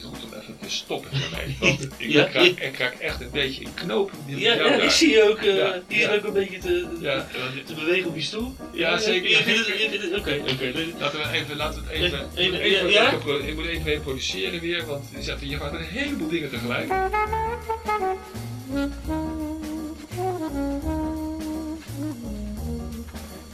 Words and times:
vind 0.00 0.02
het 0.02 0.20
goed 0.22 0.32
om 0.32 0.40
even 0.40 0.56
te 0.62 0.70
stoppen 0.70 1.10
hiermee. 1.10 1.56
Want 1.60 1.82
ik, 1.82 1.92
Ja, 2.12 2.24
krijg, 2.24 2.46
ja. 2.60 2.64
ik 2.66 2.78
echt 2.98 3.20
een 3.20 3.28
beetje 3.32 3.64
een 3.64 3.74
knoop. 3.74 4.10
in 4.26 4.38
Ja, 4.38 4.54
ik 4.64 4.90
zie 4.90 5.10
je 5.10 5.30
ook 5.30 5.38
eh, 5.38 5.56
Ja, 5.56 5.82
hier 5.88 6.00
ja. 6.00 6.14
ook 6.14 6.24
een 6.24 6.32
beetje 6.32 6.58
te, 6.58 6.86
Ja, 7.00 7.26
te 7.66 7.74
bewegen 7.74 8.08
op 8.08 8.14
je 8.16 8.22
stoel. 8.22 8.54
Ja, 8.72 8.98
zeker. 8.98 9.38
Oké, 10.18 10.40
oké. 10.52 10.72
Laten 10.98 11.18
we 11.18 11.28
even, 11.32 11.56
laten 11.56 11.82
we 11.82 11.88
het 11.88 11.96
even, 12.02 12.18
Even- 12.34 12.44
ik 12.44 12.50
moet 12.50 12.60
even- 12.60 12.76
even, 12.78 12.90
ja? 12.90 13.06
even 13.06 13.18
pro- 13.18 13.38
ik 13.38 13.54
moet 13.54 13.66
even 13.66 13.84
reproduceren 13.84 14.60
weer, 14.60 14.86
want 14.86 15.04
je 15.16 15.22
zegt, 15.22 15.40
je 15.40 15.56
gaat 15.56 15.72
een 15.72 15.82
heleboel 15.84 16.28
dingen 16.28 16.50
tegelijk. 16.50 16.88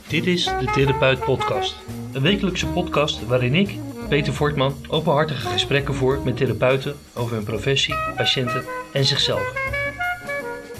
Dit 0.09 0.27
is 0.27 0.45
de 0.45 0.70
Therapeut 0.75 1.20
Podcast. 1.25 1.77
Een 2.12 2.23
wekelijkse 2.23 2.66
podcast 2.66 3.27
waarin 3.27 3.55
ik, 3.55 3.75
Peter 4.08 4.32
Voortman, 4.32 4.75
openhartige 4.89 5.48
gesprekken 5.48 5.94
voer 5.94 6.21
met 6.25 6.36
therapeuten 6.36 6.96
over 7.14 7.35
hun 7.35 7.44
professie, 7.44 7.94
patiënten 8.16 8.64
en 8.93 9.04
zichzelf. 9.04 9.53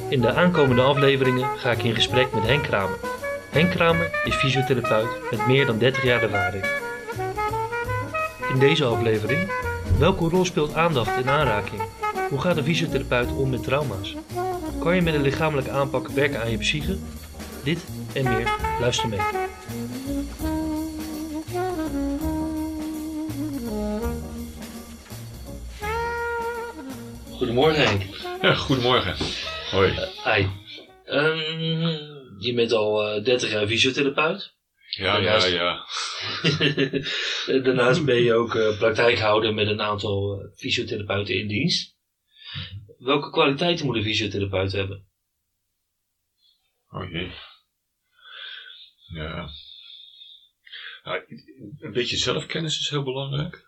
In 0.09 0.21
de 0.21 0.33
aankomende 0.33 0.83
afleveringen 0.83 1.59
ga 1.59 1.71
ik 1.71 1.83
in 1.83 1.95
gesprek 1.95 2.35
met 2.35 2.47
Henk 2.47 2.63
Kramer. 2.63 2.99
Henk 3.51 3.71
Kramer 3.71 4.11
is 4.25 4.35
fysiotherapeut 4.35 5.09
met 5.31 5.47
meer 5.47 5.67
dan 5.67 5.79
30 5.79 6.03
jaar 6.03 6.23
ervaring. 6.23 6.65
In 8.53 8.59
deze 8.59 8.85
aflevering, 8.85 9.51
welke 9.99 10.29
rol 10.29 10.45
speelt 10.45 10.75
aandacht 10.75 11.17
en 11.17 11.29
aanraking? 11.29 11.83
Hoe 12.29 12.41
gaat 12.41 12.57
een 12.57 12.65
fysiotherapeut 12.65 13.33
om 13.37 13.51
met 13.51 13.63
trauma's? 13.63 14.17
Kan 14.79 14.95
je 14.95 15.03
met 15.03 15.15
een 15.15 15.23
lichamelijke 15.23 15.71
aanpak 15.71 16.09
werken 16.09 16.41
aan 16.41 16.51
je 16.51 16.59
psyche? 16.59 16.99
Dit 17.63 17.85
en 18.13 18.23
meer, 18.23 18.49
luister 18.81 19.09
mee. 19.09 19.48
Goedemorgen 27.39 27.87
Henk. 27.87 28.03
Ja, 28.43 28.55
goedemorgen. 28.55 29.17
Hoi. 29.71 29.91
Hi. 30.25 30.47
Ehm, 31.05 31.87
je 32.39 32.53
bent 32.55 32.73
al 32.73 33.09
eh, 33.09 33.25
30 33.25 33.51
jaar 33.51 33.67
fysiotherapeut. 33.67 34.57
Ja, 34.97 35.05
ja, 35.17 35.21
daarnaast- 35.21 35.51
ja. 35.51 35.87
Daarnaast 37.65 38.05
ben 38.05 38.23
je 38.23 38.35
ook 38.35 38.55
eh, 38.55 38.79
praktijkhouder 38.79 39.55
met 39.55 39.67
een 39.67 39.81
aantal 39.81 40.49
fysiotherapeuten 40.57 41.35
in 41.35 41.49
dienst. 41.49 41.97
Welke 42.99 43.31
kwaliteiten 43.31 43.87
moet 43.87 43.97
een 43.97 44.03
fysiotherapeut 44.03 44.73
hebben? 44.73 45.07
Oh 46.91 47.11
jee. 47.11 47.33
Ja. 49.15 49.49
Nou, 51.05 51.23
een 51.79 51.93
beetje 51.93 52.17
zelfkennis 52.17 52.79
is 52.79 52.89
heel 52.89 53.03
belangrijk. 53.03 53.65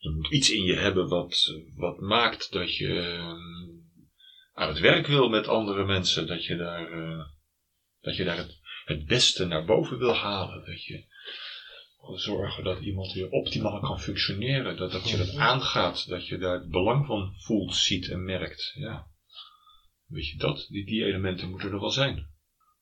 Je 0.00 0.10
moet 0.10 0.30
iets 0.30 0.50
in 0.50 0.62
je 0.62 0.74
hebben 0.74 1.08
wat, 1.08 1.60
wat 1.74 2.00
maakt 2.00 2.52
dat 2.52 2.76
je 2.76 3.00
eh, 3.00 3.34
aan 4.52 4.68
het 4.68 4.78
werk 4.78 5.06
wil 5.06 5.28
met 5.28 5.48
andere 5.48 5.84
mensen. 5.84 6.26
Dat 6.26 6.44
je 6.44 6.56
daar, 6.56 6.92
eh, 6.92 7.24
dat 8.00 8.16
je 8.16 8.24
daar 8.24 8.36
het, 8.36 8.58
het 8.84 9.06
beste 9.06 9.44
naar 9.44 9.64
boven 9.64 9.98
wil 9.98 10.14
halen. 10.14 10.64
Dat 10.64 10.84
je 10.84 11.04
wil 12.00 12.18
zorgen 12.18 12.64
dat 12.64 12.80
iemand 12.80 13.12
weer 13.12 13.30
optimaal 13.30 13.80
kan 13.80 14.00
functioneren. 14.00 14.76
Dat, 14.76 14.92
dat 14.92 15.10
je 15.10 15.16
dat 15.16 15.36
aangaat. 15.36 16.08
Dat 16.08 16.26
je 16.26 16.38
daar 16.38 16.54
het 16.54 16.70
belang 16.70 17.06
van 17.06 17.34
voelt, 17.36 17.74
ziet 17.74 18.08
en 18.08 18.24
merkt. 18.24 18.72
Ja. 18.74 19.06
Weet 20.06 20.28
je 20.28 20.36
dat? 20.36 20.66
Die, 20.68 20.86
die 20.86 21.04
elementen 21.04 21.50
moeten 21.50 21.72
er 21.72 21.80
wel 21.80 21.90
zijn. 21.90 22.28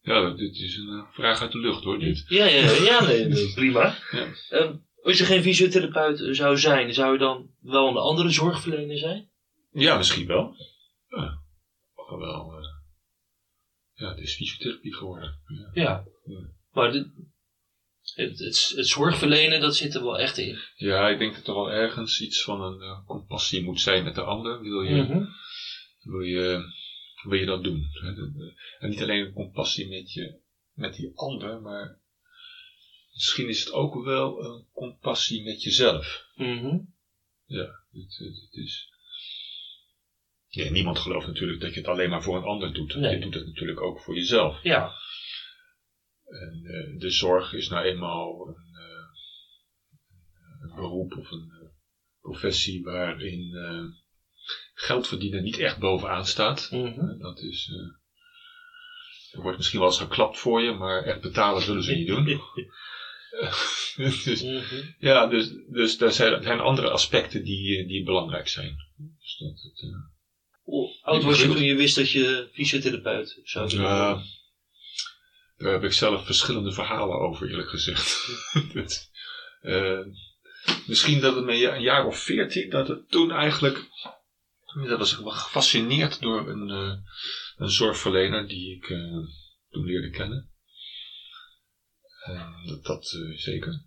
Ja, 0.00 0.30
dit 0.30 0.54
is 0.54 0.76
een 0.76 0.88
eh, 0.88 1.12
vraag 1.12 1.40
uit 1.40 1.52
de 1.52 1.58
lucht 1.58 1.84
hoor. 1.84 1.98
Dit. 1.98 2.24
Ja, 2.28 2.46
ja, 2.46 2.70
ja 2.70 3.04
nee, 3.04 3.52
prima. 3.54 3.98
Ja. 4.10 4.28
Ehm, 4.48 4.76
als 5.02 5.18
je 5.18 5.24
geen 5.24 5.42
fysiotherapeut 5.42 6.36
zou 6.36 6.58
zijn, 6.58 6.94
zou 6.94 7.12
je 7.12 7.18
dan 7.18 7.50
wel 7.60 7.88
een 7.88 7.96
andere 7.96 8.30
zorgverlener 8.30 8.98
zijn? 8.98 9.30
Ja, 9.70 9.96
misschien 9.96 10.26
wel. 10.26 10.54
Ja, 11.08 11.38
wel. 12.18 12.52
eh, 12.58 12.64
ja, 13.94 14.08
het 14.08 14.18
is 14.18 14.34
fysiotherapie 14.36 14.94
geworden. 14.94 15.40
Ja. 15.72 15.82
Ja. 15.82 16.04
Ja. 16.24 16.50
Maar 16.72 16.92
de, 16.92 17.10
het, 18.14 18.38
het, 18.38 18.72
het 18.76 18.86
zorgverlenen, 18.86 19.60
dat 19.60 19.76
zit 19.76 19.94
er 19.94 20.02
wel 20.02 20.18
echt 20.18 20.38
in. 20.38 20.58
ja, 20.76 21.08
ik 21.08 21.18
denk 21.18 21.34
dat 21.34 21.46
er 21.46 21.54
wel 21.54 21.70
ergens 21.70 22.20
iets 22.20 22.42
van 22.42 22.62
een 22.62 22.80
eh, 22.82 23.06
compassie 23.06 23.62
moet 23.64 23.80
zijn 23.80 24.04
met 24.04 24.14
de 24.14 24.22
ander. 24.22 24.60
Wil 24.60 24.82
je, 24.82 25.02
Mhm. 25.02 25.24
wil 26.02 26.20
je, 26.20 26.62
wil 27.22 27.38
je 27.38 27.46
dat 27.46 27.64
doen? 27.64 27.86
hè? 27.92 28.08
En 28.78 28.90
niet 28.90 29.02
alleen 29.02 29.26
een 29.26 29.32
compassie 29.32 29.88
met, 29.88 30.12
je, 30.12 30.40
met 30.72 30.94
die 30.94 31.12
ander, 31.14 31.60
maar 31.60 31.97
misschien 33.18 33.48
is 33.48 33.64
het 33.64 33.72
ook 33.72 34.04
wel 34.04 34.44
een 34.44 34.66
compassie 34.72 35.44
met 35.44 35.62
jezelf. 35.62 36.26
Mhm. 36.34 36.78
Ja, 37.44 37.66
het, 37.90 38.16
het, 38.18 38.48
is. 38.50 38.88
Ja, 40.46 40.70
niemand 40.70 40.98
gelooft 40.98 41.26
natuurlijk 41.26 41.60
dat 41.60 41.74
je 41.74 41.80
het 41.80 41.88
alleen 41.88 42.10
maar 42.10 42.22
voor 42.22 42.36
een 42.36 42.42
ander 42.42 42.72
doet. 42.74 42.94
Nee. 42.94 43.14
Je 43.14 43.20
doet 43.20 43.34
het 43.34 43.46
natuurlijk 43.46 43.80
ook 43.80 44.00
voor 44.00 44.14
jezelf. 44.14 44.62
Ja. 44.62 44.92
En 46.24 46.60
eh, 46.64 47.00
de 47.00 47.10
zorg 47.10 47.52
is 47.52 47.68
nou 47.68 47.84
eenmaal 47.84 48.48
een, 48.48 48.80
eh, 48.80 49.08
een 50.60 50.74
beroep 50.74 51.16
of 51.16 51.30
een 51.30 51.50
eh, 51.60 51.68
professie 52.20 52.82
waarin 52.82 53.56
geld 54.74 55.08
verdienen 55.08 55.42
niet 55.42 55.58
echt 55.58 55.78
bovenaan 55.78 56.26
staat. 56.26 56.68
Mhm. 56.70 57.18
Dat 57.18 57.38
is. 57.40 57.70
er 59.32 59.42
wordt 59.42 59.56
misschien 59.56 59.78
wel 59.78 59.88
eens 59.88 59.98
geklapt 59.98 60.38
voor 60.38 60.62
je, 60.62 60.72
maar 60.72 61.02
echt 61.02 61.20
betalen 61.20 61.62
zullen 61.62 61.82
ze 61.82 61.94
niet 61.94 62.06
doen. 62.06 62.26
dus, 64.24 64.42
Mhm. 64.42 64.82
ja, 64.98 65.26
dus, 65.26 65.50
dus 65.68 66.00
er 66.00 66.12
zijn, 66.12 66.32
er 66.32 66.42
zijn 66.42 66.60
andere 66.60 66.90
aspecten 66.90 67.42
die, 67.44 67.86
die 67.86 68.04
belangrijk 68.04 68.48
zijn. 68.48 68.76
Dus 69.20 69.36
dat 69.38 69.60
het, 69.62 69.94
Hoe 70.62 70.98
oud 71.02 71.22
was 71.22 71.40
je 71.40 71.46
toen 71.48 71.62
je 71.62 71.74
wist 71.74 71.96
dat 71.96 72.10
je 72.10 72.48
fysiotherapeut 72.52 73.40
zou 73.44 73.68
worden? 73.70 74.36
daar 75.56 75.72
heb 75.72 75.84
ik 75.84 75.92
zelf 75.92 76.24
verschillende 76.26 76.72
verhalen 76.72 77.18
over, 77.18 77.50
eerlijk 77.50 77.68
gezegd. 77.68 78.26
Dus, 78.72 79.10
eh, 79.60 80.00
misschien 80.86 81.20
dat 81.20 81.34
het 81.34 81.44
me 81.44 81.70
een 81.70 81.82
jaar 81.82 82.06
of 82.06 82.18
veertien, 82.18 82.70
dat 82.70 82.88
het 82.88 83.10
toen 83.10 83.32
eigenlijk. 83.32 83.88
Dat 84.88 84.98
was 84.98 85.12
ik 85.12 85.18
wel 85.18 85.30
gefascineerd 85.30 86.20
door 86.20 86.48
een, 86.48 86.70
eh, 86.70 86.94
een 87.56 87.70
zorgverlener 87.70 88.48
die 88.48 88.76
ik 88.76 88.86
toen 89.70 89.84
leerde 89.84 90.10
kennen. 90.10 90.47
En 92.28 92.66
dat, 92.66 92.84
dat 92.84 93.12
eh, 93.12 93.38
zeker. 93.38 93.82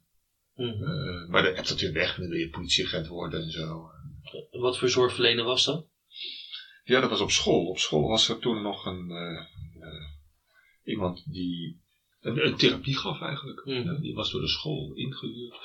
Mhm. 0.56 0.84
Eh, 0.84 1.28
maar 1.28 1.44
dat 1.44 1.56
hebt 1.56 1.70
natuurlijk 1.70 2.00
weg, 2.00 2.16
dan 2.16 2.30
wil 2.30 2.38
je 2.38 2.50
politieagent 2.50 3.08
worden 3.08 3.42
en 3.42 3.52
zo. 3.52 3.90
Wat 4.52 4.78
voor 4.78 4.90
zorgverlener 4.90 5.44
was 5.44 5.66
dat? 5.66 5.88
Ja, 6.84 7.00
dat 7.00 7.10
was 7.10 7.22
op 7.22 7.32
school. 7.32 7.66
Op 7.66 7.80
school 7.80 8.08
was 8.08 8.30
er 8.30 8.40
toen 8.40 8.62
nog 8.62 8.86
een, 8.86 9.10
eh, 9.12 9.38
eh, 9.84 10.08
iemand 10.84 11.32
die 11.32 11.80
een, 12.22 12.46
een 12.46 12.56
therapie 12.56 12.98
gaf 12.98 13.22
eigenlijk. 13.22 13.66
Mhm. 13.66 13.94
Ja, 13.94 13.94
die 13.94 14.14
was 14.14 14.32
door 14.32 14.42
de 14.42 14.48
school 14.48 14.94
ingehuurd. 14.94 15.56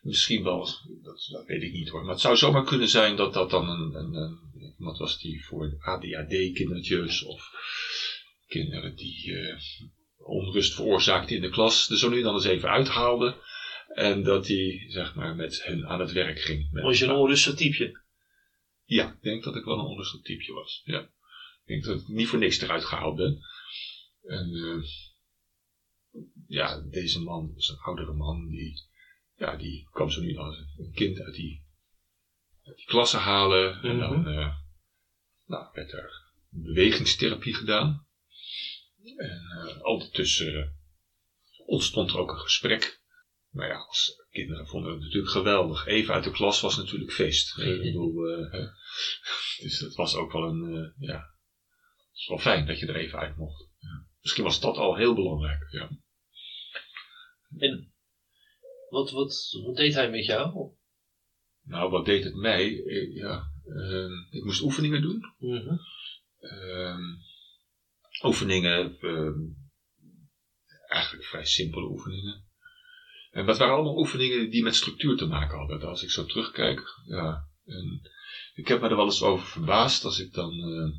Misschien 0.00 0.42
wel, 0.42 0.68
dat, 1.02 1.28
dat 1.30 1.46
weet 1.46 1.62
ik 1.62 1.72
niet 1.72 1.88
hoor. 1.88 2.02
Maar 2.02 2.12
het 2.12 2.20
zou 2.20 2.36
zomaar 2.36 2.64
kunnen 2.64 2.88
zijn 2.88 3.16
dat 3.16 3.34
dat 3.34 3.50
dan 3.50 3.68
een, 3.68 3.94
een, 3.94 4.14
een 4.14 4.74
iemand 4.78 4.98
was 4.98 5.18
die 5.18 5.44
voor 5.44 5.76
ADHD-kindertjes 5.80 7.22
of 7.22 7.50
kinderen 8.46 8.96
die 8.96 9.36
eh, 9.36 9.60
onrust 10.26 10.74
veroorzaakten 10.74 11.34
in 11.36 11.40
de 11.42 11.48
klas, 11.48 11.90
er 11.90 11.98
zo 11.98 12.08
nu 12.08 12.22
dan 12.22 12.34
eens 12.34 12.44
even 12.44 12.68
uithaalde. 12.68 13.34
En 13.94 14.22
dat 14.22 14.44
die, 14.44 14.90
zeg 14.90 15.14
maar, 15.14 15.34
met 15.34 15.62
hen 15.64 15.86
aan 15.86 16.00
het 16.00 16.12
werk 16.12 16.38
ging. 16.40 16.68
Was 16.82 16.98
je 16.98 17.04
een 17.04 17.10
onrustig 17.10 17.54
typeje? 17.54 18.04
ja, 18.84 19.10
ik 19.12 19.22
denk 19.22 19.42
dat 19.44 19.56
ik 19.56 19.64
wel 19.64 19.78
een 19.78 19.84
onrustig 19.84 20.20
typeje 20.20 20.52
was. 20.52 20.80
Ja. 20.84 21.00
Ik 21.00 21.66
denk 21.66 21.84
dat 21.84 22.00
ik 22.00 22.06
niet 22.08 22.26
voor 22.26 22.38
niks 22.38 22.60
eruit 22.60 22.84
gehaald 22.84 23.16
ben. 23.16 23.38
En 24.22 24.54
eh, 24.54 24.82
ja, 26.46 26.80
deze 26.90 27.20
man 27.20 27.52
was 27.54 27.68
een 27.68 27.78
oudere 27.78 28.12
man. 28.12 28.48
Die, 28.48 28.82
ja, 29.36 29.56
die 29.56 29.88
kwam 29.90 30.10
zo 30.10 30.20
nu 30.20 30.36
als 30.36 30.56
een 30.76 30.92
kind 30.94 31.20
uit 31.20 31.34
die, 31.34 31.62
uit 32.64 32.76
die 32.76 32.86
klasse 32.86 33.16
halen. 33.16 33.82
En 33.82 33.98
dan 33.98 34.18
Mhm. 34.20 34.28
eh, 34.28 34.54
nou, 35.46 35.66
werd 35.72 35.92
er 35.92 36.10
bewegingstherapie 36.48 37.54
gedaan. 37.54 38.05
En 39.14 39.40
eh 39.50 39.84
ondertussen 39.84 40.54
eh, 40.54 40.68
ontstond 41.66 42.10
er 42.10 42.18
ook 42.18 42.30
een 42.30 42.38
gesprek. 42.38 43.00
Maar 43.50 43.68
ja, 43.68 43.76
als 43.76 44.24
kinderen 44.30 44.66
vonden 44.66 44.92
het 44.92 45.00
natuurlijk 45.00 45.32
geweldig. 45.32 45.86
Even 45.86 46.14
uit 46.14 46.24
de 46.24 46.30
klas 46.30 46.60
was 46.60 46.76
natuurlijk 46.76 47.12
feest. 47.12 47.58
Ik 47.58 47.82
bedoel, 47.82 48.26
eh, 48.28 48.52
dus 49.62 49.78
dat 49.78 49.94
was 49.94 50.14
ook 50.14 50.32
wel 50.32 50.42
een, 50.42 50.94
ja, 50.98 51.16
het 51.16 52.16
is 52.16 52.26
wel 52.26 52.38
fijn 52.38 52.66
dat 52.66 52.78
je 52.78 52.86
er 52.86 52.96
even 52.96 53.18
uit 53.18 53.36
mocht. 53.36 53.68
Ja. 53.78 54.06
Misschien 54.20 54.44
was 54.44 54.60
dat 54.60 54.76
al 54.76 54.96
heel 54.96 55.14
belangrijk. 55.14 55.70
Ja. 55.70 55.90
En 57.58 57.92
wat, 58.88 59.10
wat, 59.10 59.58
wat 59.64 59.76
deed 59.76 59.94
hij 59.94 60.10
met 60.10 60.24
jou? 60.24 60.74
Nou, 61.62 61.90
wat 61.90 62.04
deed 62.04 62.24
het 62.24 62.34
mij? 62.34 62.70
Ja, 63.14 63.52
ehm, 63.64 64.12
ik 64.30 64.44
moest 64.44 64.62
oefeningen 64.62 65.02
doen. 65.02 65.34
Mhm. 65.38 65.74
Ehm, 68.18 68.26
oefeningen, 68.26 68.98
ehm, 69.00 69.38
eigenlijk 70.86 71.24
vrij 71.24 71.44
simpele 71.44 71.86
oefeningen. 71.86 72.44
En 73.30 73.46
dat 73.46 73.58
waren 73.58 73.74
allemaal 73.74 73.98
oefeningen 73.98 74.50
die 74.50 74.62
met 74.62 74.74
structuur 74.74 75.16
te 75.16 75.26
maken 75.26 75.58
hadden. 75.58 75.88
Als 75.88 76.02
ik 76.02 76.10
zo 76.10 76.24
terugkijk, 76.24 76.82
ja. 77.06 77.48
En 77.64 78.00
ik 78.54 78.68
heb 78.68 78.80
me 78.80 78.88
er 78.88 78.96
wel 78.96 79.04
eens 79.04 79.22
over 79.22 79.46
verbaasd 79.46 80.04
als 80.04 80.18
ik 80.18 80.32
dan 80.32 80.52
uh, 80.52 80.92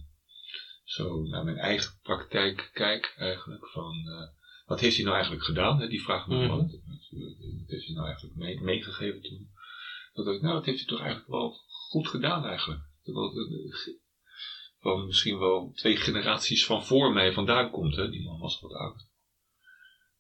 zo 0.83 1.23
naar 1.23 1.43
mijn 1.43 1.57
eigen 1.57 1.99
praktijk 2.01 2.69
kijk, 2.73 3.13
eigenlijk. 3.17 3.67
Van, 3.67 4.03
uh, 4.05 4.27
wat 4.65 4.79
heeft 4.79 4.95
hij 4.95 5.03
nou 5.03 5.15
eigenlijk 5.15 5.45
gedaan? 5.45 5.79
Hè? 5.79 5.87
Die 5.87 6.01
vraag 6.01 6.27
me 6.27 6.35
mm 6.35 6.41
-hmm. 6.41 6.49
wat, 6.49 6.71
wat 7.59 7.69
heeft 7.69 7.85
hij 7.85 7.95
nou 7.95 8.05
eigenlijk 8.05 8.35
mee, 8.35 8.61
meegegeven 8.61 9.21
toen? 9.21 9.49
Dat 10.13 10.25
dacht 10.25 10.37
ik, 10.37 10.43
nou, 10.43 10.55
dat 10.55 10.65
heeft 10.65 10.77
hij 10.77 10.87
toch 10.87 10.99
eigenlijk 10.99 11.29
wel 11.29 11.51
goed 11.67 12.07
gedaan 12.07 12.45
eigenlijk. 12.45 12.81
Terwijl 13.03 13.31
misschien 14.95 15.39
wel 15.39 15.71
twee 15.75 15.95
generaties 15.95 16.65
van 16.65 16.85
voor 16.85 17.13
mij 17.13 17.33
vandaan 17.33 17.71
komt. 17.71 17.95
Hè? 17.95 18.09
Die 18.09 18.23
man 18.23 18.39
was 18.39 18.59
wat 18.59 18.73
ouder. 18.73 19.05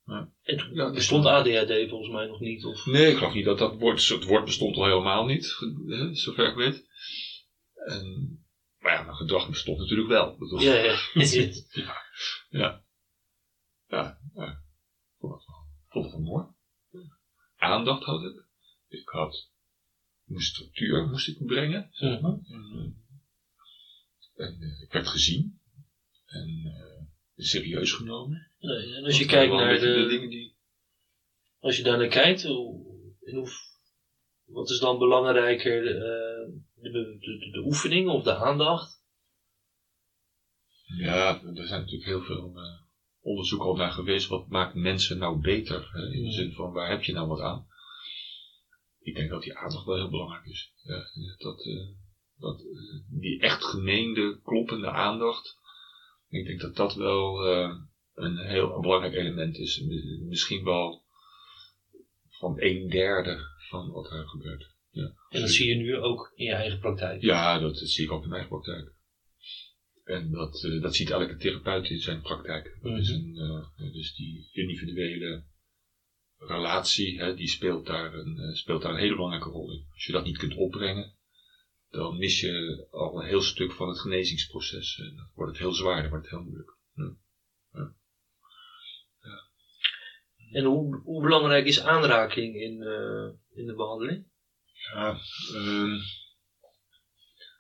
Maar, 0.03 0.29
en 0.43 0.69
ja, 0.73 0.91
bestond 0.91 1.25
ADHD 1.25 1.89
volgens 1.89 2.11
mij 2.11 2.27
nog 2.27 2.39
niet? 2.39 2.65
Of? 2.65 2.85
Nee, 2.85 3.11
ik 3.11 3.17
geloof 3.17 3.33
niet 3.33 3.45
dat 3.45 3.57
dat 3.57 3.79
woord, 3.79 4.07
het 4.07 4.23
woord 4.23 4.45
bestond 4.45 4.75
al 4.75 4.85
helemaal 4.85 5.25
niet, 5.25 5.57
hè, 5.87 6.15
zover 6.15 6.47
ik 6.47 6.55
weet. 6.55 6.85
En, 7.73 8.39
maar 8.79 8.93
ja, 8.93 9.01
mijn 9.01 9.15
gedrag 9.15 9.49
bestond 9.49 9.77
natuurlijk 9.77 10.09
wel. 10.09 10.37
Bedoel, 10.37 10.59
ja, 10.59 10.73
ja, 10.73 10.99
is 11.13 11.35
het. 11.35 11.67
ja, 12.49 12.83
ja. 13.87 14.19
Ja, 14.33 14.63
vond 15.19 15.33
het 15.33 15.45
wel, 15.45 15.67
vond 15.87 16.05
het 16.05 16.13
wel 16.13 16.23
mooi. 16.23 16.45
Aandacht 17.57 18.03
had 18.03 18.23
ik. 18.23 18.45
Ik 18.87 19.09
had 19.09 19.49
een 20.27 20.41
structuur 20.41 21.07
moest 21.07 21.27
ik 21.27 21.45
brengen. 21.45 21.89
Zeg 21.91 22.21
maar. 22.21 22.37
en, 22.47 23.05
en 24.37 24.57
uh, 24.59 24.81
ik 24.81 24.91
werd 24.91 25.07
gezien. 25.07 25.59
En 26.25 26.47
uh, 26.65 27.45
serieus 27.45 27.91
genomen. 27.91 28.51
Nee, 28.59 28.95
en 28.95 29.03
als 29.03 29.17
je 29.17 29.25
kijkt 29.25 29.53
naar 29.53 29.79
de, 29.79 29.79
de, 29.79 30.07
dingen 30.07 30.29
die... 30.29 30.55
Als 31.59 31.77
je 31.77 31.83
daar 31.83 31.97
naar 31.97 32.07
kijkt, 32.07 32.43
in 32.43 33.35
hoe, 33.35 33.49
wat 34.45 34.69
is 34.69 34.79
dan 34.79 34.97
belangrijker, 34.97 35.83
de, 35.83 36.61
de, 36.73 37.17
de, 37.19 37.49
de 37.51 37.63
oefening 37.65 38.09
of 38.09 38.23
de 38.23 38.35
aandacht? 38.35 39.05
Ja, 40.97 41.41
er 41.43 41.67
zijn 41.67 41.79
natuurlijk 41.79 42.09
heel 42.09 42.21
veel 42.21 42.57
uh, 42.57 42.81
onderzoek 43.19 43.61
al 43.61 43.75
naar 43.75 43.91
geweest. 43.91 44.27
Wat 44.27 44.47
maakt 44.47 44.73
mensen 44.73 45.17
nou 45.17 45.41
beter? 45.41 45.89
Hè? 45.91 46.11
In 46.13 46.23
de 46.23 46.31
zin 46.31 46.53
van, 46.53 46.71
waar 46.71 46.89
heb 46.89 47.03
je 47.03 47.13
nou 47.13 47.27
wat 47.27 47.39
aan? 47.39 47.67
Ik 48.99 49.15
denk 49.15 49.29
dat 49.29 49.41
die 49.41 49.57
aandacht 49.57 49.85
wel 49.85 49.95
heel 49.95 50.09
belangrijk 50.09 50.45
is. 50.45 50.71
Ja, 50.83 51.03
dat, 51.37 51.65
uh, 51.65 51.87
dat 52.39 52.61
uh, 52.61 53.19
die 53.21 53.39
echt 53.39 53.63
gemeende, 53.63 54.39
kloppende 54.43 54.91
aandacht. 54.91 55.57
Ik 56.29 56.45
denk 56.45 56.61
dat 56.61 56.75
dat 56.75 56.95
wel 56.95 57.45
een 58.13 58.37
heel 58.37 58.79
belangrijk 58.79 59.13
element 59.13 59.57
is. 59.57 59.83
Misschien 60.27 60.63
wel 60.63 61.03
van 62.29 62.53
een 62.61 62.89
derde 62.89 63.39
van 63.69 63.91
wat 63.91 64.11
er 64.11 64.27
gebeurt. 64.27 64.75
Ja, 64.89 65.13
en 65.29 65.41
dat 65.41 65.49
zie 65.49 65.67
je 65.67 65.75
nu 65.75 65.97
ook 65.97 66.31
in 66.35 66.45
je 66.45 66.53
eigen 66.53 66.79
praktijk? 66.79 67.21
Ja, 67.21 67.59
dat 67.59 67.77
zie 67.77 68.05
ik 68.05 68.11
ook 68.11 68.23
in 68.23 68.29
mijn 68.29 68.41
eigen 68.41 68.59
praktijk. 68.61 68.95
En 70.03 70.31
dat, 70.31 70.63
uh, 70.63 70.81
dat 70.81 70.95
ziet 70.95 71.09
elke 71.09 71.37
therapeut 71.37 71.89
in 71.89 71.99
zijn 71.99 72.21
praktijk. 72.21 72.77
Dat 72.81 72.97
is 72.97 73.09
een, 73.09 73.35
uh, 73.35 73.93
dus 73.93 74.15
die 74.15 74.49
individuele 74.51 75.43
relatie, 76.37 77.19
hè, 77.19 77.35
die 77.35 77.47
speelt 77.47 77.85
daar, 77.85 78.13
een, 78.13 78.55
speelt 78.55 78.81
daar 78.81 78.91
een 78.91 78.99
hele 78.99 79.15
belangrijke 79.15 79.49
rol 79.49 79.71
in. 79.71 79.85
Als 79.93 80.05
je 80.05 80.11
dat 80.11 80.25
niet 80.25 80.37
kunt 80.37 80.55
opbrengen, 80.55 81.16
dan 81.97 82.17
mis 82.17 82.39
je 82.39 82.87
al 82.91 83.21
een 83.21 83.27
heel 83.27 83.41
stuk 83.41 83.71
van 83.71 83.87
het 83.87 83.99
genezingsproces. 83.99 84.97
En 84.99 85.15
dan 85.15 85.31
wordt 85.35 85.51
het 85.51 85.61
heel 85.61 85.73
zwaar, 85.73 86.01
dan 86.01 86.09
wordt 86.09 86.25
het 86.25 86.35
heel 86.35 86.43
moeilijk. 86.43 86.77
Ja. 86.93 87.15
Ja. 87.71 87.95
En 90.51 90.63
hoe, 90.63 91.01
hoe 91.03 91.21
belangrijk 91.21 91.65
is 91.65 91.81
aanraking 91.81 92.55
in, 92.55 92.81
in 93.53 93.65
de 93.65 93.73
behandeling? 93.75 94.25
Ja, 94.93 95.19
um, 95.53 95.99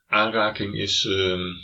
aanraking 0.07 0.75
is, 0.75 1.03
um, 1.03 1.55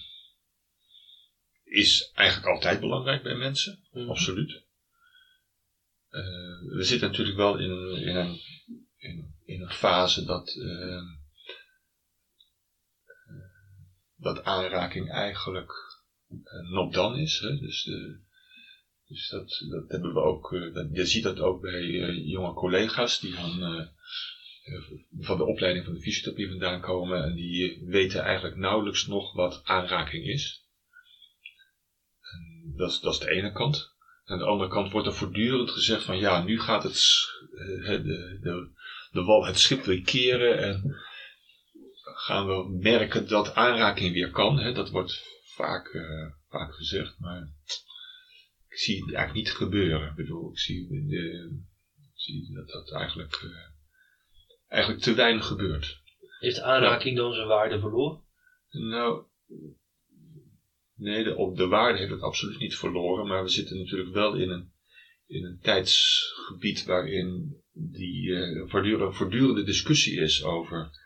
is 1.63 2.11
eigenlijk 2.13 2.47
altijd 2.53 2.79
belangrijk 2.79 3.23
bij 3.23 3.35
mensen, 3.35 3.79
mm 3.91 4.01
-hmm. 4.01 4.09
absoluut. 4.09 4.63
Uh, 6.09 6.75
we 6.75 6.83
zitten 6.83 7.07
natuurlijk 7.09 7.37
wel 7.37 7.59
in, 7.59 7.95
in, 7.95 8.15
een, 8.15 8.39
in, 8.97 9.35
in 9.45 9.61
een 9.61 9.71
fase 9.71 10.25
dat, 10.25 10.55
uh, 10.55 11.01
dat 14.23 14.43
aanraking 14.43 15.11
eigenlijk 15.11 15.71
uh, 16.29 16.71
not 16.71 16.93
done 16.93 17.21
is. 17.21 17.39
Hè? 17.39 17.57
Dus, 17.57 17.83
dus 19.07 19.29
dat, 19.29 19.65
dat 19.69 19.91
hebben 19.91 20.13
we 20.13 20.19
ook, 20.19 20.71
dat, 20.73 20.87
je 20.91 21.05
ziet 21.05 21.23
dat 21.23 21.39
ook 21.39 21.61
bij 21.61 21.83
jonge 22.11 22.53
collega's 22.53 23.19
die 23.19 23.35
dan 23.35 23.89
van 25.19 25.37
de 25.37 25.45
opleiding 25.45 25.85
van 25.85 25.93
de 25.93 26.01
fysiotherapie 26.01 26.49
vandaan 26.49 26.81
komen 26.81 27.23
en 27.23 27.35
die 27.35 27.83
weten 27.85 28.21
eigenlijk 28.21 28.55
nauwelijks 28.55 29.07
nog 29.07 29.33
wat 29.33 29.61
aanraking 29.63 30.25
is. 30.25 30.65
Dat, 32.75 32.91
is 32.91 32.99
dat 32.99 33.13
is 33.13 33.19
de 33.19 33.29
ene 33.29 33.51
kant. 33.51 33.91
Aan 34.25 34.37
de 34.37 34.45
andere 34.45 34.69
kant 34.69 34.91
wordt 34.91 35.07
er 35.07 35.13
voortdurend 35.13 35.71
gezegd 35.71 36.03
van 36.03 36.17
ja, 36.17 36.43
nu 36.43 36.59
gaat 36.59 36.83
het, 36.83 36.93
de, 37.51 38.39
de, 38.41 38.69
de 39.11 39.23
wal, 39.23 39.45
het 39.45 39.59
schip 39.59 39.83
weer 39.83 40.01
keren 40.01 40.57
en 40.57 40.95
gaan 42.23 42.47
we 42.47 42.77
merken 42.81 43.27
dat 43.27 43.55
aanraking 43.55 44.13
weer 44.13 44.29
kan. 44.29 44.59
Hè? 44.59 44.73
Dat 44.73 44.89
wordt 44.89 45.23
vaak, 45.43 45.93
uh, 45.93 46.31
vaak 46.47 46.73
gezegd, 46.73 47.19
maar 47.19 47.49
ik 48.67 48.77
zie 48.77 48.95
het 49.05 49.13
eigenlijk 49.13 49.45
niet 49.45 49.55
gebeuren. 49.55 50.09
Ik 50.09 50.15
bedoel, 50.15 50.51
ik 50.51 50.59
zie, 50.59 50.87
de, 51.07 51.61
ik 52.01 52.11
zie 52.13 52.53
dat 52.53 52.67
dat 52.67 52.93
eigenlijk 52.93 53.41
uh, 53.43 53.51
eigenlijk 54.67 55.03
te 55.03 55.13
weinig 55.13 55.45
gebeurt. 55.45 56.01
Heeft 56.39 56.59
aanraking 56.59 57.17
dan 57.17 57.33
zijn 57.33 57.47
waarde 57.47 57.79
verloren? 57.79 58.21
Nou, 58.69 59.25
nee, 60.95 61.23
de, 61.23 61.35
op 61.35 61.57
de 61.57 61.67
waarde 61.67 61.99
heeft 61.99 62.11
het 62.11 62.21
absoluut 62.21 62.59
niet 62.59 62.77
verloren, 62.77 63.27
maar 63.27 63.43
we 63.43 63.49
zitten 63.49 63.77
natuurlijk 63.77 64.13
wel 64.13 64.35
in 64.35 64.49
een, 64.49 64.71
in 65.27 65.45
een 65.45 65.59
tijdsgebied 65.61 66.85
waarin 66.85 67.57
die 67.71 68.33
voortdurende, 68.65 69.13
voortdurende 69.13 69.63
discussie 69.63 70.19
is 70.19 70.43
over 70.43 71.01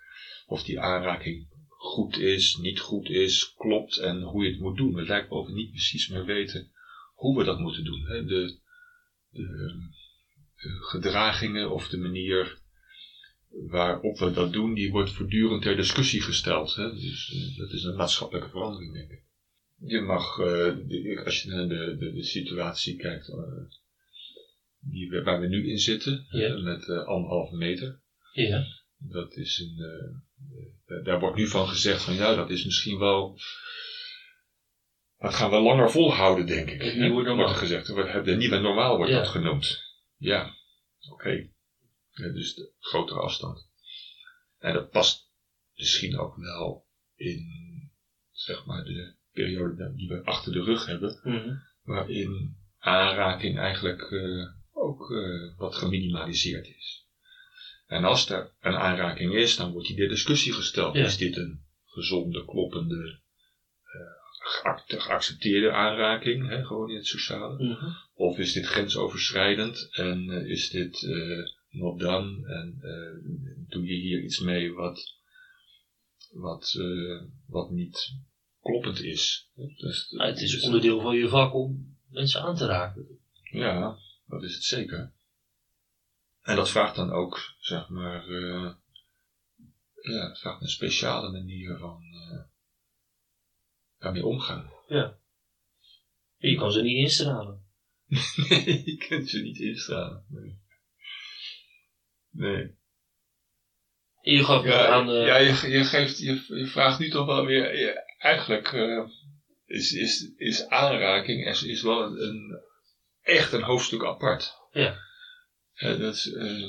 of 0.47 0.63
die 0.63 0.79
aanraking 0.79 1.47
goed 1.67 2.17
is, 2.17 2.55
niet 2.55 2.79
goed 2.79 3.09
is, 3.09 3.53
klopt 3.57 3.97
en 3.97 4.21
hoe 4.21 4.43
je 4.43 4.51
het 4.51 4.59
moet 4.59 4.77
doen. 4.77 4.93
We 4.93 5.01
lijken 5.01 5.31
over 5.31 5.53
niet 5.53 5.69
precies 5.69 6.07
meer 6.07 6.25
weten 6.25 6.71
hoe 7.13 7.37
we 7.37 7.43
dat 7.43 7.59
moeten 7.59 7.83
doen. 7.83 8.05
Hè? 8.05 8.25
De, 8.25 8.57
de, 9.29 9.45
de 10.55 10.69
gedragingen 10.79 11.71
of 11.71 11.87
de 11.87 11.97
manier 11.97 12.59
waarop 13.49 14.17
we 14.17 14.31
dat 14.31 14.53
doen, 14.53 14.73
die 14.73 14.91
wordt 14.91 15.11
voortdurend 15.11 15.61
ter 15.61 15.75
discussie 15.75 16.21
gesteld. 16.21 16.75
Hè? 16.75 16.93
Dus 16.93 17.31
uh, 17.33 17.57
dat 17.57 17.71
is 17.71 17.83
een 17.83 17.95
maatschappelijke 17.95 18.49
verandering, 18.49 18.93
denk 18.93 19.11
ik. 19.11 19.25
Je 19.77 20.01
mag, 20.01 20.37
uh, 20.37 20.45
de, 20.87 21.21
als 21.25 21.41
je 21.41 21.49
naar 21.49 21.67
de, 21.67 21.95
de, 21.99 22.13
de 22.13 22.23
situatie 22.23 22.95
kijkt 22.95 23.29
uh, 23.29 23.35
die 24.79 25.09
we, 25.09 25.23
waar 25.23 25.39
we 25.39 25.47
nu 25.47 25.69
in 25.69 25.79
zitten, 25.79 26.25
ja. 26.29 26.57
met 26.57 26.89
anderhalve 26.89 27.55
meter. 27.55 28.01
Dat 28.97 29.35
is 29.35 29.59
een, 29.59 30.25
daar 31.03 31.19
wordt 31.19 31.37
nu 31.37 31.47
van 31.47 31.67
gezegd 31.67 32.03
van 32.03 32.13
ja, 32.13 32.35
dat 32.35 32.49
is 32.49 32.65
misschien 32.65 32.99
wel, 32.99 33.39
dat 35.17 35.33
gaan 35.33 35.49
we 35.49 35.59
langer 35.59 35.91
volhouden, 35.91 36.45
denk 36.45 36.69
ik. 36.69 36.81
Het 36.81 36.95
nieuwe 36.95 37.23
normaal. 37.23 37.45
Wordt 37.45 37.59
gezegd, 37.59 37.85
de 38.25 38.35
nieuwe 38.35 38.59
normaal 38.59 38.95
wordt 38.97 39.11
ja. 39.11 39.17
dat 39.17 39.27
genoemd. 39.27 39.83
Ja, 40.17 40.55
oké. 40.99 41.13
Okay. 41.13 41.51
Ja, 42.11 42.33
dus 42.33 42.55
de 42.55 42.71
grotere 42.79 43.19
afstand. 43.19 43.69
En 44.57 44.73
dat 44.73 44.89
past 44.89 45.29
misschien 45.75 46.19
ook 46.19 46.35
wel 46.35 46.87
in, 47.15 47.45
zeg 48.31 48.65
maar, 48.65 48.83
de 48.83 49.15
periode 49.31 49.93
die 49.95 50.07
we 50.07 50.23
achter 50.23 50.51
de 50.51 50.63
rug 50.63 50.85
hebben, 50.85 51.19
mm 51.23 51.39
-hmm. 51.39 51.63
waarin 51.83 52.57
aanraking 52.77 53.57
eigenlijk 53.59 54.11
uh, 54.11 54.47
ook 54.71 55.09
uh, 55.09 55.57
wat 55.57 55.75
geminimaliseerd 55.75 56.67
is. 56.67 57.06
En 57.87 58.03
als 58.03 58.29
er 58.29 58.51
een 58.61 58.75
aanraking 58.75 59.33
is, 59.33 59.55
dan 59.55 59.71
wordt 59.71 59.87
die 59.87 59.95
de 59.95 60.07
discussie 60.07 60.53
gesteld. 60.53 60.95
Ja. 60.95 61.05
Is 61.05 61.17
dit 61.17 61.37
een 61.37 61.61
gezonde, 61.85 62.45
kloppende, 62.45 63.19
uh, 63.83 64.77
geaccepteerde 64.87 65.71
aanraking, 65.71 66.47
hè, 66.47 66.65
gewoon 66.65 66.89
in 66.89 66.95
het 66.95 67.05
sociale? 67.05 67.63
Mm 67.63 67.73
-hmm. 67.73 67.95
Of 68.13 68.37
is 68.37 68.53
dit 68.53 68.65
grensoverschrijdend 68.65 69.87
en 69.91 70.29
is 70.29 70.69
dit 70.69 71.01
not 71.69 71.99
done 71.99 72.47
en 72.47 72.79
uh, 72.81 73.67
doe 73.69 73.85
je 73.85 73.93
hier 73.93 74.23
iets 74.23 74.39
mee 74.39 74.73
wat, 74.73 75.15
wat, 76.31 76.75
uh, 76.77 77.21
wat 77.47 77.71
niet 77.71 78.15
kloppend 78.61 79.01
is. 79.01 79.49
Dus, 79.55 80.09
nou, 80.09 80.29
het 80.29 80.41
is 80.41 80.51
dus 80.51 80.63
onderdeel 80.63 81.01
van 81.01 81.15
je 81.15 81.27
vak 81.27 81.53
om 81.53 81.97
mensen 82.09 82.41
aan 82.41 82.55
te 82.55 82.65
raken. 82.65 83.19
Ja, 83.51 83.97
dat 84.25 84.43
is 84.43 84.53
het 84.53 84.63
zeker. 84.63 85.13
En 86.47 86.55
dat 86.55 86.69
vraagt 86.69 86.95
dan 86.95 87.11
ook, 87.11 87.39
zeg 87.59 87.89
maar, 87.89 88.27
uh, 88.27 88.71
ja, 90.01 90.27
het 90.27 90.39
vraagt 90.39 90.61
een 90.61 90.67
speciale 90.67 91.31
manier 91.31 91.77
van 91.77 92.01
daarmee 93.97 94.25
omgaan. 94.25 94.71
Ja. 94.87 95.17
Je 96.37 96.55
kan 96.57 96.71
ze 96.71 96.81
niet 96.81 96.97
instralen. 96.97 97.65
nee, 98.49 98.81
je 98.91 98.95
kunt 99.07 99.29
ze 99.29 99.41
niet 99.41 99.57
instralen. 99.59 100.25
Nee. 100.29 100.59
Nee. 102.29 102.75
Je 104.21 104.43
gaf 104.43 104.63
Ja, 104.63 104.87
aan... 104.87 105.09
eh, 105.09 105.25
ja 105.25 105.37
je, 105.37 105.69
je, 105.69 105.83
geeft, 105.83 106.17
je, 106.19 106.45
je 106.47 106.67
vraagt 106.67 106.99
nu 106.99 107.09
toch 107.09 107.25
wel 107.25 107.45
weer. 107.45 107.79
je- 107.79 108.15
eigenlijk 108.17 108.73
eh, 108.73 109.07
is, 109.65 109.91
is, 109.91 110.31
is 110.35 110.67
aanraking 110.67 111.45
is, 111.47 111.63
is 111.63 111.81
wel 111.81 112.03
een, 112.03 112.21
een- 112.27 112.61
echt 113.21 113.51
een 113.53 113.63
hoofdstuk 113.63 114.03
apart. 114.05 114.53
Ja. 114.71 114.97
Dat 115.79 115.99
is, 115.99 116.31
eh, 116.33 116.63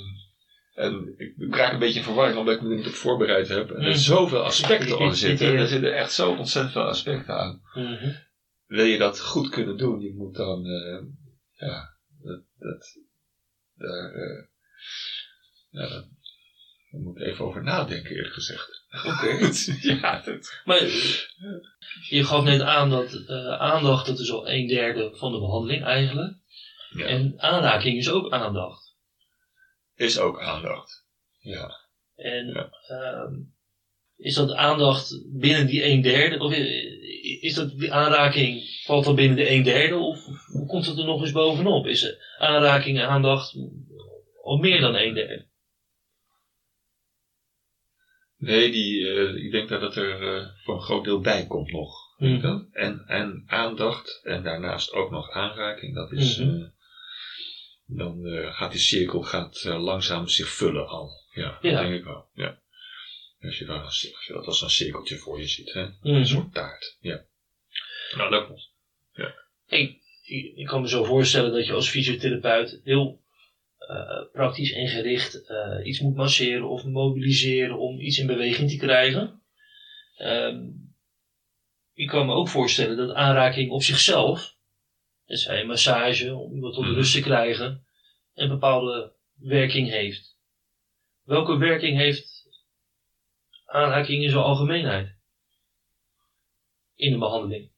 en 0.74 1.14
ik 1.16 1.54
raak 1.54 1.72
een 1.72 1.78
beetje 1.78 1.98
in 1.98 2.04
verwarring 2.04 2.38
omdat 2.38 2.54
ik 2.54 2.60
me 2.62 2.68
er 2.70 2.76
niet 2.76 2.86
op 2.86 2.92
voorbereid 2.92 3.48
heb. 3.48 3.70
En 3.70 3.82
er 3.82 3.88
Mhm. 3.88 3.98
zoveel 3.98 4.42
aspecten 4.42 4.98
aan 4.98 5.14
zitten. 5.14 5.56
Er 5.56 5.66
zitten 5.66 5.96
echt 5.96 6.12
zo 6.12 6.30
ontzettend 6.34 6.72
veel 6.72 6.82
aspecten 6.82 7.34
aan. 7.34 7.62
mhm. 7.74 8.10
Wil 8.66 8.84
je 8.84 8.98
dat 8.98 9.20
goed 9.20 9.48
kunnen 9.48 9.76
doen, 9.76 10.00
je 10.00 10.14
moet 10.14 10.34
dan. 10.36 10.64
eh, 10.66 11.00
ja, 11.68 11.96
dat. 12.22 12.42
dat 12.58 12.96
daar, 13.74 14.12
eh, 14.14 14.44
ja, 15.70 15.80
dat- 15.88 16.08
daar 16.90 17.00
moet 17.00 17.18
ik 17.20 17.26
even 17.26 17.44
over 17.44 17.62
nadenken, 17.62 18.14
eerlijk 18.16 18.34
gezegd. 18.34 18.84
Oké. 19.04 19.50
ja, 20.00 20.22
dat, 20.24 20.60
Maar 20.64 20.80
je 22.08 22.24
gaf 22.24 22.44
net 22.44 22.60
aan 22.60 22.90
dat 22.90 23.26
aandacht, 23.58 24.06
dat 24.06 24.18
is 24.18 24.30
al 24.30 24.48
een 24.50 24.66
derde 24.66 25.16
van 25.16 25.32
de 25.32 25.38
behandeling 25.38 25.84
eigenlijk. 25.84 26.36
Ja. 26.90 27.04
En 27.06 27.34
aanraking 27.36 27.98
is 27.98 28.10
ook 28.10 28.32
aandacht. 28.32 28.87
Is 29.98 30.18
ook 30.18 30.40
aandacht. 30.40 31.04
Ja. 31.38 31.70
En 32.14 32.46
Ja. 32.46 32.70
ehm, 32.86 33.32
is 34.16 34.34
dat 34.34 34.52
aandacht 34.52 35.24
binnen 35.32 35.66
die 35.66 35.84
een 35.84 36.02
derde? 36.02 36.38
Of 36.38 36.52
is 37.40 37.54
dat 37.54 37.78
die 37.78 37.92
aanraking, 37.92 38.62
valt 38.84 39.04
dat 39.04 39.14
binnen 39.14 39.36
de 39.36 39.50
een 39.50 39.62
derde? 39.62 39.96
Of 39.96 40.24
hoe 40.46 40.66
komt 40.66 40.86
het 40.86 40.98
er 40.98 41.04
nog 41.04 41.20
eens 41.20 41.32
bovenop? 41.32 41.86
Is 41.86 42.16
aanraking 42.38 42.98
en 42.98 43.06
aandacht 43.08 43.54
al 44.42 44.56
meer 44.56 44.80
dan 44.80 44.94
een 44.94 45.14
derde? 45.14 45.46
Nee, 48.36 48.70
die, 48.70 49.06
eh, 49.10 49.44
ik 49.44 49.50
denk 49.50 49.68
dat 49.68 49.80
het 49.80 49.96
er 49.96 50.22
eh, 50.36 50.46
voor 50.64 50.74
een 50.74 50.82
groot 50.82 51.04
deel 51.04 51.20
bij 51.20 51.46
komt 51.46 51.72
nog. 51.72 51.94
Mhm. 52.18 52.62
En, 52.70 53.04
en 53.06 53.42
aandacht 53.46 54.20
en 54.22 54.42
daarnaast 54.42 54.92
ook 54.92 55.10
nog 55.10 55.30
aanraking. 55.30 55.94
Dat 55.94 56.12
is, 56.12 56.38
Mhm. 56.38 56.48
eh, 56.48 56.66
dan 57.88 58.26
eh, 58.26 58.54
gaat 58.54 58.70
die 58.70 58.80
cirkel 58.80 59.22
gaat, 59.22 59.62
eh, 59.64 59.82
langzaam 59.82 60.28
zich 60.28 60.48
vullen 60.48 60.88
al. 60.88 61.10
Ja, 61.34 61.58
Ja. 61.60 61.70
dat 61.70 61.80
denk 61.80 61.94
ik 61.94 62.04
wel. 62.04 62.28
Ja. 62.34 62.58
Als, 63.40 63.58
je 63.58 63.64
daar, 63.64 63.80
als 63.80 64.00
je 64.00 64.32
dat 64.32 64.46
als 64.46 64.62
een 64.62 64.70
cirkeltje 64.70 65.16
voor 65.16 65.40
je 65.40 65.46
ziet. 65.46 65.72
Hè? 65.72 65.84
Mhm. 65.84 66.08
Een 66.08 66.26
soort 66.26 66.52
taart. 66.54 66.96
Ja. 67.00 67.24
Nou, 68.16 68.30
dat 68.30 68.46
klopt. 68.46 68.70
Ik, 69.66 70.00
ik, 70.22 70.56
ik 70.56 70.66
kan 70.66 70.80
me 70.80 70.88
zo 70.88 71.04
voorstellen 71.04 71.52
dat 71.52 71.66
je 71.66 71.72
als 71.72 71.88
fysiotherapeut 71.90 72.80
heel 72.84 73.22
eh, 73.78 74.22
praktisch 74.32 74.72
en 74.72 74.88
gericht 74.88 75.46
eh, 75.46 75.86
iets 75.86 76.00
moet 76.00 76.14
masseren 76.16 76.68
of 76.68 76.84
mobiliseren 76.84 77.78
om 77.78 78.00
iets 78.00 78.18
in 78.18 78.26
beweging 78.26 78.70
te 78.70 78.76
krijgen. 78.76 79.42
Ehm, 80.16 80.60
ik 81.94 82.08
kan 82.08 82.26
me 82.26 82.32
ook 82.32 82.48
voorstellen 82.48 82.96
dat 82.96 83.14
aanraking 83.14 83.70
op 83.70 83.82
zichzelf, 83.82 84.56
het 85.28 85.40
zij 85.40 85.60
een 85.60 85.66
massage 85.66 86.34
om 86.34 86.54
iemand 86.54 86.74
tot 86.74 86.84
rust 86.84 87.12
te 87.12 87.20
krijgen, 87.20 87.86
een 88.34 88.48
bepaalde 88.48 89.14
werking 89.34 89.88
heeft. 89.88 90.36
Welke 91.22 91.56
werking 91.56 91.96
heeft 91.96 92.46
aanraking 93.64 94.22
in 94.22 94.30
zijn 94.30 94.42
algemeenheid 94.42 95.16
in 96.94 97.12
de 97.12 97.18
behandeling? 97.18 97.70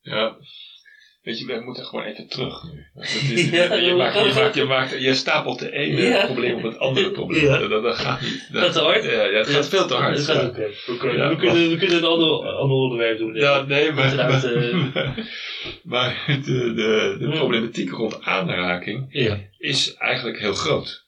Ja. 0.00 0.36
Weet 1.30 1.38
je, 1.38 1.46
we 1.46 1.60
moeten 1.64 1.84
gewoon 1.84 2.04
even 2.04 2.28
terug 2.28 2.62
nu. 2.62 2.84
Dat 2.94 3.04
is, 3.04 3.50
Ja, 3.58 3.74
je, 3.74 3.94
maakt, 3.94 4.14
we 4.22 4.28
je, 4.28 4.34
maakt, 4.34 4.54
je, 4.54 4.64
maakt, 4.64 5.00
je 5.02 5.14
stapelt 5.14 5.58
de 5.58 5.70
ene 5.72 6.00
Ja. 6.02 6.24
probleem 6.24 6.54
op 6.54 6.62
het 6.62 6.78
andere 6.78 7.10
probleem. 7.20 7.44
Ja. 7.44 7.68
Dat, 7.68 7.82
dat 7.82 7.96
gaat 7.96 8.20
niet. 8.20 8.48
Gaat 8.52 8.72
te 8.72 8.78
hard? 8.80 9.04
Ja, 9.04 9.10
het 9.30 9.48
gaat 9.48 9.68
veel 9.68 9.86
te 9.86 9.94
hard. 9.94 10.16
Dat 10.16 10.24
gaat. 10.36 10.48
Oké, 10.88 11.10
Ja, 11.10 11.28
we, 11.28 11.36
kunnen, 11.36 11.68
we 11.70 11.76
kunnen 11.76 11.96
een 11.96 12.04
ander, 12.04 12.28
ander 12.48 12.76
onderwerp 12.76 13.18
doen. 13.18 13.34
Ja, 13.34 13.62
nee, 13.62 13.92
maar, 13.92 14.14
maar, 14.14 14.42
maar 15.82 16.24
de, 16.44 16.72
de, 16.74 17.16
de 17.18 17.24
Hmm. 17.24 17.34
problematiek 17.34 17.90
rond 17.90 18.22
aanraking 18.24 19.12
is 19.58 19.94
eigenlijk 19.94 20.38
heel 20.38 20.54
groot. 20.54 21.06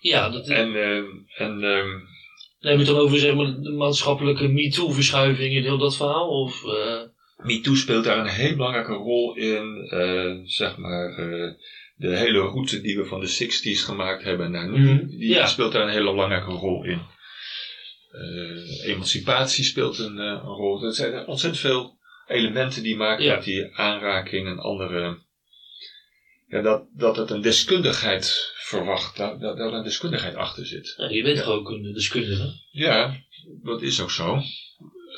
ja, 0.00 0.28
dat 0.30 0.48
En, 0.48 0.74
ehm, 0.76 1.04
en 1.36 1.62
ehm, 1.62 1.88
neem 2.60 2.78
het 2.78 2.86
dan 2.86 2.96
over 2.98 3.18
zeg 3.18 3.34
maar, 3.34 3.46
de 3.60 3.70
maatschappelijke 3.70 4.48
MeToo-verschuiving 4.48 5.54
in 5.54 5.62
heel 5.62 5.78
dat 5.78 5.96
verhaal? 5.96 6.28
Of, 6.28 6.64
eh, 6.64 7.00
MeToo 7.36 7.74
speelt 7.74 8.04
daar 8.04 8.18
een 8.18 8.26
heel 8.26 8.56
belangrijke 8.56 8.92
rol 8.92 9.34
in. 9.36 9.86
eh, 9.88 10.34
zeg 10.44 10.76
maar, 10.76 11.08
eh, 11.18 11.52
de 11.96 12.16
hele 12.16 12.38
route 12.38 12.80
die 12.80 12.96
we 12.96 13.04
van 13.04 13.20
de 13.20 13.26
60s 13.26 13.84
gemaakt 13.84 14.22
hebben 14.22 14.50
naar 14.50 14.68
nu, 14.70 14.78
Mhm, 14.94 15.06
die 15.06 15.28
ja. 15.28 15.46
speelt 15.46 15.72
daar 15.72 15.82
een 15.82 15.88
hele 15.92 16.10
belangrijke 16.10 16.50
rol 16.50 16.84
in. 16.84 17.00
Eh, 18.10 18.88
emancipatie 18.88 19.64
speelt 19.64 19.98
een, 19.98 20.16
een 20.18 20.38
rol. 20.40 20.84
Er 20.84 20.92
zijn 20.94 21.26
ontzettend 21.26 21.62
veel 21.62 21.98
elementen 22.26 22.82
die 22.82 22.96
maken 22.96 23.24
Ja. 23.24 23.34
dat 23.34 23.44
die 23.44 23.76
aanraking 23.76 24.46
en 24.46 24.58
andere. 24.58 25.24
Ja, 26.48 26.60
dat, 26.60 26.86
dat 26.94 27.16
het 27.16 27.30
een 27.30 27.40
deskundigheid 27.40 28.52
verwacht, 28.56 29.16
dat, 29.16 29.40
dat, 29.40 29.56
dat 29.56 29.72
er 29.72 29.76
een 29.78 29.84
deskundigheid 29.84 30.34
achter 30.34 30.66
zit. 30.66 30.94
je 31.10 31.22
bent 31.22 31.36
Ja. 31.36 31.42
gewoon 31.42 31.84
een 31.84 31.92
deskundige. 31.92 32.52
Ja, 32.70 33.16
dat 33.62 33.82
is 33.82 34.00
ook 34.00 34.10
zo. 34.10 34.40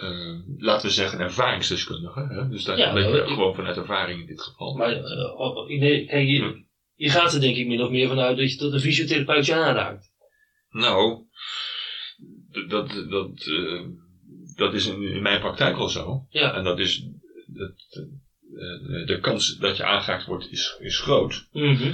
Eh, 0.01 0.39
laten 0.59 0.87
we 0.89 0.93
zeggen, 0.95 1.19
ervaringsdeskundige. 1.21 2.27
Hè? 2.29 2.49
Dus 2.49 2.65
daar 2.65 2.79
Ja, 2.79 2.93
ben 2.93 3.09
je 3.09 3.27
gewoon 3.27 3.55
vanuit 3.55 3.77
ervaring 3.77 4.21
in 4.21 4.27
dit 4.27 4.43
geval. 4.43 4.77
Maar 4.77 4.93
eh, 4.93 5.41
oh, 5.41 5.69
nee, 5.69 6.07
kijk, 6.07 6.27
Hm. 6.27 6.33
je, 6.33 6.65
je 6.95 7.11
gaat 7.11 7.33
er 7.35 7.41
denk 7.41 7.57
ik 7.57 7.67
min 7.67 7.83
of 7.83 7.91
meer 7.91 8.09
vanuit 8.09 8.37
dat, 8.37 8.53
je, 8.53 8.59
dat 8.59 8.73
een 8.73 8.81
fysiotherapeut 8.81 9.47
je 9.47 9.55
aanraakt. 9.55 10.13
Nou, 10.71 11.25
dat, 12.69 12.91
dat, 13.11 13.47
eh, 13.47 13.87
dat 14.57 14.75
is 14.75 14.87
in, 14.87 15.03
in 15.03 15.23
mijn 15.23 15.41
praktijk 15.41 15.77
al 15.77 15.89
zo. 15.89 16.27
Ja. 16.29 16.55
En 16.55 16.65
dat 16.65 16.79
is, 16.79 17.09
dat, 17.47 17.73
de 19.07 19.19
kans 19.21 19.57
dat 19.57 19.77
je 19.77 19.85
aangeraakt 19.85 20.27
wordt 20.27 20.51
is, 20.51 20.77
is 20.81 20.99
groot. 21.01 21.49
Mhm. 21.53 21.93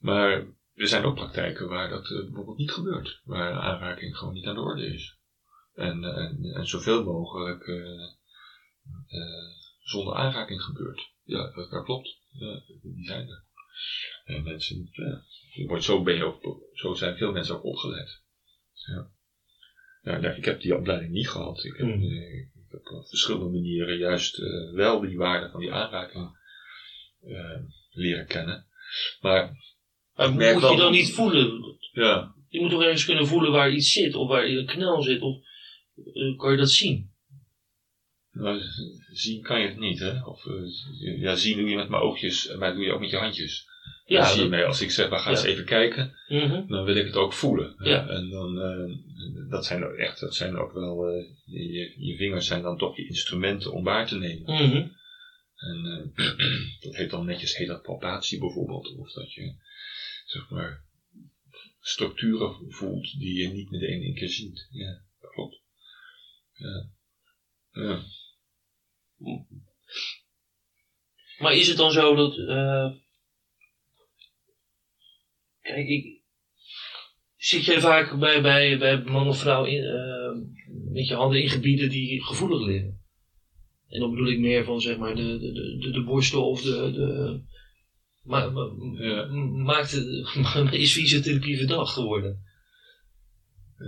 Maar 0.00 0.30
er 0.74 0.88
zijn 0.88 1.04
ook 1.04 1.14
praktijken 1.14 1.68
waar 1.68 1.88
dat 1.88 2.08
bijvoorbeeld 2.08 2.58
niet 2.58 2.72
gebeurt. 2.72 3.20
Waar 3.24 3.52
aanraking 3.52 4.16
gewoon 4.16 4.34
niet 4.34 4.46
aan 4.46 4.54
de 4.54 4.60
orde 4.60 4.86
is. 4.94 5.16
En, 5.74 6.04
en, 6.04 6.38
en 6.54 6.66
zoveel 6.66 7.02
mogelijk 7.02 7.62
eh, 7.66 8.02
eh, 9.06 9.50
zonder 9.82 10.14
aanraking 10.14 10.62
gebeurt. 10.62 11.10
Ja, 11.24 11.50
dat, 11.54 11.70
dat 11.70 11.84
klopt. 11.84 12.16
Ja, 12.30 12.60
die 12.82 13.04
zijn 13.04 13.28
er. 13.28 13.44
En 14.24 14.42
mensen, 14.42 14.88
ja, 14.92 15.22
je 15.52 15.66
wordt 15.66 15.84
zo, 15.84 16.02
ben 16.02 16.14
je 16.14 16.24
ook, 16.24 16.68
zo 16.72 16.94
zijn 16.94 17.16
veel 17.16 17.32
mensen 17.32 17.54
ook 17.54 17.64
opgeleid. 17.64 18.20
Ja. 18.72 19.10
Ja, 20.02 20.18
nou, 20.18 20.36
ik 20.36 20.44
heb 20.44 20.60
die 20.60 20.76
opleiding 20.76 21.12
niet 21.12 21.28
gehad. 21.28 21.64
Ik 21.64 21.76
heb, 21.76 21.86
Hmm. 21.86 22.02
eh, 22.02 22.38
ik 22.38 22.50
heb 22.70 22.86
op 22.86 23.08
verschillende 23.08 23.48
manieren 23.50 23.96
juist 23.96 24.38
eh, 24.38 24.72
wel 24.74 25.00
die 25.00 25.16
waarde 25.16 25.50
van 25.50 25.60
die 25.60 25.72
aanraking 25.72 26.38
eh, 27.20 27.60
leren 27.90 28.26
kennen. 28.26 28.66
Maar 29.20 29.50
moet 30.30 30.42
je 30.42 30.58
dan 30.60 30.76
dat- 30.76 30.90
niet 30.90 31.12
voelen? 31.12 31.76
ja, 31.92 32.34
Je 32.48 32.60
moet 32.60 32.70
toch 32.70 32.82
ergens 32.82 33.04
kunnen 33.04 33.26
voelen 33.26 33.52
waar 33.52 33.70
iets 33.72 33.92
zit, 33.92 34.14
of 34.14 34.28
waar 34.28 34.44
een 34.44 34.66
knel 34.66 35.02
zit, 35.02 35.20
of 35.20 35.36
eh, 35.96 36.36
kan 36.38 36.50
je 36.50 36.56
dat 36.56 36.70
zien? 36.70 37.10
nou, 38.32 38.60
zien 39.12 39.42
kan 39.42 39.60
je 39.60 39.66
het 39.68 39.78
niet, 39.78 39.98
hè? 39.98 40.24
Of, 40.24 40.46
eh, 40.46 41.20
ja, 41.20 41.34
zien 41.34 41.56
doe 41.58 41.68
je 41.68 41.76
met 41.76 41.88
mijn 41.88 42.02
oogjes, 42.02 42.54
maar 42.58 42.74
doe 42.74 42.84
je 42.84 42.92
ook 42.92 43.00
met 43.00 43.10
je 43.10 43.16
handjes. 43.16 43.70
Ja, 44.04 44.24
zie 44.24 44.34
je 44.34 44.40
dat- 44.40 44.50
mee. 44.50 44.64
Als 44.64 44.80
ik 44.80 44.90
zeg, 44.90 45.08
we 45.08 45.16
gaan 45.18 45.32
Ja. 45.32 45.38
eens 45.38 45.46
even 45.46 45.64
kijken, 45.64 46.14
Mhm. 46.28 46.66
dan 46.66 46.84
wil 46.84 46.96
ik 46.96 47.06
het 47.06 47.16
ook 47.16 47.32
voelen. 47.32 47.74
Ja. 47.78 48.08
En 48.08 48.28
dan, 48.30 48.60
eh, 48.60 48.96
dat 49.50 49.64
zijn 49.66 49.84
ook 49.84 49.94
echt, 49.94 50.20
dat 50.20 50.34
zijn 50.34 50.56
ook 50.56 50.72
wel, 50.72 51.06
je, 51.44 51.94
je 51.98 52.16
vingers 52.16 52.46
zijn 52.46 52.62
dan 52.62 52.78
toch 52.78 52.96
je 52.96 53.06
instrumenten 53.06 53.72
om 53.72 53.84
waar 53.84 54.06
te 54.06 54.18
nemen. 54.18 54.52
Mhm. 54.52 54.88
En 55.56 56.12
dat 56.80 56.96
heet 56.96 57.10
dan 57.10 57.26
netjes, 57.26 57.56
heet 57.56 57.68
dat 57.68 57.82
palpatie 57.82 58.38
bijvoorbeeld. 58.38 58.96
Of 58.96 59.12
dat 59.12 59.32
je, 59.32 59.54
zeg 60.26 60.50
maar, 60.50 60.84
structuren 61.80 62.56
voelt 62.68 63.18
die 63.18 63.34
je 63.42 63.48
niet 63.48 63.70
meteen 63.70 63.88
in 63.92 64.02
één 64.02 64.14
keer 64.14 64.28
ziet. 64.28 64.66
Ja, 64.70 65.00
dat 65.20 65.30
klopt. 65.30 65.60
Ja. 66.62 66.88
Ja. 67.70 68.02
Maar 71.38 71.52
is 71.54 71.68
het 71.68 71.76
dan 71.76 71.92
zo 71.92 72.14
dat. 72.14 72.36
eh, 72.38 72.90
kijk, 75.60 75.88
ik. 75.88 76.20
Zit 77.36 77.64
jij 77.64 77.80
vaak 77.80 78.18
bij, 78.18 78.42
bij, 78.42 78.78
bij 78.78 79.02
man 79.02 79.28
of 79.28 79.38
vrouw 79.38 79.64
in, 79.64 79.82
eh, 79.84 80.32
met 80.92 81.06
je 81.08 81.14
handen 81.14 81.42
in 81.42 81.48
gebieden 81.48 81.88
die 81.90 82.24
gevoelig 82.24 82.66
liggen? 82.66 83.00
En 83.88 84.00
dan 84.00 84.10
bedoel 84.10 84.28
ik 84.30 84.38
meer 84.38 84.64
van 84.64 84.80
zeg 84.80 84.96
maar 84.96 85.14
de, 85.14 85.38
de, 85.38 85.52
de, 85.78 85.90
de, 85.90 86.02
borstel 86.04 86.48
of 86.48 86.62
de. 86.62 86.92
de 86.92 87.40
ma, 88.22 88.50
ma- 88.50 89.04
Ja. 89.04 89.26
maakt 89.64 89.90
het, 89.90 90.72
is 90.72 90.92
fysiotherapie 90.92 91.56
verdacht 91.58 91.92
geworden? 91.92 92.42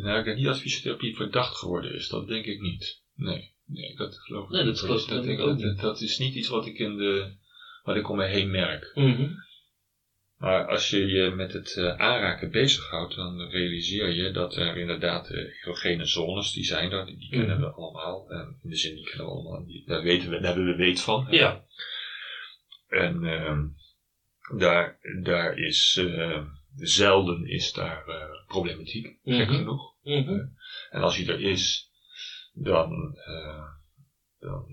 Nou, 0.03 0.19
ik 0.19 0.25
denk 0.25 0.37
niet 0.37 0.47
dat 0.47 0.61
fysiotherapie 0.61 1.17
verdacht 1.17 1.57
geworden 1.57 1.95
is. 1.95 2.09
Dat 2.09 2.29
denk 2.29 2.45
ik 2.45 2.61
niet. 2.61 3.03
Nee, 3.15 3.55
nee 3.67 3.97
dat 3.97 4.19
geloof 4.19 4.45
ik 4.45 4.51
Nee, 4.51 4.65
dat 4.65 4.89
niet. 4.89 5.29
ik 5.29 5.37
dat, 5.37 5.47
ook 5.47 5.61
dat, 5.61 5.71
niet. 5.71 5.81
dat 5.81 6.01
is 6.01 6.19
niet 6.19 6.35
iets 6.35 6.49
wat 6.49 6.67
ik 6.67 6.79
in 6.79 6.97
de, 6.97 7.33
wat 7.83 7.97
ik 7.97 8.09
om 8.09 8.17
me 8.17 8.27
heen 8.27 8.51
merk. 8.51 8.91
Mhm. 8.95 9.33
Maar 10.39 10.67
als 10.67 10.91
je 10.91 11.07
je 11.07 11.31
met 11.31 11.53
het 11.53 11.77
uh, 11.79 11.97
aanraken 11.97 12.51
bezighoudt, 12.51 13.15
dan 13.15 13.41
realiseer 13.41 14.11
je 14.11 14.31
dat 14.31 14.57
er 14.57 14.77
inderdaad 14.77 15.31
uh, 15.31 15.39
erogene 15.63 16.07
zones, 16.07 16.53
die 16.53 16.65
zijn 16.65 16.93
er, 16.93 17.07
die, 17.07 17.19
die 17.19 17.29
kennen 17.29 17.61
we 17.61 17.67
allemaal. 17.67 18.31
En 18.31 18.59
in 18.63 18.71
de 18.71 18.77
zin, 18.77 18.95
die 18.95 19.05
kennen 19.05 19.27
we 19.27 19.33
allemaal, 19.33 19.67
die, 19.67 19.87
daar, 19.87 20.03
weten 20.03 20.31
we, 20.31 20.37
daar 20.41 20.55
hebben 20.55 20.77
we 20.77 20.77
weet 20.77 21.01
van. 21.01 21.27
Ja. 21.31 21.65
En 22.89 23.23
uh, 23.23 23.59
daar, 24.59 24.99
daar 25.23 25.59
is, 25.59 25.99
uh, 26.01 26.43
zelden 26.77 27.47
is 27.47 27.73
daar 27.73 28.05
uh, 28.09 28.15
problematiek, 28.47 29.05
gek 29.25 29.49
Mhm. 29.49 29.57
genoeg. 29.57 29.95
Mhm. 30.03 30.41
En 30.91 31.03
als 31.03 31.17
die 31.17 31.33
er 31.33 31.41
is, 31.41 31.91
dan, 32.53 33.17
dan, 34.39 34.67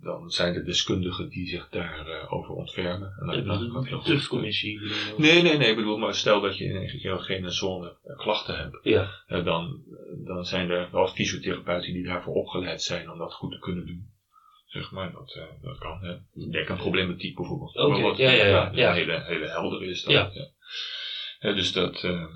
dan 0.00 0.30
zijn 0.30 0.54
er 0.54 0.64
deskundigen 0.64 1.28
die 1.28 1.46
zich 1.48 1.68
daarover 1.68 2.28
over 2.28 2.54
ontfermen. 2.54 3.12
En 3.20 3.44
dan, 3.46 3.72
dan. 3.88 4.02
TUF-commissie. 4.02 4.80
bedoel- 4.80 5.18
Nee, 5.18 5.42
nee, 5.42 5.56
nee, 5.56 5.70
ik 5.70 5.76
bedoel, 5.76 5.98
maar 5.98 6.14
stel 6.14 6.40
dat 6.40 6.56
je 6.58 6.64
in 6.64 6.76
een 6.76 6.88
erogene 7.02 7.50
zone 7.50 7.96
eh, 8.04 8.16
klachten 8.18 8.56
hebt, 8.58 8.78
Ja. 8.82 9.10
eh, 9.26 9.44
dan, 9.44 9.82
dan 10.24 10.44
zijn 10.44 10.70
er 10.70 10.88
wel 10.92 11.08
fysiotherapeuten 11.08 11.92
die 11.92 12.04
daarvoor 12.04 12.34
opgeleid 12.34 12.82
zijn 12.82 13.10
om 13.10 13.18
dat 13.18 13.34
goed 13.34 13.52
te 13.52 13.58
kunnen 13.58 13.86
doen. 13.86 14.16
Zeg 14.66 14.90
maar, 14.90 15.12
dat, 15.12 15.34
eh, 15.34 15.62
dat 15.62 15.78
kan. 15.78 15.98
Hè. 16.00 16.16
Denk 16.50 16.70
aan 16.70 16.76
problematiek 16.76 17.36
bijvoorbeeld. 17.36 17.74
Wat, 18.02 18.16
ja, 18.16 18.30
ja, 18.30 18.44
ja, 18.46 18.70
ja. 18.74 18.92
Hele, 18.92 19.22
hele 19.24 19.48
helder 19.48 19.82
is 19.82 20.02
dat. 20.02 20.12
Ja. 20.12 20.30
Ja, 20.32 20.48
dus 21.40 21.72
dat, 21.72 22.04
eh, 22.04 22.26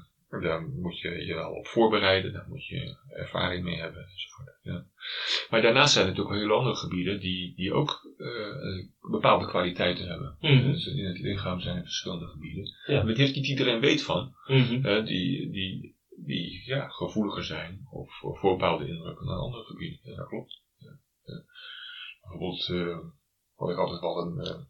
daar 0.41 0.63
moet 0.63 0.99
je 0.99 1.09
je 1.11 1.35
wel 1.35 1.53
op 1.53 1.67
voorbereiden, 1.67 2.33
daar 2.33 2.49
moet 2.49 2.67
je 2.67 2.97
ervaring 3.09 3.65
mee 3.65 3.79
hebben 3.79 4.09
enzovoort. 4.09 4.59
Ja. 4.63 4.87
Maar 5.51 5.63
daarnaast 5.63 5.93
zijn 5.93 6.05
er 6.05 6.11
natuurlijk 6.11 6.37
ook 6.37 6.43
hele 6.43 6.59
andere 6.59 6.77
gebieden 6.77 7.21
die, 7.21 7.55
die 7.55 7.73
ook 7.73 8.15
eh, 8.19 9.11
bepaalde 9.11 9.47
kwaliteiten 9.47 10.09
hebben. 10.09 10.37
Mhm. 10.41 10.71
Dus 10.71 10.87
in 10.87 11.05
het 11.05 11.19
lichaam 11.19 11.61
zijn 11.61 11.77
er 11.77 11.83
verschillende 11.83 12.27
gebieden. 12.27 12.75
Ja. 12.87 13.03
Maar 13.03 13.15
heeft 13.15 13.35
niet 13.35 13.47
iedereen 13.49 13.81
weet 13.81 14.03
van, 14.03 14.35
Mhm. 14.47 15.05
die, 15.05 15.51
die, 15.51 15.97
die 16.17 16.63
ja, 16.65 16.89
gevoeliger 16.89 17.45
zijn 17.45 17.87
of 17.91 18.19
voor, 18.19 18.37
voor 18.39 18.51
bepaalde 18.57 18.89
indrukken 18.89 19.27
dan 19.27 19.39
andere 19.39 19.65
gebieden. 19.65 19.99
Ja, 20.03 20.17
dat 20.17 20.29
klopt. 20.29 20.63
Ja. 20.79 20.99
Ja. 21.25 21.43
Bijvoorbeeld, 22.21 22.69
eh, 22.69 22.99
wat 23.57 23.71
ik 23.71 23.77
altijd 23.77 24.01
wel 24.01 24.19
een, 24.19 24.67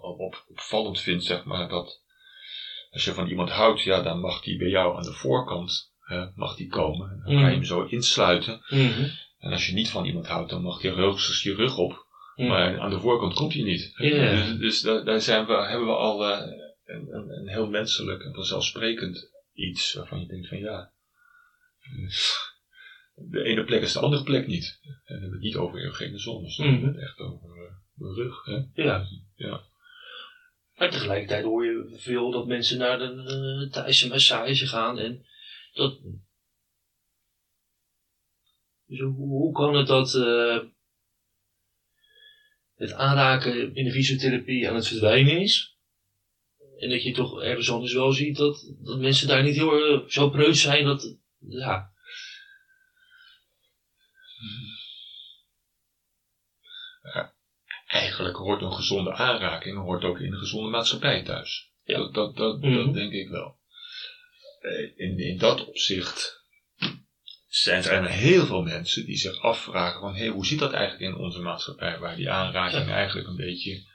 op, 0.00 0.44
opvallend 0.48 1.00
vind, 1.00 1.24
zeg 1.24 1.44
maar, 1.44 1.68
dat 1.68 2.02
als 2.90 3.04
je 3.04 3.12
van 3.12 3.28
iemand 3.28 3.50
houdt, 3.50 3.82
ja, 3.82 4.02
dan 4.02 4.20
mag 4.20 4.42
die 4.42 4.58
bij 4.58 4.68
jou 4.68 4.96
aan 4.96 5.02
de 5.02 5.12
voorkant 5.12 5.92
hè, 6.00 6.26
mag 6.34 6.56
die 6.56 6.68
komen. 6.68 7.10
En 7.10 7.22
dan 7.24 7.42
ga 7.42 7.48
je 7.48 7.54
hem 7.54 7.64
zo 7.64 7.82
insluiten. 7.84 8.60
Mhm. 8.68 9.08
En 9.38 9.52
als 9.52 9.66
je 9.66 9.72
niet 9.74 9.90
van 9.90 10.04
iemand 10.04 10.26
houdt, 10.26 10.50
dan 10.50 10.62
mag 10.62 10.80
die 10.80 10.90
hoogstens 10.90 11.42
je 11.42 11.54
rug 11.54 11.76
op. 11.78 12.06
Ja. 12.34 12.46
Maar 12.46 12.80
aan 12.80 12.90
de 12.90 13.00
voorkant 13.00 13.34
komt 13.34 13.52
hij 13.52 13.62
niet. 13.62 13.92
Dus, 14.30 14.58
dus 14.58 14.80
daar, 14.80 15.04
daar 15.04 15.20
zijn 15.20 15.46
we, 15.46 15.52
hebben 15.52 15.86
we 15.86 15.94
al 15.94 16.24
eh, 16.24 16.46
een, 16.84 17.14
een, 17.14 17.30
een 17.30 17.48
heel 17.48 17.68
menselijk 17.68 18.22
en 18.22 18.34
vanzelfsprekend 18.34 19.30
iets 19.52 19.94
waarvan 19.94 20.20
je 20.20 20.26
denkt 20.26 20.48
van 20.48 20.58
ja. 20.58 20.92
eh, 21.80 22.10
De 23.14 23.42
ene 23.42 23.64
plek 23.64 23.82
is 23.82 23.92
de 23.92 23.98
andere 24.00 24.22
plek 24.22 24.46
niet. 24.46 24.78
En 24.82 24.94
we 25.04 25.12
hebben 25.12 25.30
het 25.32 25.40
niet 25.40 25.56
over 25.56 25.80
erogene 25.80 26.18
zones. 26.18 26.56
We 26.56 26.64
hebben 26.64 26.88
het 26.88 27.02
echt 27.02 27.18
over 27.18 27.48
eh, 27.56 27.72
de 27.94 28.14
rug. 28.14 28.44
Hè? 28.44 28.82
Ja. 28.82 29.06
Ja. 29.34 29.60
Maar 30.78 30.90
tegelijkertijd 30.90 31.44
hoor 31.44 31.64
je 31.64 31.96
veel 31.96 32.30
dat 32.30 32.46
mensen 32.46 32.78
naar 32.78 32.98
de 32.98 33.64
uh, 33.64 33.72
Thaise 33.72 34.08
massage 34.08 34.66
gaan 34.66 34.98
en 34.98 35.26
dat. 35.72 36.00
Dus 38.84 39.00
hoe, 39.00 39.14
hoe 39.14 39.52
kan 39.52 39.74
het 39.74 39.86
dat 39.86 40.14
eh, 40.14 40.58
het 42.74 42.92
aanraken 42.92 43.74
in 43.74 43.84
de 43.84 43.92
fysiotherapie 43.92 44.68
aan 44.68 44.74
het 44.74 44.86
verdwijnen 44.86 45.40
is? 45.40 45.76
En 46.78 46.90
dat 46.90 47.02
je 47.02 47.12
toch 47.12 47.42
ergens 47.42 47.70
anders 47.70 47.92
wel 47.92 48.12
ziet 48.12 48.36
dat, 48.36 48.74
dat 48.78 48.98
mensen 48.98 49.28
daar 49.28 49.42
niet 49.42 49.54
heel 49.54 49.72
erg 49.72 50.12
zo 50.12 50.30
preut 50.30 50.56
zijn 50.56 50.84
dat. 50.84 51.18
Ja. 51.38 51.96
Eigenlijk 57.88 58.36
hoort 58.36 58.62
een 58.62 58.72
gezonde 58.72 59.12
aanraking 59.12 59.78
hoort 59.78 60.04
ook 60.04 60.18
in 60.20 60.32
een 60.32 60.38
gezonde 60.38 60.70
maatschappij 60.70 61.22
thuis. 61.22 61.70
Ja. 61.84 61.96
Dat, 61.98 62.14
dat, 62.14 62.36
dat, 62.36 62.60
Mhm. 62.60 62.74
dat 62.84 62.94
denk 62.94 63.12
ik 63.12 63.28
wel. 63.28 63.56
Eh, 64.60 64.80
In, 64.96 65.18
in 65.18 65.38
dat 65.38 65.66
opzicht 65.66 66.36
zijn 67.48 67.82
er 67.84 68.08
heel 68.08 68.46
veel 68.46 68.62
mensen 68.62 69.06
die 69.06 69.16
zich 69.16 69.40
afvragen 69.42 70.00
van, 70.00 70.14
hé, 70.14 70.28
hoe 70.28 70.46
zit 70.46 70.58
dat 70.58 70.72
eigenlijk 70.72 71.12
in 71.12 71.18
onze 71.20 71.40
maatschappij, 71.40 71.98
waar 71.98 72.16
die 72.16 72.30
aanraking 72.30 72.86
Ja. 72.86 72.94
eigenlijk 72.94 73.28
een 73.28 73.36
beetje 73.36 73.86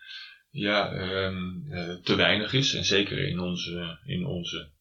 ja, 0.51 0.91
ehm, 0.93 1.71
eh, 1.71 1.95
te 1.95 2.15
weinig 2.15 2.53
is. 2.53 2.73
En 2.73 2.83
zeker 2.85 3.27
in 3.27 3.39
onze, 3.39 3.99
in 4.05 4.25
onze 4.25 4.71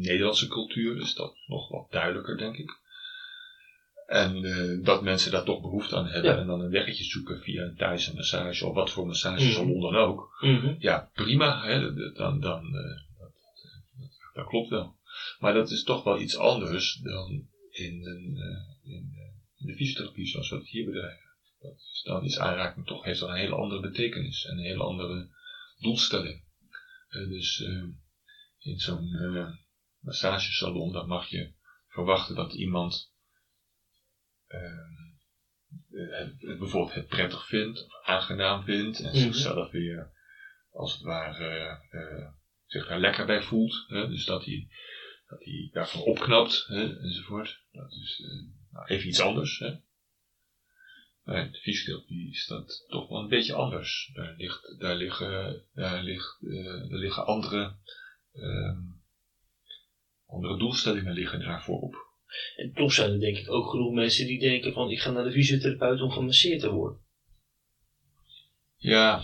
Nederlandse 0.00 0.48
cultuur 0.48 1.00
is 1.00 1.14
dat 1.14 1.34
nog 1.46 1.68
wat 1.68 1.90
duidelijker, 1.90 2.36
denk 2.38 2.56
ik. 2.56 2.80
En 4.06 4.44
eh, 4.44 4.84
dat 4.84 5.02
mensen 5.02 5.30
daar 5.30 5.44
toch 5.44 5.60
behoefte 5.60 5.96
aan 5.96 6.06
hebben 6.06 6.30
Ja. 6.30 6.38
en 6.38 6.46
dan 6.46 6.60
een 6.60 6.70
weggetje 6.70 7.04
zoeken 7.04 7.40
via 7.40 7.62
een 7.62 7.76
Thaise 7.76 8.14
massage 8.14 8.66
of 8.66 8.74
wat 8.74 8.90
voor 8.90 9.06
massagesalon 9.06 9.80
dan 9.80 9.96
ook. 9.96 10.38
Mhm. 10.40 10.74
Ja, 10.78 11.10
prima, 11.12 11.64
hè, 11.64 11.94
dan, 12.12 12.40
dan, 12.40 12.64
eh, 12.64 13.18
dat, 13.18 13.32
dat, 13.98 14.10
dat 14.34 14.46
klopt 14.46 14.68
wel. 14.68 14.96
Maar 15.38 15.54
dat 15.54 15.70
is 15.70 15.82
toch 15.82 16.04
wel 16.04 16.20
iets 16.20 16.36
anders 16.36 16.94
dan 16.94 17.48
in, 17.70 18.06
een, 18.06 18.36
eh, 18.36 18.92
in, 18.92 19.12
in 19.56 19.66
de 19.66 19.74
fysiotherapie 19.74 20.26
zoals 20.26 20.50
we 20.50 20.56
het 20.56 20.68
hier 20.68 20.84
bedrijven. 20.84 21.30
Dat 21.60 21.76
is, 21.76 22.02
dan 22.04 22.24
is 22.24 22.38
aanraking 22.38 22.86
toch, 22.86 23.04
heeft 23.04 23.20
dan 23.20 23.30
een 23.30 23.36
hele 23.36 23.54
andere 23.54 23.80
betekenis 23.80 24.44
en 24.44 24.58
een 24.58 24.64
hele 24.64 24.82
andere 24.82 25.28
doelstelling. 25.78 26.44
Dus 27.08 27.60
in 28.58 28.78
zo'n 28.78 29.08
massagesalon, 30.00 30.92
dan 30.92 31.06
mag 31.06 31.28
je 31.28 31.52
verwachten 31.88 32.34
dat 32.34 32.54
iemand 32.54 33.11
het, 35.90 36.34
het 36.40 36.58
bijvoorbeeld 36.58 36.94
het 36.94 37.06
prettig 37.06 37.46
vindt, 37.46 37.84
of 37.84 38.04
aangenaam 38.04 38.64
vindt, 38.64 38.98
en 38.98 39.06
Mhm. 39.06 39.16
zichzelf 39.16 39.70
weer 39.70 40.10
als 40.70 40.92
het 40.92 41.02
ware 41.02 41.80
eh, 41.90 42.28
zich 42.66 42.88
daar 42.88 43.00
lekker 43.00 43.26
bij 43.26 43.42
voelt. 43.42 43.84
Hè? 43.88 44.08
Dus 44.08 44.24
dat 44.24 44.44
hij, 44.44 44.68
dat 45.26 45.44
hij 45.44 45.68
daarvan 45.72 46.00
opknapt, 46.00 46.64
hè? 46.66 46.98
enzovoort. 46.98 47.60
Dat 47.72 47.92
is 47.92 48.20
eh, 48.24 48.72
nou, 48.72 48.86
even 48.86 49.08
iets 49.08 49.20
anders. 49.20 49.58
Hè? 49.58 49.74
Maar 51.22 51.46
in 51.46 51.52
de 51.52 51.58
fysiotherapie 51.58 52.30
is 52.30 52.46
dat 52.46 52.84
toch 52.88 53.08
wel 53.08 53.18
een 53.20 53.28
beetje 53.28 53.54
anders. 53.54 54.10
Daar, 54.14 54.34
ligt, 54.36 54.78
daar, 54.78 54.96
liggen, 54.96 55.64
daar, 55.74 56.02
ligt, 56.02 56.38
eh, 56.42 56.66
er 56.92 56.98
liggen 56.98 57.26
andere, 57.26 57.76
ehm, 58.32 58.80
andere 60.26 60.58
doelstellingen 60.58 61.12
liggen 61.12 61.40
daarvoor 61.40 61.80
op. 61.80 62.10
En 62.56 62.72
toch 62.72 62.92
zijn 62.92 63.10
er 63.10 63.20
denk 63.20 63.36
ik 63.36 63.50
ook 63.50 63.70
genoeg 63.70 63.92
mensen 63.92 64.26
die 64.26 64.38
denken 64.38 64.72
van 64.72 64.90
ik 64.90 65.00
ga 65.00 65.10
naar 65.10 65.24
de 65.24 65.32
fysiotherapeut 65.32 66.00
om 66.00 66.10
gemasseerd 66.10 66.60
te 66.60 66.70
worden. 66.70 67.00
Ja, 68.76 69.22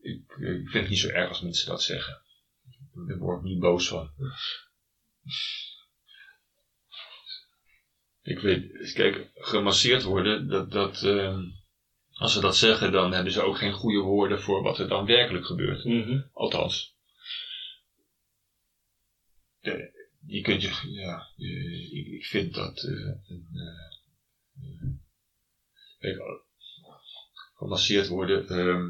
ik, 0.00 0.22
eh, 0.40 0.52
ik 0.52 0.68
vind 0.68 0.72
het 0.72 0.88
niet 0.88 0.98
zo 0.98 1.08
erg 1.08 1.28
als 1.28 1.40
mensen 1.40 1.68
dat 1.68 1.82
zeggen. 1.82 2.22
Daar 3.08 3.18
word 3.18 3.38
ik 3.38 3.44
niet 3.44 3.58
boos 3.58 3.88
van. 3.88 4.10
Ik 8.22 8.38
weet, 8.38 8.92
kijk, 8.92 9.30
gemasseerd 9.34 10.02
worden, 10.02 10.48
dat, 10.48 10.70
dat, 10.70 11.02
ehm, 11.02 11.42
als 12.12 12.32
ze 12.32 12.40
dat 12.40 12.56
zeggen, 12.56 12.92
dan 12.92 13.12
hebben 13.12 13.32
ze 13.32 13.42
ook 13.42 13.58
geen 13.58 13.72
goede 13.72 14.00
woorden 14.00 14.40
voor 14.40 14.62
wat 14.62 14.78
er 14.78 14.88
dan 14.88 15.06
werkelijk 15.06 15.46
gebeurt. 15.46 15.84
Mhm. 15.84 16.20
Althans. 16.32 16.94
De- 19.60 20.03
je 20.26 20.40
kunt 20.40 20.62
je, 20.62 20.90
ja, 20.90 21.26
je- 21.36 21.90
ik, 21.92 22.06
ik 22.06 22.24
vind 22.24 22.54
dat 22.54 22.84
eh, 22.84 22.92
een, 23.26 23.46
kijk, 25.98 26.16
gemasseerd 27.54 28.08
worden, 28.08 28.48
ehm, 28.48 28.84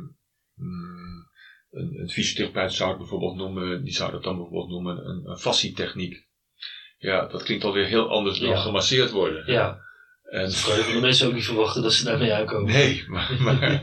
mm, 0.54 1.28
een, 1.70 1.98
een 2.00 2.10
fysiotherapeut 2.10 2.72
zou 2.72 2.88
het 2.88 2.98
bijvoorbeeld 2.98 3.36
noemen, 3.36 3.84
die 3.84 3.92
zou 3.94 4.10
dat 4.12 4.22
dan 4.22 4.36
bijvoorbeeld 4.36 4.68
noemen 4.70 5.06
een, 5.08 5.30
een 5.30 5.38
fascietechniek. 5.38 6.26
Ja, 6.98 7.26
dat 7.26 7.42
klinkt 7.42 7.64
alweer 7.64 7.86
heel 7.86 8.08
anders 8.10 8.38
dan 8.38 8.48
Ja. 8.48 8.56
gemasseerd 8.60 9.10
worden. 9.10 9.52
Ja, 9.52 9.82
En, 10.22 10.50
dan 10.50 10.60
kan 10.64 10.76
je 10.76 10.82
van 10.82 10.94
de 10.94 11.00
mensen 11.00 11.26
ook 11.26 11.34
niet 11.34 11.44
verwachten 11.44 11.82
dat 11.82 11.92
ze 11.92 12.04
daarmee 12.04 12.32
aankomen. 12.32 12.72
Nee, 12.72 13.04
maar, 13.08 13.36
maar, 13.42 13.82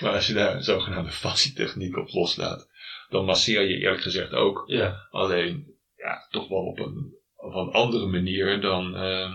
maar 0.00 0.12
als 0.12 0.26
je 0.26 0.32
daar 0.32 0.54
een 0.54 0.62
zogenaamde 0.62 1.10
fascietechniek 1.10 1.96
op 1.96 2.08
loslaat, 2.12 2.68
dan 3.08 3.24
masseer 3.24 3.62
je 3.62 3.76
eerlijk 3.78 4.02
gezegd 4.02 4.32
ook. 4.32 4.62
Ja, 4.66 5.06
Alleen, 5.10 5.74
ja, 5.96 6.26
toch 6.30 6.48
wel 6.48 6.64
op 6.64 6.78
een, 6.78 7.14
op 7.36 7.54
een 7.54 7.72
andere 7.72 8.06
manier 8.06 8.60
dan, 8.60 8.96
ehm, 8.96 9.32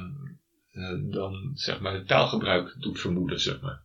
eh, 0.72 1.12
dan 1.12 1.52
zeg 1.54 1.80
maar, 1.80 1.94
het 1.94 2.08
taalgebruik 2.08 2.76
doet 2.80 3.00
vermoeden, 3.00 3.40
zeg 3.40 3.62
maar. 3.62 3.82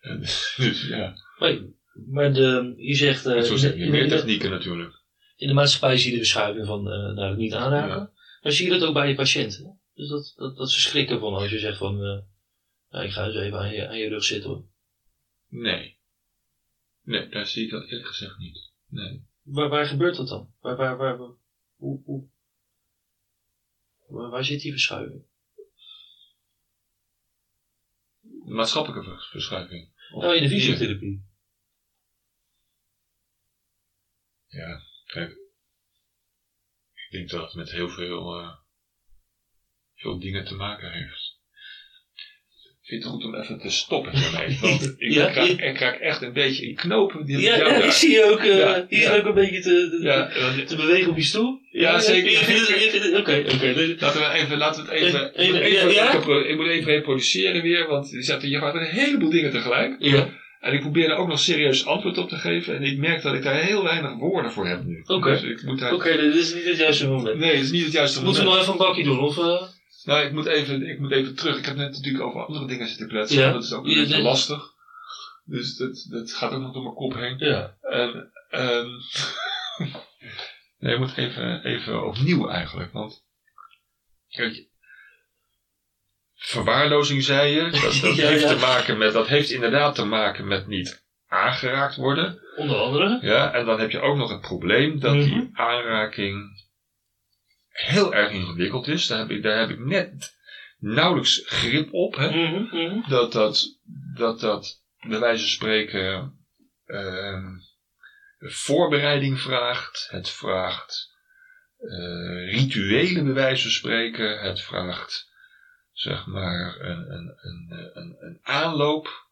En, 0.00 0.20
dus 0.56 0.88
ja, 0.88 1.14
maar, 1.38 1.58
maar 2.06 2.32
de, 2.32 2.74
je 2.76 2.94
zegt 2.94 3.26
eh, 3.26 3.40
zo 3.40 3.68
in, 3.68 3.90
meer 3.90 4.08
technieken 4.08 4.50
natuurlijk. 4.50 4.94
in 5.36 5.48
de 5.48 5.54
maatschappij 5.54 5.96
zie 5.96 6.10
je 6.10 6.16
de 6.16 6.22
verschuiving 6.24 6.66
van 6.66 6.90
eh 6.90 7.14
naar 7.14 7.28
het 7.28 7.38
niet 7.38 7.54
aanraken. 7.54 7.96
Ja. 7.96 8.10
Maar 8.42 8.52
zie 8.52 8.72
je 8.72 8.78
dat 8.78 8.88
ook 8.88 8.94
bij 8.94 9.08
je 9.08 9.14
patiënten? 9.14 9.80
Dus 9.94 10.08
dat, 10.08 10.32
dat, 10.36 10.56
dat 10.56 10.70
ze 10.70 10.80
schrikken 10.80 11.20
van 11.20 11.34
als 11.34 11.50
je 11.50 11.58
zegt 11.58 11.78
van 11.78 11.94
eh, 11.94 12.18
nou, 12.90 13.04
ik 13.04 13.10
ga 13.10 13.26
eens 13.26 13.36
even 13.36 13.58
aan 13.58 13.72
je, 13.72 13.88
aan 13.88 13.98
je 13.98 14.08
rug 14.08 14.24
zitten 14.24 14.50
hoor. 14.50 14.64
Nee. 15.48 15.96
Nee, 17.02 17.28
daar 17.28 17.46
zie 17.46 17.64
ik 17.64 17.70
dat 17.70 17.84
eerlijk 17.84 18.06
gezegd 18.06 18.38
niet. 18.38 18.70
Nee. 18.88 19.22
waar, 19.42 19.68
waar 19.68 19.86
gebeurt 19.86 20.16
dat 20.16 20.28
dan? 20.28 20.52
Waar, 20.60 20.76
waar, 20.76 20.96
waar, 20.96 21.18
hoe, 21.78 22.02
hoe, 22.04 22.28
waar, 24.30 24.44
zit 24.44 24.60
die 24.60 24.70
verschuiving? 24.72 25.22
Maatschappelijke 28.44 29.04
vers- 29.10 29.28
verschuiving. 29.28 29.92
Of- 30.12 30.22
Nou, 30.22 30.36
in 30.36 30.42
de 30.42 30.48
fysiotherapie. 30.48 31.26
Ja, 34.46 34.80
kijk. 35.04 35.30
Ik 36.94 37.10
denk 37.10 37.30
dat 37.30 37.42
het 37.44 37.54
met 37.54 37.70
heel 37.70 37.88
veel, 37.88 38.38
eh, 38.38 38.56
veel 39.94 40.18
dingen 40.18 40.44
te 40.44 40.54
maken 40.54 40.92
heeft. 40.92 41.27
Ik 42.88 42.94
vind 42.94 43.04
het 43.04 43.12
goed 43.12 43.24
om 43.24 43.34
even 43.34 43.58
te 43.58 43.70
stoppen 43.70 44.12
hiermee. 44.18 44.58
Want 44.60 44.94
ik, 44.98 45.12
Ja, 45.12 45.32
raak, 45.32 45.46
ik- 45.48 45.60
ik 45.60 45.78
raak 45.78 45.98
echt 46.00 46.22
een 46.22 46.32
beetje 46.32 46.66
in 46.68 46.74
knopen. 46.74 47.24
Die 47.26 47.40
Ja, 47.40 47.56
daar- 47.56 47.84
ik 47.84 47.90
zie 47.90 48.10
je 48.10 48.24
ook, 48.30 48.42
Ja, 48.42 48.86
hier 48.88 49.00
ja. 49.00 49.16
ook 49.16 49.24
een 49.26 49.34
beetje 49.34 49.60
te, 49.60 49.98
te, 50.56 50.64
te 50.64 50.76
bewegen 50.76 51.10
op 51.10 51.16
je 51.16 51.22
stoel. 51.22 51.60
Ja, 51.70 51.98
zeker. 51.98 53.18
Oké, 53.18 53.44
oké. 53.54 53.96
Laten 53.98 54.20
we 54.20 54.28
even, 54.34 54.58
laten 54.58 54.84
we 54.84 54.90
het 54.90 55.00
even, 55.00 55.32
Even- 55.34 55.46
ik, 55.46 55.52
moet 55.52 55.60
even- 55.60 55.78
even, 55.78 55.92
ja? 55.92 56.06
ik, 56.12 56.24
heb- 56.24 56.44
ik 56.46 56.56
moet 56.56 56.66
even 56.66 56.92
reproduceren 56.92 57.62
weer, 57.62 57.86
want 57.86 58.10
je 58.10 58.22
zegt, 58.22 58.42
je 58.42 58.58
gaat 58.58 58.74
een 58.74 58.84
heleboel 58.84 59.30
dingen 59.30 59.50
tegelijk. 59.50 59.96
Ja, 59.98 60.28
En 60.60 60.72
ik 60.72 60.80
probeer 60.80 61.10
er 61.10 61.16
ook 61.16 61.28
nog 61.28 61.38
serieus 61.40 61.86
antwoord 61.86 62.18
op 62.18 62.28
te 62.28 62.36
geven. 62.36 62.76
En 62.76 62.82
ik 62.82 62.98
merk 62.98 63.22
dat 63.22 63.34
ik 63.34 63.42
daar 63.42 63.60
heel 63.62 63.82
weinig 63.82 64.14
woorden 64.18 64.52
voor 64.52 64.66
heb 64.66 64.84
nu. 64.84 65.02
Oké. 65.06 65.30
Dus 65.30 65.42
ik 65.42 65.62
moet 65.62 65.78
daar... 65.78 65.92
oké, 65.94 66.16
dit 66.16 66.34
is 66.34 66.54
niet 66.54 66.64
het 66.64 66.76
juiste 66.78 67.08
moment. 67.08 67.38
Nee, 67.38 67.50
het 67.54 67.64
is 67.64 67.70
niet 67.70 67.84
het 67.84 67.92
juiste 67.92 68.24
Moeten 68.24 68.42
we 68.42 68.48
moment. 68.48 68.66
nog 68.66 68.76
even 68.76 68.86
een 68.86 68.94
bakje 68.94 69.04
doen, 69.10 69.20
of... 69.20 69.38
eh? 69.38 69.62
Nou, 70.08 70.26
ik 70.26 70.32
moet, 70.32 70.46
even, 70.46 70.86
ik 70.88 70.98
moet 70.98 71.12
even 71.12 71.34
terug. 71.34 71.58
Ik 71.58 71.64
heb 71.64 71.76
net 71.76 71.90
natuurlijk 71.92 72.24
over 72.24 72.44
andere 72.46 72.66
dingen 72.66 72.88
zitten 72.88 73.08
kletsen. 73.08 73.38
Ja. 73.38 73.52
Dat 73.52 73.62
is 73.64 73.72
ook 73.72 73.86
een 73.86 73.94
beetje 73.94 74.22
lastig. 74.22 74.62
Dus 75.44 75.76
dat, 75.76 76.06
dat 76.10 76.32
gaat 76.32 76.52
ook 76.52 76.60
nog 76.60 76.72
door 76.72 76.82
mijn 76.82 76.94
kop 76.94 77.14
heen. 77.14 77.38
Ja. 77.38 77.76
En, 77.80 78.32
ehm 78.50 78.88
nee, 80.78 80.92
ik 80.94 80.98
moet 80.98 81.16
even, 81.16 81.64
even 81.64 82.06
opnieuw 82.06 82.48
eigenlijk. 82.48 82.92
Want, 82.92 83.24
kijk, 84.28 84.66
verwaarlozing 86.34 87.22
zei 87.22 87.54
je. 87.54 87.70
Dat, 87.70 87.98
dat, 88.00 88.16
Ja, 88.16 88.28
heeft 88.28 88.42
ja. 88.42 88.48
Te 88.48 88.60
maken 88.60 88.98
met, 88.98 89.12
dat 89.12 89.26
heeft 89.26 89.50
inderdaad 89.50 89.94
te 89.94 90.04
maken 90.04 90.46
met 90.46 90.66
niet 90.66 91.04
aangeraakt 91.26 91.96
worden. 91.96 92.40
Onder 92.56 92.76
andere. 92.76 93.18
Ja, 93.20 93.52
en 93.52 93.64
dan 93.66 93.80
heb 93.80 93.90
je 93.90 94.00
ook 94.00 94.16
nog 94.16 94.30
het 94.30 94.40
probleem 94.40 95.00
dat 95.00 95.14
Mhm. 95.14 95.24
die 95.24 95.50
aanraking 95.52 96.66
heel 97.86 98.14
erg 98.14 98.32
ingewikkeld 98.32 98.88
is. 98.88 99.06
Daar 99.06 99.18
heb 99.18 99.30
ik, 99.30 99.42
daar 99.42 99.58
heb 99.58 99.70
ik 99.70 99.78
net 99.78 100.36
nauwelijks 100.78 101.42
grip 101.44 101.92
op. 101.92 102.14
Hè? 102.14 102.28
Mhm, 102.28 102.76
mhm. 102.76 103.08
Dat, 103.10 103.32
dat, 103.32 103.78
dat 104.14 104.40
dat 104.40 104.82
bij 105.08 105.18
wijze 105.18 105.40
van 105.40 105.50
spreken 105.50 106.38
ehm, 106.84 107.46
voorbereiding 108.38 109.40
vraagt. 109.40 110.08
Het 110.10 110.30
vraagt 110.30 111.16
eh, 111.78 112.52
rituelen 112.52 113.24
bij 113.24 113.34
wijze 113.34 113.62
van 113.62 113.70
spreken. 113.70 114.40
Het 114.40 114.60
vraagt 114.60 115.30
zeg 115.92 116.26
maar 116.26 116.80
een, 116.80 117.12
een, 117.12 117.38
een, 117.40 117.90
een, 117.94 118.16
een 118.18 118.38
aanloop 118.42 119.26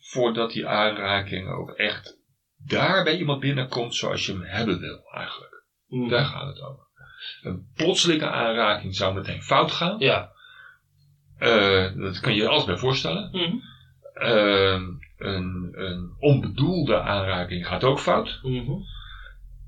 voordat 0.00 0.52
die 0.52 0.66
aanraking 0.66 1.48
ook 1.48 1.70
echt 1.70 2.18
daar 2.56 3.04
bij 3.04 3.16
iemand 3.16 3.40
binnenkomt 3.40 3.94
zoals 3.94 4.26
je 4.26 4.32
hem 4.32 4.42
hebben 4.42 4.80
wil 4.80 5.04
eigenlijk. 5.12 5.64
Mhm. 5.86 6.08
Daar 6.08 6.24
gaat 6.24 6.46
het 6.46 6.60
over. 6.60 6.85
Een 7.42 7.66
plotselinge 7.74 8.30
aanraking 8.30 8.96
zou 8.96 9.14
meteen 9.14 9.42
fout 9.42 9.72
gaan. 9.72 9.98
Ja. 9.98 10.30
Eh, 11.38 11.86
dat 11.96 12.20
kan 12.20 12.34
je 12.34 12.42
je 12.42 12.48
alles 12.48 12.64
bij 12.64 12.76
voorstellen. 12.76 13.28
Mhm. 13.32 13.56
Eh, 14.14 14.80
een, 15.18 15.72
een 15.72 16.14
onbedoelde 16.18 17.00
aanraking 17.00 17.66
gaat 17.66 17.84
ook 17.84 18.00
fout. 18.00 18.40
Mhm. 18.42 18.72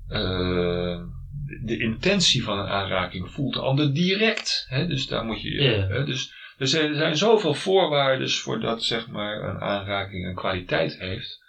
Eh, 0.07 1.01
de, 1.45 1.61
de 1.63 1.79
intentie 1.79 2.43
van 2.43 2.59
een 2.59 2.67
aanraking 2.67 3.31
voelt 3.31 3.53
de 3.53 3.59
ander 3.59 3.93
direct. 3.93 4.65
Hè? 4.69 4.87
Dus 4.87 5.07
daar 5.07 5.25
moet 5.25 5.41
je. 5.41 5.61
Hè, 5.61 6.05
dus 6.05 6.33
er 6.57 6.67
zijn, 6.67 6.89
er 6.89 6.97
zijn 6.97 7.17
zoveel 7.17 7.53
voorwaarden 7.53 8.29
voordat 8.29 8.83
zeg 8.83 9.07
maar, 9.07 9.43
een 9.43 9.61
aanraking 9.61 10.25
een 10.25 10.35
kwaliteit 10.35 10.99
heeft. 10.99 11.39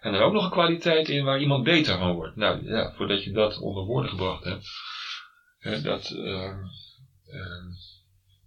En 0.00 0.14
er 0.14 0.20
ook 0.20 0.32
nog 0.32 0.44
een 0.44 0.50
kwaliteit 0.50 1.08
in 1.08 1.24
waar 1.24 1.40
iemand 1.40 1.64
beter 1.64 1.98
van 1.98 2.12
wordt. 2.12 2.36
Nou 2.36 2.70
ja, 2.70 2.92
voordat 2.92 3.24
je 3.24 3.32
dat 3.32 3.58
onder 3.58 3.84
woorden 3.84 4.10
gebracht 4.10 4.44
hebt. 4.44 4.68
Dat, 5.82 6.10
ehm, 6.10 6.64
ehm, 7.26 7.68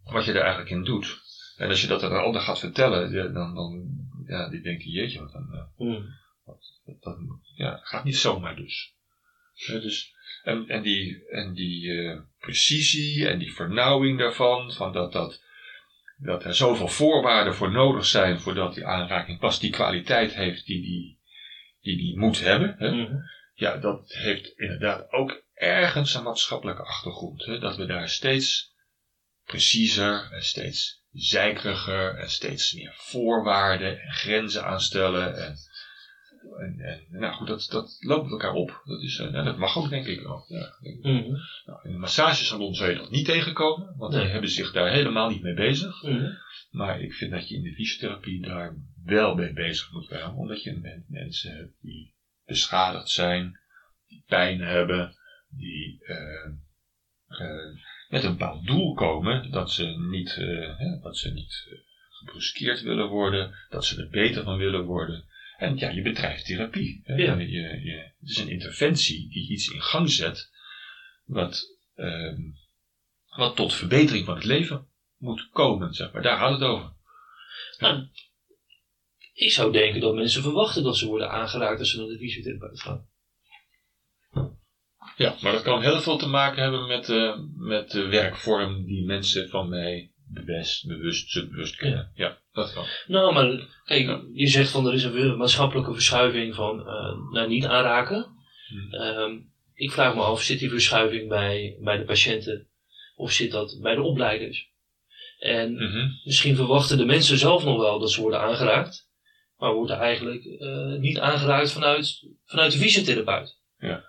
wat 0.03 0.25
je 0.25 0.31
er 0.31 0.41
eigenlijk 0.41 0.69
in 0.69 0.83
doet. 0.83 1.21
En 1.57 1.69
als 1.69 1.81
je 1.81 1.87
dat 1.87 2.03
aan 2.03 2.11
een 2.11 2.23
ander 2.23 2.41
gaat 2.41 2.59
vertellen, 2.59 3.33
dan, 3.33 3.55
dan 3.55 3.89
ja, 4.25 4.49
die 4.49 4.61
denken, 4.61 4.91
jeetje, 4.91 5.19
wat 5.19 5.31
dan, 5.31 5.53
eh, 5.77 6.03
dat, 6.45 7.01
dat 7.01 7.17
ja, 7.55 7.79
gaat 7.83 8.03
niet 8.03 8.17
zomaar 8.17 8.55
dus. 8.55 8.93
Dus 9.67 10.13
en, 10.43 10.67
en 10.67 10.81
die, 10.81 11.27
en 11.29 11.53
die 11.53 11.91
eh, 11.91 12.19
precisie 12.39 13.27
en 13.27 13.39
die 13.39 13.53
vernauwing 13.53 14.19
daarvan, 14.19 14.71
van 14.71 14.93
dat, 14.93 15.11
dat, 15.11 15.43
dat 16.17 16.43
er 16.43 16.55
zoveel 16.55 16.87
voorwaarden 16.87 17.55
voor 17.55 17.71
nodig 17.71 18.05
zijn 18.05 18.39
voordat 18.39 18.73
die 18.73 18.85
aanraking 18.85 19.39
pas 19.39 19.59
die 19.59 19.71
kwaliteit 19.71 20.35
heeft 20.35 20.65
die 20.65 20.81
die, 20.81 21.19
die, 21.81 21.97
die 21.97 22.17
moet 22.17 22.39
hebben. 22.39 22.75
Hè? 22.77 22.91
Mhm. 22.91 23.15
Ja, 23.53 23.77
dat 23.77 24.13
heeft 24.13 24.47
inderdaad 24.57 25.11
ook 25.11 25.43
ergens 25.79 26.13
een 26.13 26.23
maatschappelijke 26.23 26.83
achtergrond. 26.83 27.45
Hè? 27.45 27.59
Dat 27.59 27.75
we 27.75 27.85
daar 27.85 28.09
steeds 28.09 28.73
preciezer 29.45 30.31
en 30.31 30.43
steeds 30.43 31.03
zeikeriger 31.11 32.15
en 32.15 32.29
steeds 32.29 32.73
meer 32.73 32.93
voorwaarden 32.95 34.01
en 34.01 34.13
grenzen 34.13 34.65
aanstellen. 34.65 35.35
En, 35.35 35.55
en, 36.59 36.79
en 36.79 37.19
nou 37.19 37.33
goed, 37.33 37.47
dat, 37.47 37.67
dat 37.69 37.97
loopt 37.99 38.23
met 38.23 38.31
elkaar 38.31 38.53
op. 38.53 38.81
Dat, 38.85 39.01
is, 39.01 39.19
eh, 39.19 39.29
nou, 39.31 39.45
dat 39.45 39.57
mag 39.57 39.77
ook, 39.77 39.89
denk 39.89 40.05
ik 40.05 40.27
ook. 40.27 40.47
Ja. 40.47 40.73
Mhm. 41.01 41.31
Nou, 41.65 41.79
in 41.83 41.93
een 41.93 41.99
massagesalon 41.99 42.73
zou 42.73 42.89
je 42.89 42.97
dat 42.97 43.09
niet 43.09 43.25
tegenkomen, 43.25 43.95
want 43.97 44.13
Nee. 44.13 44.21
die 44.21 44.31
hebben 44.31 44.49
zich 44.49 44.71
daar 44.71 44.91
helemaal 44.91 45.29
niet 45.29 45.41
mee 45.41 45.53
bezig. 45.53 46.03
Mhm. 46.03 46.31
Maar 46.69 47.01
ik 47.01 47.13
vind 47.13 47.31
dat 47.31 47.49
je 47.49 47.55
in 47.55 47.63
de 47.63 47.73
fysiotherapie 47.73 48.41
daar 48.41 48.75
wel 49.03 49.35
mee 49.35 49.53
bezig 49.53 49.91
moet 49.91 50.05
zijn, 50.05 50.33
omdat 50.33 50.63
je 50.63 51.03
mensen 51.07 51.55
hebt 51.55 51.73
die 51.81 52.15
beschadigd 52.45 53.09
zijn, 53.09 53.59
die 54.07 54.23
pijn 54.27 54.61
hebben, 54.61 55.17
die 55.49 56.03
eh, 56.03 56.45
eh, 57.27 57.75
met 58.09 58.23
een 58.23 58.37
bepaald 58.37 58.65
doel 58.65 58.93
komen, 58.93 59.51
dat 59.51 59.71
ze 59.71 59.85
niet, 59.85 60.35
eh, 60.37 60.77
hè, 60.77 60.99
dat 60.99 61.17
ze 61.17 61.31
niet 61.31 61.67
gebruskeerd 62.09 62.81
willen 62.81 63.07
worden, 63.07 63.55
dat 63.69 63.85
ze 63.85 64.01
er 64.01 64.09
beter 64.09 64.43
van 64.43 64.57
willen 64.57 64.83
worden. 64.83 65.27
En 65.57 65.77
ja, 65.77 65.89
je 65.89 66.01
bedrijft 66.01 66.45
therapie. 66.45 67.01
Hè? 67.03 67.15
Ja. 67.15 67.35
Je, 67.35 67.81
je, 67.83 68.13
het 68.19 68.29
is 68.29 68.37
een 68.37 68.49
interventie 68.49 69.29
die 69.29 69.49
iets 69.49 69.67
in 69.67 69.81
gang 69.81 70.09
zet, 70.09 70.51
wat, 71.25 71.77
ehm, 71.95 72.41
wat 73.35 73.55
tot 73.55 73.73
verbetering 73.73 74.25
van 74.25 74.35
het 74.35 74.43
leven 74.43 74.87
moet 75.17 75.49
komen, 75.49 75.93
zeg 75.93 76.11
maar. 76.11 76.21
Daar 76.21 76.37
gaat 76.37 76.51
het 76.51 76.61
over. 76.61 76.93
Nou, 77.77 78.07
ik 79.33 79.51
zou 79.51 79.71
denken 79.71 80.01
dat 80.01 80.15
mensen 80.15 80.41
verwachten 80.41 80.83
dat 80.83 80.97
ze 80.97 81.07
worden 81.07 81.31
aangeraakt 81.31 81.79
als 81.79 81.91
ze 81.91 81.97
naar 81.97 82.07
de 82.07 82.17
fysiotherapeut 82.17 82.81
gaan. 82.81 83.07
Ja, 85.19 85.35
maar 85.41 85.51
dat 85.51 85.61
kan 85.61 85.81
heel 85.81 86.01
veel 86.01 86.17
te 86.17 86.27
maken 86.27 86.61
hebben 86.61 86.87
met, 86.87 87.09
eh, 87.09 87.37
met 87.55 87.91
de 87.91 88.07
werkvorm 88.07 88.85
die 88.85 89.05
mensen 89.05 89.49
van 89.49 89.69
mij 89.69 90.11
bewust, 90.27 90.87
bewust, 90.87 91.29
subbewust 91.29 91.75
kennen. 91.75 92.11
Ja. 92.15 92.37
dat 92.51 92.73
kan. 92.73 92.85
Nou, 93.07 93.33
maar 93.33 93.67
kijk, 93.85 94.05
Ja. 94.05 94.21
je 94.33 94.47
zegt 94.47 94.69
van 94.71 94.87
er 94.87 94.93
is 94.93 95.03
een 95.03 95.37
maatschappelijke 95.37 95.93
verschuiving 95.93 96.55
van 96.55 96.87
eh, 96.87 97.17
naar 97.31 97.47
niet 97.47 97.65
aanraken. 97.65 98.25
Hmm. 98.67 98.93
Ehm, 98.93 99.37
ik 99.73 99.91
vraag 99.91 100.15
me 100.15 100.21
af, 100.21 100.41
zit 100.41 100.59
die 100.59 100.69
verschuiving 100.69 101.29
bij, 101.29 101.77
bij 101.79 101.97
de 101.97 102.03
patiënten 102.03 102.67
of 103.15 103.31
zit 103.31 103.51
dat 103.51 103.79
bij 103.81 103.95
de 103.95 104.01
opleiders? 104.01 104.67
En 105.39 105.73
Mhm. 105.73 106.07
misschien 106.23 106.55
verwachten 106.55 106.97
de 106.97 107.05
mensen 107.05 107.37
zelf 107.37 107.63
nog 107.63 107.77
wel 107.77 107.99
dat 107.99 108.11
ze 108.11 108.21
worden 108.21 108.39
aangeraakt, 108.41 109.07
maar 109.57 109.73
worden 109.73 109.97
eigenlijk 109.99 110.43
eh, 110.45 110.99
niet 110.99 111.19
aangeraakt 111.19 111.71
vanuit, 111.71 112.25
vanuit 112.45 112.71
de 112.71 112.77
fysiotherapeut. 112.77 113.57
Ja. 113.77 114.07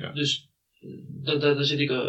Ja. 0.00 0.12
Dus 0.12 0.48
eh, 0.80 0.88
daar, 1.24 1.38
daar, 1.38 1.54
daar 1.54 1.64
zit 1.64 1.78
ik. 1.78 1.90
eh, 1.90 2.08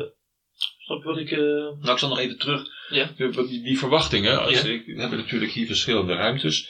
snap 0.80 0.98
je 1.02 1.04
wat 1.10 1.18
ik. 1.18 1.32
eh, 1.32 1.38
Nou, 1.40 1.92
ik 1.92 1.98
zal 1.98 2.10
nog 2.10 2.20
even 2.20 2.38
terug. 2.38 2.68
Ja. 2.90 3.12
Die, 3.18 3.64
die 3.64 3.78
verwachtingen. 3.78 4.42
Als 4.42 4.62
Ja. 4.62 4.70
ik, 4.70 4.86
we 4.86 5.00
hebben 5.00 5.18
natuurlijk 5.20 5.52
hier 5.52 5.66
verschillende 5.66 6.14
ruimtes. 6.14 6.70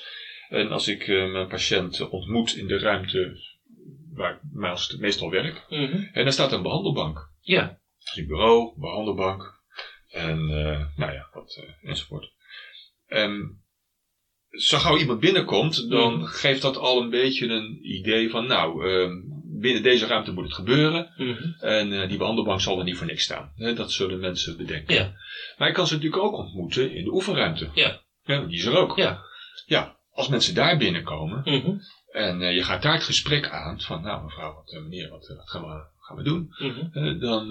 En 0.50 0.72
als 0.72 0.88
ik 0.88 1.08
mijn 1.08 1.48
patiënt 1.48 2.10
ontmoet 2.10 2.56
in 2.56 2.68
de 2.68 2.78
ruimte 2.80 3.38
waar 4.14 4.34
ik 4.34 4.40
meest- 4.52 4.98
meestal 5.00 5.30
werk. 5.30 5.66
mhm. 5.70 6.04
En 6.14 6.24
daar 6.24 6.34
staat 6.34 6.52
een 6.52 6.62
behandelbank. 6.62 7.32
Ja. 7.42 7.80
Dus 8.00 8.16
een 8.18 8.28
bureau, 8.28 8.80
behandelbank. 8.80 9.58
En 10.10 10.46
nou 10.96 11.12
ja, 11.12 11.30
wat 11.34 11.64
enzovoort. 11.82 12.32
En 13.06 13.62
zo 14.50 14.78
gauw 14.78 14.98
iemand 14.98 15.20
binnenkomt, 15.20 15.90
dan 15.90 16.14
Mhm. 16.18 16.26
geeft 16.26 16.62
dat 16.62 16.78
al 16.78 17.02
een 17.02 17.10
beetje 17.10 17.48
een 17.48 17.80
idee 17.82 18.30
van, 18.30 18.48
nou, 18.48 18.88
ehm, 18.90 19.12
binnen 19.60 19.84
deze 19.84 20.06
ruimte 20.06 20.32
moet 20.32 20.44
het 20.44 20.54
gebeuren. 20.54 21.14
mhm. 21.18 21.44
En 21.60 22.02
eh, 22.02 22.10
die 22.10 22.18
behandelbank 22.18 22.62
zal 22.62 22.78
er 22.78 22.84
niet 22.84 22.98
voor 22.98 23.08
niks 23.08 23.24
staan. 23.24 23.52
Hè, 23.56 23.74
dat 23.74 23.92
zullen 23.92 24.20
mensen 24.20 24.58
bedenken. 24.58 24.96
Ja. 24.96 25.12
Maar 25.58 25.68
ik 25.68 25.74
kan 25.74 25.88
ze 25.88 25.94
natuurlijk 25.94 26.24
ook 26.24 26.34
ontmoeten 26.34 26.92
in 26.96 27.04
de 27.04 27.12
oefenruimte. 27.14 27.70
Ja. 27.74 28.02
Ja, 28.24 28.42
die 28.46 28.58
is 28.58 28.66
er 28.66 28.78
ook. 28.78 28.98
Ja. 28.98 29.22
Ja, 29.66 29.98
als 30.12 30.28
mensen 30.28 30.56
daar 30.56 30.78
binnenkomen, 30.78 31.42
Mhm. 31.46 31.72
En 32.12 32.42
eh, 32.42 32.56
je 32.56 32.64
gaat 32.64 32.82
daar 32.82 32.94
het 32.94 33.04
gesprek 33.04 33.50
aan 33.50 33.82
van, 33.82 34.02
nou 34.02 34.24
mevrouw, 34.24 34.54
wat, 34.54 34.74
eh, 34.74 34.82
meneer, 34.82 35.10
wat, 35.10 35.28
wat 35.38 35.50
gaan, 35.50 35.62
we, 35.62 35.84
gaan 36.00 36.18
we 36.18 36.24
doen? 36.24 36.48
Mhm. 36.60 37.20
Dan, 37.20 37.50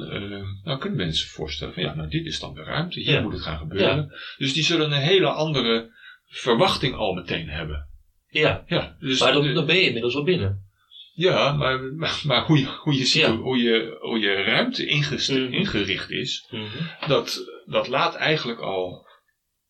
dan 0.64 0.78
kunnen 0.78 0.98
mensen 0.98 1.28
voorstellen 1.28 1.74
van, 1.74 1.82
ja, 1.82 1.94
nou 1.94 2.08
dit 2.08 2.26
is 2.26 2.40
dan 2.40 2.54
de 2.54 2.62
ruimte, 2.62 3.00
hier 3.00 3.12
Ja. 3.12 3.20
moet 3.20 3.32
het 3.32 3.42
gaan 3.42 3.58
gebeuren. 3.58 4.12
Dus 4.38 4.52
die 4.52 4.64
zullen 4.64 4.92
een 4.92 5.00
hele 5.02 5.28
andere 5.28 5.90
verwachting 6.26 6.94
al 6.94 7.12
meteen 7.14 7.48
hebben. 7.48 7.88
Ja, 8.30 8.64
Ja, 8.66 8.96
dus 9.00 9.20
maar 9.20 9.32
dan 9.32 9.66
ben 9.66 9.76
je 9.76 9.82
inmiddels 9.86 10.14
wel 10.14 10.24
binnen. 10.24 10.67
Ja, 11.18 11.52
maar, 11.52 11.82
maar, 11.82 12.20
maar 12.24 12.44
hoe, 12.46 12.58
je, 12.58 12.64
hoe, 12.64 12.94
je 12.94 13.04
ziet, 13.06 13.22
Ja. 13.22 13.36
hoe, 13.36 13.56
je, 13.58 13.96
hoe 14.00 14.18
je 14.18 14.32
ruimte 14.34 14.86
ingest- 14.86 15.30
Mhm. 15.30 15.52
ingericht 15.52 16.10
is, 16.10 16.52
dat, 17.06 17.44
dat 17.66 17.88
laat 17.88 18.14
eigenlijk 18.14 18.60
al 18.60 19.06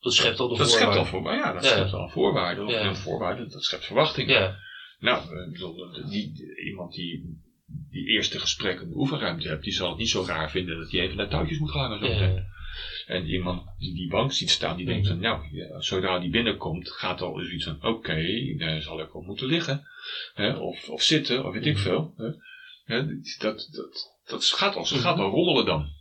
Dat 0.00 0.14
schept 0.14 0.38
al 0.40 0.48
de 0.48 0.56
Dat 0.58 0.70
schept 0.70 0.96
al 0.96 1.04
voorwaarden. 1.04 1.42
voor, 1.42 1.48
ja, 1.48 1.52
dat 1.60 1.64
Ja. 1.64 1.70
schept 1.70 1.92
al 1.92 2.08
voorwaarden. 2.08 2.66
Of 2.66 2.72
Ja. 2.72 2.80
een 2.86 2.96
voorwaarde, 2.96 3.46
dat 3.48 3.64
schept 3.64 3.84
verwachtingen. 3.84 4.34
Ja, 4.40 4.56
Nou, 4.98 5.22
eh, 5.22 6.10
die, 6.10 6.32
iemand 6.64 6.92
die 6.94 7.40
die 7.90 8.06
eerste 8.06 8.38
gesprek 8.38 8.80
in 8.80 8.88
de 8.88 8.96
oefenruimte 8.96 9.48
hebt, 9.48 9.64
die 9.64 9.72
zal 9.72 9.88
het 9.88 9.98
niet 9.98 10.08
zo 10.10 10.24
raar 10.26 10.50
vinden 10.50 10.78
dat 10.78 10.90
hij 10.90 11.00
even 11.00 11.16
naar 11.16 11.28
touwtjes 11.28 11.58
moet 11.58 11.70
gaan. 11.70 12.02
En, 12.02 12.16
zo. 12.18 12.38
En 13.08 13.26
iemand 13.26 13.62
die 13.78 13.94
die 13.94 14.08
bank 14.08 14.32
ziet 14.32 14.50
staan, 14.50 14.76
die 14.76 14.86
denkt 14.86 15.06
van, 15.06 15.20
nou, 15.20 15.56
ja, 15.56 15.80
zodra 15.80 16.18
die 16.18 16.30
binnenkomt, 16.30 16.90
gaat 16.90 17.20
al 17.20 17.38
zoiets 17.38 17.64
van, 17.64 17.82
oké, 17.82 18.54
daar 18.58 18.82
zal 18.82 19.00
ik 19.00 19.14
op 19.14 19.26
moeten 19.26 19.46
liggen. 19.46 19.88
Hè, 20.34 20.56
of, 20.56 20.88
of 20.88 21.02
zitten, 21.02 21.44
of 21.44 21.52
weet 21.52 21.66
ik 21.66 21.78
veel. 21.78 22.14
Hè. 22.84 23.06
Dat, 23.38 23.68
dat, 23.70 24.18
dat 24.24 24.44
gaat 24.44 24.74
al, 24.74 24.86
ze 24.86 24.98
gaat 24.98 25.18
al 25.18 25.30
rommelen 25.30 25.66
dan. 25.66 25.92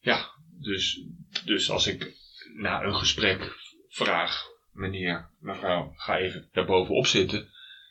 Ja, 0.00 0.30
dus, 0.60 1.04
dus 1.44 1.70
als 1.70 1.86
ik 1.86 2.14
na 2.54 2.82
een 2.82 2.94
gesprek 2.94 3.56
vraag, 3.88 4.44
meneer, 4.72 5.30
mevrouw, 5.38 5.92
ga 5.96 6.18
even 6.18 6.48
daarbovenop 6.52 7.06
zitten. 7.06 7.48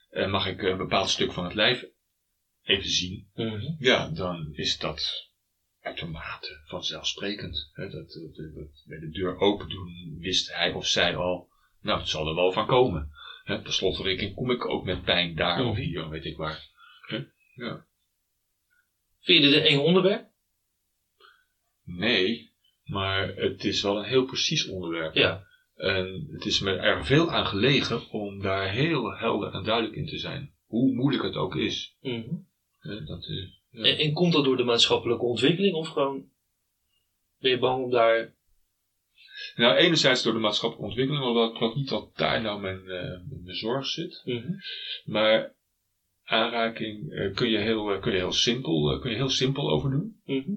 En 0.09 0.29
mag 0.29 0.47
ik 0.47 0.61
een 0.61 0.77
bepaald 0.77 1.09
stuk 1.09 1.31
van 1.31 1.43
het 1.43 1.53
lijf 1.53 1.85
even 2.63 2.89
zien? 2.89 3.29
Mhm. 3.33 3.75
Ja, 3.79 4.09
dan 4.09 4.49
is 4.51 4.77
dat 4.77 5.28
uitermate 5.81 6.61
vanzelfsprekend. 6.65 7.69
Hè, 7.73 7.89
dat, 7.89 8.11
dat, 8.11 8.35
dat 8.55 8.83
bij 8.85 8.99
de 8.99 9.09
deur 9.09 9.37
open 9.39 9.69
doen 9.69 10.17
wist 10.19 10.53
hij 10.55 10.73
of 10.73 10.87
zij 10.87 11.15
al, 11.15 11.49
nou, 11.81 11.99
het 11.99 12.09
zal 12.09 12.27
er 12.27 12.35
wel 12.35 12.51
van 12.51 12.67
komen. 12.67 13.11
Hè, 13.43 13.61
per 13.61 13.73
slotverrekening 13.73 14.35
kom 14.35 14.51
ik 14.51 14.65
ook 14.65 14.83
met 14.85 15.03
pijn 15.03 15.35
daar 15.35 15.65
of 15.65 15.75
Mhm. 15.77 15.81
hier, 15.81 16.09
weet 16.09 16.25
ik 16.25 16.37
waar. 16.37 16.67
Hè? 17.07 17.23
Ja. 17.55 17.85
Vind 19.19 19.43
je 19.43 19.49
dit 19.49 19.59
een 19.59 19.67
eng 19.67 19.79
onderwerp? 19.79 20.27
Nee, 21.83 22.51
maar 22.83 23.27
het 23.35 23.63
is 23.63 23.81
wel 23.81 23.97
een 23.97 24.09
heel 24.09 24.25
precies 24.25 24.67
onderwerp. 24.67 25.15
Ja. 25.15 25.47
En 25.75 26.27
het 26.31 26.45
is 26.45 26.59
me 26.59 26.71
er 26.71 27.05
veel 27.05 27.31
aan 27.31 27.45
gelegen 27.45 28.09
om 28.09 28.41
daar 28.41 28.69
heel 28.71 29.17
helder 29.17 29.53
en 29.53 29.63
duidelijk 29.63 29.95
in 29.95 30.05
te 30.07 30.17
zijn. 30.17 30.53
Hoe 30.65 30.93
moeilijk 30.93 31.23
het 31.23 31.35
ook 31.35 31.55
is. 31.55 31.97
Mhm. 32.01 32.35
Dat 33.05 33.23
is 33.27 33.58
ja. 33.69 33.83
En, 33.83 33.97
en 33.97 34.13
komt 34.13 34.33
dat 34.33 34.43
door 34.43 34.57
de 34.57 34.63
maatschappelijke 34.63 35.25
ontwikkeling 35.25 35.75
of 35.75 35.87
gewoon 35.87 36.29
ben 37.39 37.51
je 37.51 37.59
bang 37.59 37.83
om 37.83 37.91
daar... 37.91 38.37
Nou, 39.55 39.75
enerzijds 39.75 40.23
door 40.23 40.33
de 40.33 40.39
maatschappelijke 40.39 40.87
ontwikkeling, 40.87 41.25
omdat 41.25 41.51
ik 41.51 41.57
geloof 41.57 41.75
niet 41.75 41.89
dat 41.89 42.17
daar 42.17 42.41
nou 42.41 42.61
mijn, 42.61 42.89
eh, 42.89 43.19
mijn 43.43 43.55
zorg 43.55 43.85
zit. 43.85 44.21
Mhm. 44.25 44.51
Maar 45.03 45.55
aanraking 46.23 47.11
eh, 47.11 47.33
kun, 47.33 47.49
je 47.49 47.57
heel, 47.57 47.91
eh, 47.91 48.01
kun, 48.01 48.11
je 48.11 48.17
heel 48.17 48.31
simpel, 48.31 48.99
kun 48.99 49.11
je 49.11 49.15
heel 49.15 49.29
simpel 49.29 49.69
over 49.69 49.89
doen. 49.89 50.21
Mhm. 50.25 50.51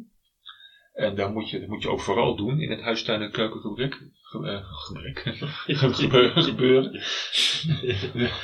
En 0.92 1.14
daar 1.14 1.30
moet 1.32 1.50
je, 1.50 1.60
dat 1.60 1.68
moet 1.68 1.82
je 1.82 1.88
ook 1.88 2.00
vooral 2.00 2.36
doen 2.36 2.60
in 2.60 2.70
het 2.70 2.80
huistuin- 2.80 3.22
en 3.22 3.30
keukengebrek. 3.30 3.94
Ge, 4.22 4.62
gebrek. 4.62 5.18
Gebe- 5.98 6.32
gebeuren. 6.34 6.92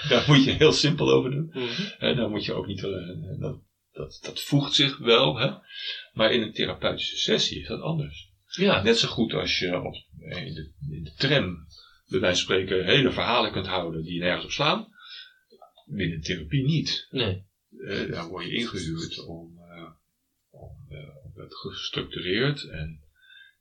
daar 0.08 0.24
moet 0.26 0.44
je 0.44 0.50
heel 0.50 0.72
simpel 0.72 1.10
over 1.10 1.30
doen. 1.30 1.46
Mhm. 1.52 1.82
En 1.98 2.16
daar 2.16 2.30
moet 2.30 2.44
je 2.44 2.52
ook 2.52 2.66
niet. 2.66 2.80
dat, 3.38 3.60
dat, 3.98 4.18
dat 4.22 4.40
voegt 4.42 4.74
zich 4.74 4.98
wel, 4.98 5.38
hè? 5.38 5.50
maar 6.12 6.32
in 6.32 6.42
een 6.42 6.52
therapeutische 6.52 7.16
sessie 7.16 7.60
is 7.60 7.68
dat 7.68 7.80
anders. 7.80 8.30
Ja. 8.56 8.82
Net 8.82 8.98
zo 8.98 9.08
goed 9.08 9.32
als 9.32 9.58
je 9.58 9.80
op, 9.82 9.94
eh, 10.20 10.46
in, 10.46 10.54
de, 10.54 10.72
in 10.90 11.02
de 11.04 11.12
tram, 11.14 11.66
bij 12.06 12.20
wijze 12.20 12.44
van 12.44 12.54
spreken, 12.54 12.84
hele 12.86 13.12
verhalen 13.12 13.52
kunt 13.52 13.66
houden 13.66 14.02
die 14.02 14.20
nergens 14.20 14.44
op 14.44 14.50
slaan. 14.50 14.96
Binnen 15.86 16.20
therapie 16.20 16.64
niet. 16.64 17.06
Nee. 17.10 17.46
Eh, 17.86 18.10
daar 18.10 18.28
word 18.28 18.44
je 18.44 18.52
ingehuurd 18.52 19.18
om, 19.26 19.58
eh, 19.58 19.90
om, 20.50 20.86
gestructureerd 21.48 22.68
en, 22.68 23.00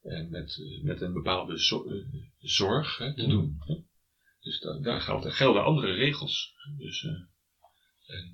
en 0.01 0.29
met, 0.29 0.57
met 0.83 1.01
een 1.01 1.13
bepaalde 1.13 1.59
zo- 1.63 1.85
zorg 2.37 2.97
hè, 2.97 3.15
te 3.15 3.21
Mhm. 3.21 3.31
doen. 3.31 3.57
Hè. 3.59 3.75
Dus 4.41 4.59
da- 4.59 4.79
daar 4.79 5.01
gelden, 5.01 5.31
gelden 5.31 5.63
andere 5.63 5.93
regels. 5.93 6.53
Dus, 6.77 7.03
en, 8.05 8.33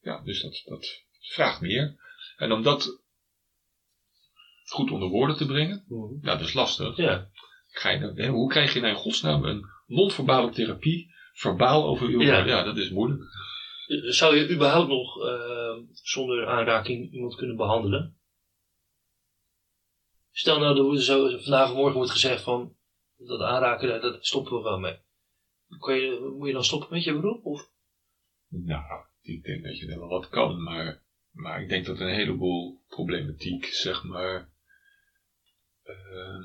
ja, 0.00 0.22
dus 0.22 0.42
dat, 0.42 0.62
dat 0.64 1.04
vraagt 1.28 1.60
meer. 1.60 1.96
En 2.36 2.52
om 2.52 2.62
dat 2.62 3.02
goed 4.64 4.90
onder 4.90 5.08
woorden 5.08 5.36
te 5.36 5.46
brengen, 5.46 5.84
nou, 5.88 6.20
dat 6.20 6.40
is 6.40 6.52
lastig. 6.52 6.96
Ja. 6.96 7.30
Ga 7.68 7.90
je, 7.90 7.98
nou- 7.98 8.22
hè, 8.22 8.28
hoe 8.28 8.50
krijg 8.50 8.72
je 8.72 8.80
nou 8.80 8.92
in 8.92 8.98
godsnaam 8.98 9.44
een 9.44 9.64
non-verbale 9.86 10.50
therapie 10.50 11.14
verbaal 11.32 11.86
over 11.86 12.10
je 12.10 12.18
Ja. 12.18 12.44
ja, 12.44 12.62
dat 12.62 12.76
is 12.76 12.90
moeilijk. 12.90 13.22
Zou 14.08 14.36
je 14.36 14.50
überhaupt 14.50 14.88
nog 14.88 15.24
eh, 15.24 15.76
zonder 15.92 16.46
aanraking 16.46 17.12
iemand 17.12 17.34
kunnen 17.34 17.56
behandelen? 17.56 18.16
Stel 20.30 20.58
nou, 20.58 20.94
er 20.94 21.02
zo, 21.02 21.28
vandaag 21.28 21.70
of 21.70 21.76
morgen 21.76 21.96
wordt 21.96 22.10
gezegd 22.10 22.42
van 22.42 22.76
dat 23.16 23.40
aanraken, 23.40 24.00
dat 24.00 24.26
stoppen 24.26 24.56
we 24.56 24.62
wel 24.62 24.78
mee. 24.78 24.98
Je, 25.68 26.34
moet 26.38 26.46
je 26.46 26.52
dan 26.52 26.64
stoppen 26.64 26.88
met 26.90 27.04
je 27.04 27.12
beroep? 27.12 27.44
Of? 27.44 27.70
Nou, 28.48 29.04
ik 29.20 29.42
denk 29.42 29.64
dat 29.64 29.78
je 29.78 29.92
er 29.92 29.98
wel 29.98 30.08
wat 30.08 30.28
kan, 30.28 30.62
maar, 30.62 31.02
maar 31.38 31.62
ik 31.62 31.68
denk 31.68 31.86
dat 31.86 32.00
een 32.00 32.14
heleboel 32.14 32.80
problematiek, 32.88 33.64
zeg 33.64 34.04
maar, 34.04 34.48
ehm, 35.82 36.42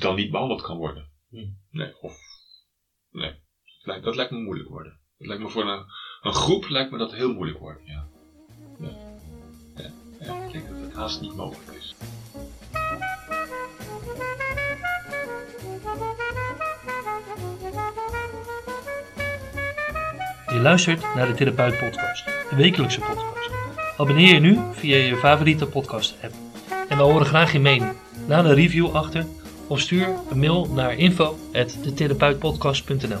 dan 0.00 0.14
niet 0.14 0.30
behandeld 0.30 0.62
kan 0.62 0.76
worden. 0.76 1.10
Hmm. 1.28 1.58
Nee, 1.70 2.00
of, 2.00 2.18
nee, 3.10 3.30
dat 3.30 3.86
lijkt, 3.86 4.04
dat 4.04 4.16
lijkt 4.16 4.30
me 4.30 4.38
moeilijk 4.38 4.68
worden. 4.68 5.00
Dat 5.18 5.26
lijkt 5.26 5.42
me 5.42 5.48
voor 5.48 5.68
een, 5.68 5.84
een 6.20 6.34
groep 6.34 6.68
lijkt 6.68 6.90
me 6.90 6.98
dat 6.98 7.12
heel 7.12 7.32
moeilijk 7.32 7.58
worden, 7.58 7.84
ja. 7.86 8.08
Ja, 8.78 9.20
ja, 9.76 9.92
ja 10.20 10.44
ik 10.44 10.52
denk 10.52 10.68
dat 10.68 10.80
het 10.80 10.92
haast 10.92 11.20
niet 11.20 11.34
mogelijk 11.34 11.78
is. 11.78 11.94
Je 20.46 20.60
luistert 20.60 21.00
naar 21.14 21.26
de 21.26 21.34
Therapeut 21.34 21.78
Podcast, 21.78 22.39
wekelijkse 22.56 23.00
podcast. 23.00 23.50
Abonneer 23.96 24.34
je 24.34 24.40
nu 24.40 24.58
via 24.72 24.96
je 24.96 25.16
favoriete 25.16 25.66
podcast 25.66 26.16
app. 26.22 26.34
En 26.88 26.96
we 26.96 27.02
horen 27.02 27.26
graag 27.26 27.52
je 27.52 27.60
mening. 27.60 27.92
Laat 28.28 28.44
een 28.44 28.54
review 28.54 28.94
achter 28.94 29.26
of 29.68 29.80
stuur 29.80 30.08
een 30.30 30.38
mail 30.38 30.68
naar 30.74 30.98
info.detherapeutpodcast.nl 30.98 33.20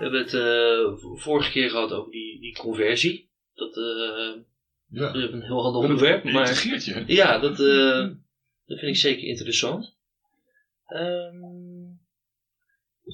We 0.00 0.06
hebben 0.06 0.20
het 0.20 0.34
eh, 0.34 1.08
vorige 1.14 1.50
keer 1.50 1.70
gehad 1.70 1.92
over 1.92 2.10
die, 2.10 2.40
die 2.40 2.56
conversie. 2.56 3.30
Dat 3.54 3.76
eh, 3.76 4.42
Ja, 4.90 5.14
is 5.14 5.30
een 5.32 5.42
heel 5.42 5.64
ander 5.64 5.80
onderwerp. 5.82 6.24
Maar 6.24 6.48
integreert 6.48 6.84
je. 6.84 7.04
ja, 7.06 7.38
dat, 7.38 7.60
eh, 7.60 8.16
dat 8.64 8.78
vind 8.78 8.82
ik 8.82 8.96
zeker 8.96 9.22
interessant. 9.28 9.96
Ehm, 10.86 11.90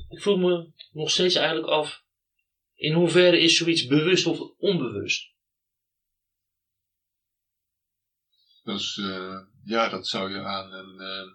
ik 0.08 0.20
vroeg 0.20 0.38
me 0.38 0.70
nog 0.92 1.10
steeds 1.10 1.34
eigenlijk 1.34 1.68
af, 1.68 2.04
in 2.74 2.92
hoeverre 2.92 3.40
is 3.40 3.56
zoiets 3.56 3.86
bewust 3.86 4.26
of 4.26 4.38
onbewust? 4.58 5.34
Dus 8.64 8.96
eh, 8.98 9.38
ja, 9.64 9.88
dat 9.88 10.06
zou 10.06 10.30
je 10.32 10.40
aan 10.40 10.72
een. 10.72 11.00
eh, 11.00 11.32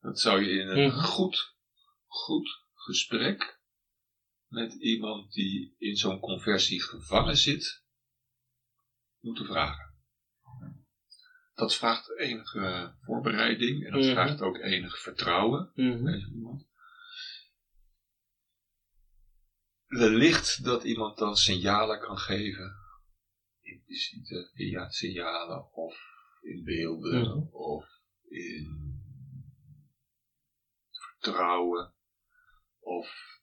dat 0.00 0.20
zou 0.20 0.42
je 0.44 0.60
in 0.60 0.68
een 0.68 0.88
Mhm. 0.88 0.98
goed, 1.04 1.54
goed 2.06 2.48
gesprek 2.74 3.60
met 4.46 4.72
iemand 4.72 5.32
die 5.32 5.74
in 5.78 5.96
zo'n 5.96 6.20
conversie 6.20 6.82
gevangen 6.82 7.36
zit, 7.36 7.82
moeten 9.28 9.46
vragen. 9.46 9.86
Dat 11.54 11.74
vraagt 11.74 12.18
enige 12.18 12.94
voorbereiding 13.00 13.84
en 13.86 13.92
dat 13.92 14.00
Mhm. 14.02 14.10
vraagt 14.10 14.40
ook 14.40 14.58
enig 14.58 14.98
vertrouwen 15.00 15.72
bij 16.04 16.20
zo 16.20 16.28
iemand. 16.28 16.66
Wellicht 19.86 20.64
dat 20.64 20.84
iemand 20.84 21.18
dan 21.18 21.36
signalen 21.36 22.00
kan 22.00 22.18
geven, 22.18 22.76
impliciete 23.60 24.50
ja, 24.54 24.90
signalen 24.90 25.72
of 25.72 25.96
in 26.40 26.64
beelden 26.64 27.20
Mhm. 27.20 27.54
of 27.54 27.86
in 28.28 28.96
vertrouwen 30.90 31.94
of 32.78 33.37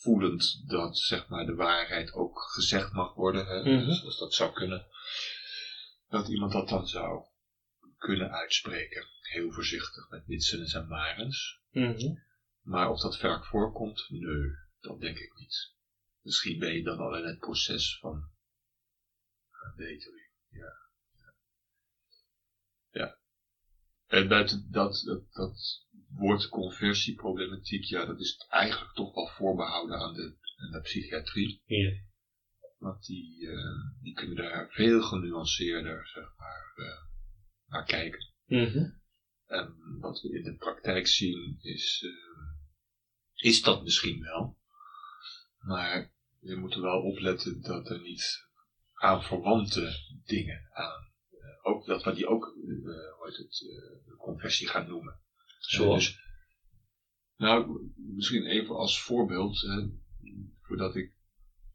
voelend 0.00 0.62
dat 0.68 0.98
zeg 0.98 1.28
maar, 1.28 1.46
de 1.46 1.54
waarheid 1.54 2.12
ook 2.12 2.40
gezegd 2.54 2.92
mag 2.92 3.14
worden. 3.14 3.46
Hè? 3.46 3.60
Mhm. 3.60 3.86
dus 3.86 4.04
als 4.04 4.18
dat 4.18 4.34
zou 4.34 4.52
kunnen. 4.52 4.86
Dat 6.08 6.28
iemand 6.28 6.52
dat 6.52 6.68
dan 6.68 6.86
zou 6.86 7.24
kunnen 7.96 8.30
uitspreken. 8.30 9.06
Heel 9.20 9.52
voorzichtig 9.52 10.10
met 10.10 10.26
mitsens 10.26 10.74
en 10.74 10.88
marens. 10.88 11.60
Mhm. 11.70 12.14
Maar 12.60 12.90
of 12.90 13.00
dat 13.00 13.18
vaak 13.18 13.44
voorkomt, 13.44 14.06
nee, 14.08 14.50
dat 14.80 15.00
denk 15.00 15.18
ik 15.18 15.32
niet. 15.34 15.74
Misschien 16.20 16.58
ben 16.58 16.74
je 16.74 16.82
dan 16.82 16.98
al 16.98 17.16
in 17.16 17.24
het 17.24 17.38
proces 17.38 17.98
van 17.98 18.30
verbetering. 19.50 20.30
Ja. 20.50 20.72
Ja. 21.12 21.34
ja. 22.90 23.18
En 24.06 24.28
buiten 24.28 24.70
dat, 24.70 25.02
dat, 25.04 25.32
dat 25.32 25.86
woord 26.12 26.48
conversieproblematiek, 26.48 27.84
ja, 27.84 28.04
dat 28.04 28.20
is 28.20 28.46
eigenlijk 28.48 28.92
toch 28.92 29.14
wel 29.14 29.28
voorbehouden 29.28 29.98
aan 29.98 30.14
de, 30.14 30.36
aan 30.56 30.70
de 30.70 30.80
psychiatrie. 30.80 31.62
Ja. 31.64 32.08
Want 32.78 33.06
die, 33.06 33.48
eh, 33.48 34.02
die 34.02 34.14
kunnen 34.14 34.36
daar 34.36 34.70
veel 34.70 35.02
genuanceerder, 35.02 36.06
zeg 36.06 36.36
maar, 36.36 36.72
eh, 36.76 37.02
naar 37.66 37.84
kijken. 37.84 38.32
Mhm. 38.46 38.90
En 39.46 39.76
wat 39.98 40.20
we 40.20 40.38
in 40.38 40.42
de 40.42 40.56
praktijk 40.56 41.06
zien 41.06 41.58
is, 41.60 42.04
eh, 42.04 43.44
is 43.46 43.62
dat 43.62 43.82
misschien 43.82 44.20
wel. 44.22 44.58
Maar 45.58 46.12
we 46.38 46.56
moeten 46.56 46.80
wel 46.80 47.02
opletten 47.02 47.62
dat 47.62 47.90
er 47.90 48.00
niet 48.00 48.48
aan 48.94 49.22
verwante 49.22 49.92
dingen 50.24 50.70
aan. 50.72 51.08
ook 51.62 51.86
dat 51.86 52.04
we 52.04 52.12
die 52.12 52.26
ook, 52.26 52.44
hoe 52.44 53.26
heet 53.26 53.36
het, 53.36 53.64
conversie 54.18 54.68
gaan 54.68 54.88
noemen. 54.88 55.20
Zoals? 55.60 56.04
Dus, 56.06 56.18
nou, 57.36 57.90
misschien 57.96 58.46
even 58.46 58.74
als 58.76 59.02
voorbeeld, 59.02 59.58
voordat 60.60 60.96
ik 60.96 61.14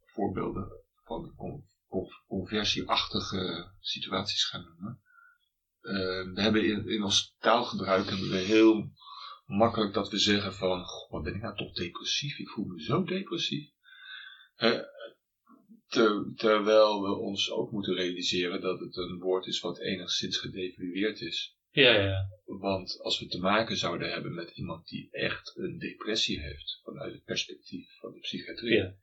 voorbeelden 0.06 0.68
van 1.04 1.34
con- 1.36 1.70
con- 1.88 2.10
conversieachtige 2.28 3.72
situaties 3.80 4.44
ga 4.44 4.58
noemen. 4.58 5.02
Eh, 5.82 6.34
we 6.34 6.42
hebben 6.42 6.88
in, 6.88 7.04
ons 7.04 7.36
taalgebruik 7.40 8.10
hebben 8.10 8.30
we 8.30 8.38
heel 8.38 8.92
makkelijk 9.46 9.94
dat 9.94 10.10
we 10.10 10.18
zeggen 10.18 10.54
van, 10.54 10.84
"Goh, 10.86 11.12
wat 11.12 11.24
ben 11.24 11.36
ik 11.36 11.42
nou 11.42 11.56
toch 11.56 11.74
depressief? 11.74 12.38
Ik 12.38 12.50
voel 12.50 12.66
me 12.66 12.82
zo 12.82 13.04
depressief. 13.04 13.70
Ter- 15.88 16.34
terwijl 16.36 17.02
we 17.02 17.16
ons 17.16 17.52
ook 17.52 17.72
moeten 17.72 17.94
realiseren 17.96 18.62
dat 18.62 18.80
het 18.80 18.98
een 18.98 19.20
woord 19.20 19.46
is 19.46 19.60
wat 19.60 19.80
enigszins 19.80 20.38
gedevalueerd 20.38 21.20
is. 21.22 21.55
Ja, 21.76 21.94
ja. 22.02 22.28
Want 22.46 23.00
als 23.02 23.20
we 23.20 23.28
te 23.28 23.40
maken 23.40 23.78
zouden 23.78 24.12
hebben 24.12 24.34
met 24.34 24.52
iemand 24.52 24.88
die 24.88 25.08
echt 25.12 25.54
een 25.58 25.78
depressie 25.78 26.40
heeft, 26.42 26.80
vanuit 26.84 27.14
het 27.14 27.24
perspectief 27.24 27.98
van 28.00 28.12
de 28.14 28.20
psychiatrie, 28.20 28.74
Ja. 28.76 28.94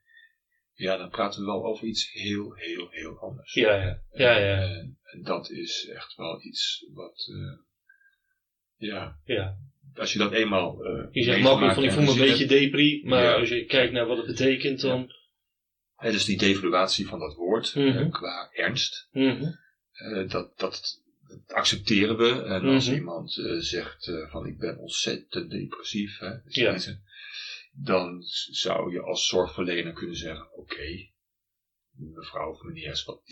ja, 0.72 0.96
dan 0.96 1.08
praten 1.10 1.40
we 1.40 1.46
wel 1.46 1.64
over 1.64 1.86
iets 1.86 2.12
heel, 2.12 2.52
heel, 2.54 2.88
heel 2.90 3.18
anders. 3.18 3.52
Ja, 3.54 3.74
ja. 3.74 4.02
Ja, 4.12 4.36
ja. 4.38 4.62
En, 4.62 4.98
en 5.02 5.22
dat 5.22 5.50
is 5.50 5.88
echt 5.94 6.14
wel 6.16 6.42
iets 6.44 6.86
wat, 6.92 7.28
eh, 7.32 7.58
ja, 8.88 9.18
ja. 9.24 9.56
als 9.94 10.12
je 10.12 10.18
dat 10.18 10.32
eenmaal. 10.32 10.84
eh, 10.84 11.06
Je 11.10 11.22
zegt 11.22 11.40
makkelijk 11.40 11.74
van 11.74 11.84
ik 11.84 11.90
voel 11.90 12.02
me 12.04 12.10
een 12.10 12.18
beetje 12.18 12.46
depri, 12.46 13.02
maar 13.04 13.22
Ja. 13.22 13.34
als 13.34 13.48
je 13.48 13.64
kijkt 13.64 13.92
naar 13.92 14.06
wat 14.06 14.16
het 14.16 14.26
betekent, 14.26 14.80
dan... 14.80 15.12
Hè, 15.94 16.10
dus 16.10 16.24
die 16.24 16.38
devaluatie 16.38 17.06
van 17.06 17.18
dat 17.18 17.34
woord 17.34 17.74
Mhm. 17.74 17.86
eh, 17.98 18.10
qua 18.10 18.48
ernst, 18.52 19.08
Mhm. 19.10 19.52
dat, 20.28 20.58
dat, 20.58 21.01
dat 21.46 21.56
accepteren 21.56 22.16
we. 22.16 22.42
En 22.42 22.64
als 22.64 22.86
Mhm. 22.86 22.94
iemand 22.96 23.38
eh, 23.38 23.56
zegt 23.58 24.08
eh, 24.08 24.30
van 24.30 24.46
ik 24.46 24.58
ben 24.58 24.78
ontzettend 24.78 25.50
depressief, 25.50 26.18
hè, 26.18 26.42
dus 26.44 26.54
Ja. 26.54 26.96
dan 27.72 28.22
zou 28.50 28.92
je 28.92 29.00
als 29.02 29.26
zorgverlener 29.26 29.92
kunnen 29.92 30.16
zeggen: 30.16 30.52
Oké, 30.56 31.10
mevrouw 31.96 32.50
of 32.50 32.62
meneer 32.62 32.90
is 32.90 33.04
wat. 33.04 33.20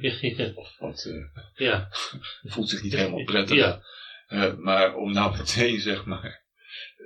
Ja, 0.00 0.16
ja. 0.20 0.52
Of 0.54 0.78
wat 0.78 1.04
eh, 1.04 1.24
ja. 1.54 1.88
voelt 2.52 2.68
zich 2.68 2.82
niet 2.82 2.92
helemaal 2.94 3.24
prettig. 3.24 3.56
Ja. 3.56 3.82
Maar 4.58 4.94
om 4.96 5.12
nou 5.12 5.32
meteen 5.38 5.80
zeg 5.80 6.04
maar 6.04 6.44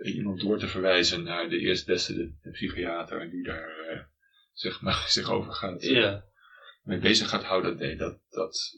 iemand 0.02 0.40
door 0.40 0.58
te 0.58 0.68
verwijzen 0.68 1.22
naar 1.22 1.48
de 1.48 1.58
eerstbeste 1.58 2.34
psychiater 2.52 3.30
die 3.30 3.42
daar 3.44 4.08
zeg 4.52 4.80
maar 4.80 5.04
zich 5.08 5.30
over 5.30 5.52
gaat 5.52 5.82
Ja. 5.82 6.24
mee 6.82 6.98
bezig 6.98 7.28
gaat 7.28 7.44
houden, 7.44 7.76
nee, 7.76 7.96
dat, 7.96 8.18
dat, 8.30 8.74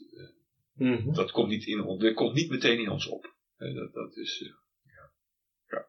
Mhm. 0.77 1.13
dat 1.13 1.31
komt 1.31 1.49
niet 1.49 1.65
in 1.65 1.97
dat 1.99 2.13
komt 2.13 2.33
niet 2.33 2.49
meteen 2.49 2.79
in 2.79 2.89
ons 2.89 3.07
op. 3.07 3.35
Dat, 3.57 3.93
dat 3.93 4.15
is, 4.15 4.41
eh, 4.41 4.49
ja. 4.83 5.11
ja. 5.69 5.87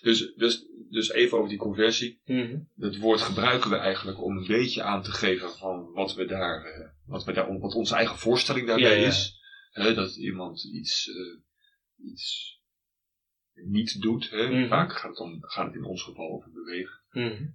Dus, 0.00 0.34
dus, 0.34 0.66
dus 0.90 1.10
even 1.10 1.38
over 1.38 1.48
die 1.48 1.58
conversie. 1.58 2.20
Mhm. 2.24 2.60
Dat 2.74 2.96
woord 2.96 3.20
gebruiken 3.20 3.70
we 3.70 3.76
eigenlijk 3.76 4.22
om 4.22 4.36
een 4.36 4.46
beetje 4.46 4.82
aan 4.82 5.02
te 5.02 5.10
geven 5.10 5.50
van 5.50 5.92
wat 5.92 6.14
we 6.14 6.24
daar, 6.24 6.64
eh, 6.64 6.88
wat 7.06 7.24
we 7.24 7.32
daar, 7.32 7.58
wat 7.58 7.74
onze 7.74 7.94
eigen 7.94 8.16
voorstelling 8.16 8.66
daarbij 8.66 9.00
Ja, 9.00 9.06
is. 9.06 9.40
Hè, 9.70 9.94
dat 9.94 10.16
iemand 10.16 10.64
iets, 10.64 11.08
eh, 11.08 12.10
iets 12.10 12.60
niet 13.54 14.00
doet. 14.00 14.30
Hè. 14.30 14.48
Mhm. 14.48 14.68
Vaak 14.68 14.92
gaat 14.92 15.10
het, 15.10 15.20
om, 15.20 15.38
gaat 15.40 15.66
het 15.66 15.74
in 15.74 15.84
ons 15.84 16.02
geval 16.02 16.30
over 16.30 16.52
bewegen. 16.52 17.00
Mhm. 17.10 17.46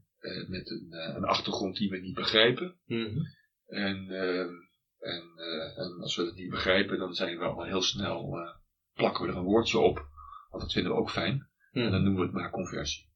met 0.48 0.70
een, 0.70 0.88
een 1.16 1.24
achtergrond 1.24 1.78
die 1.78 1.90
we 1.90 1.98
niet 1.98 2.16
begrijpen. 2.16 2.80
Mhm. 2.86 3.20
En, 3.68 4.10
eh, 4.10 4.48
en, 5.08 5.38
eh, 5.38 5.78
en 5.78 6.02
als 6.02 6.16
we 6.16 6.24
het 6.26 6.36
niet 6.36 6.50
begrijpen, 6.50 6.98
dan 7.00 7.14
zijn 7.14 7.38
we 7.38 7.44
al 7.46 7.64
heel 7.64 7.82
snel, 7.82 8.38
eh, 8.40 8.56
plakken 8.94 9.26
we 9.26 9.32
er 9.32 9.38
een 9.38 9.44
woordje 9.44 9.80
op. 9.80 9.96
Want 10.50 10.64
dat 10.64 10.72
vinden 10.72 10.92
we 10.92 10.98
ook 10.98 11.10
fijn. 11.10 11.50
En 11.72 11.92
dan 11.92 12.04
noemen 12.04 12.20
we 12.20 12.26
het 12.26 12.36
maar 12.36 12.52
conversie. 12.52 13.10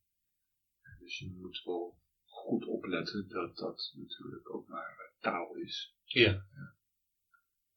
Dus 1.00 1.20
je 1.20 1.32
moet 1.40 1.62
wel 1.64 1.98
goed 2.26 2.66
opletten 2.66 3.28
dat 3.30 3.56
dat 3.58 3.94
natuurlijk 3.96 4.54
ook 4.54 4.68
maar 4.68 4.90
eh, 4.98 5.22
taal 5.22 5.56
is. 5.56 5.96
Ja. 6.04 6.46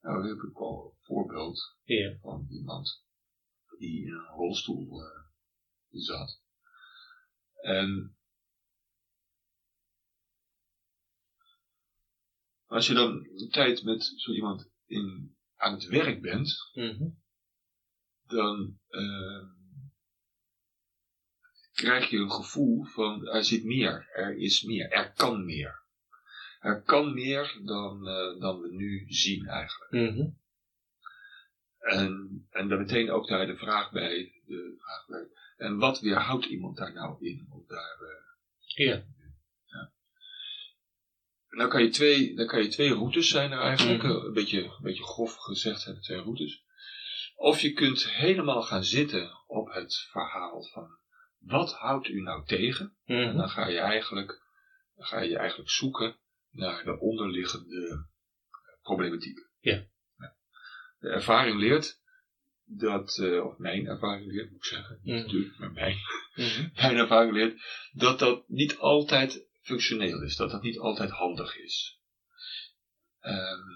Nou 0.00 0.28
heb 0.28 0.50
ik 0.50 0.56
al 0.56 0.84
een 0.84 1.04
voorbeeld 1.04 1.76
Ja. 1.82 2.16
van 2.20 2.46
iemand 2.50 3.04
die 3.78 4.06
in 4.06 4.12
een 4.12 4.26
rolstoel 4.26 5.02
zat. 5.90 6.42
En 7.60 8.13
als 12.74 12.86
je 12.86 12.94
dan 12.94 13.28
een 13.34 13.50
tijd 13.50 13.84
met 13.84 14.12
zo 14.16 14.32
iemand 14.32 14.70
in, 14.86 15.36
aan 15.56 15.72
het 15.72 15.84
werk 15.86 16.20
bent, 16.20 16.70
Mhm. 16.72 17.08
dan 18.26 18.78
ehm, 18.88 19.46
krijg 21.72 22.10
je 22.10 22.16
een 22.16 22.30
gevoel 22.30 22.84
van 22.84 23.26
er 23.26 23.44
zit 23.44 23.64
meer, 23.64 24.08
er 24.12 24.36
is 24.36 24.62
meer, 24.62 24.90
er 24.90 25.12
kan 25.12 25.44
meer. 25.44 25.82
Er 26.60 26.82
kan 26.82 27.14
meer 27.14 27.60
dan, 27.64 28.08
eh, 28.08 28.40
dan 28.40 28.60
we 28.60 28.68
nu 28.74 29.04
zien 29.08 29.46
eigenlijk. 29.46 29.90
Mhm. 29.92 30.28
En, 31.78 32.46
en 32.50 32.68
dan 32.68 32.78
meteen 32.78 33.10
ook 33.10 33.28
daar 33.28 33.46
de 33.46 33.56
vraag 33.56 33.90
bij, 33.92 34.42
de 34.46 34.74
vraag 34.78 35.06
bij, 35.06 35.28
en 35.56 35.76
wat 35.76 36.00
weerhoudt 36.00 36.44
iemand 36.46 36.76
daar 36.76 36.92
nou 36.92 37.26
in? 37.26 37.46
Om 37.50 37.64
daar, 37.66 37.98
eh, 38.00 38.86
Ja. 38.86 39.04
En 41.54 41.60
dan 41.60 41.68
kan 41.68 41.82
je 41.82 41.88
twee, 41.88 42.34
dan 42.36 42.46
kan 42.46 42.62
je 42.62 42.68
twee 42.68 42.92
routes 42.94 43.28
zijn 43.28 43.52
er 43.52 43.60
eigenlijk, 43.60 44.02
Mhm. 44.02 44.12
een, 44.26 44.32
beetje, 44.32 44.62
een 44.64 44.82
beetje 44.82 45.02
grof 45.04 45.36
gezegd 45.36 45.80
zijn 45.80 46.00
twee 46.00 46.18
routes. 46.20 46.62
Of 47.34 47.60
je 47.60 47.72
kunt 47.72 48.10
helemaal 48.10 48.62
gaan 48.62 48.84
zitten 48.84 49.30
op 49.46 49.72
het 49.72 49.94
verhaal 50.10 50.62
van, 50.62 50.88
wat 51.38 51.72
houdt 51.74 52.08
u 52.08 52.20
nou 52.20 52.46
tegen? 52.46 52.96
En 53.04 53.28
Mhm. 53.28 53.36
dan 53.36 53.48
ga 53.48 53.66
je 53.68 53.78
eigenlijk, 53.78 54.42
dan 54.94 55.06
ga 55.06 55.20
je 55.20 55.36
eigenlijk 55.38 55.70
zoeken 55.70 56.16
naar 56.50 56.84
de 56.84 56.98
onderliggende 57.00 58.06
problematiek. 58.82 59.38
Ja. 59.60 59.84
De 60.98 61.08
ervaring 61.08 61.58
leert 61.58 62.00
dat, 62.64 63.18
eh, 63.18 63.44
of 63.44 63.58
mijn 63.58 63.86
ervaring 63.86 64.32
leert, 64.32 64.50
moet 64.50 64.56
ik 64.64 64.64
zeggen, 64.64 64.98
niet 65.02 65.14
Mhm. 65.14 65.24
natuurlijk, 65.24 65.58
maar 65.58 65.72
mijn, 65.72 65.96
mijn 66.80 66.96
ervaring 66.96 67.32
leert, 67.32 67.60
dat 67.92 68.18
dat 68.18 68.48
niet 68.48 68.76
altijd 68.78 69.52
functioneel 69.64 70.22
is, 70.22 70.36
dat 70.36 70.50
dat 70.50 70.62
niet 70.62 70.78
altijd 70.78 71.10
handig 71.10 71.56
is. 71.58 72.00
Ehm, 73.20 73.68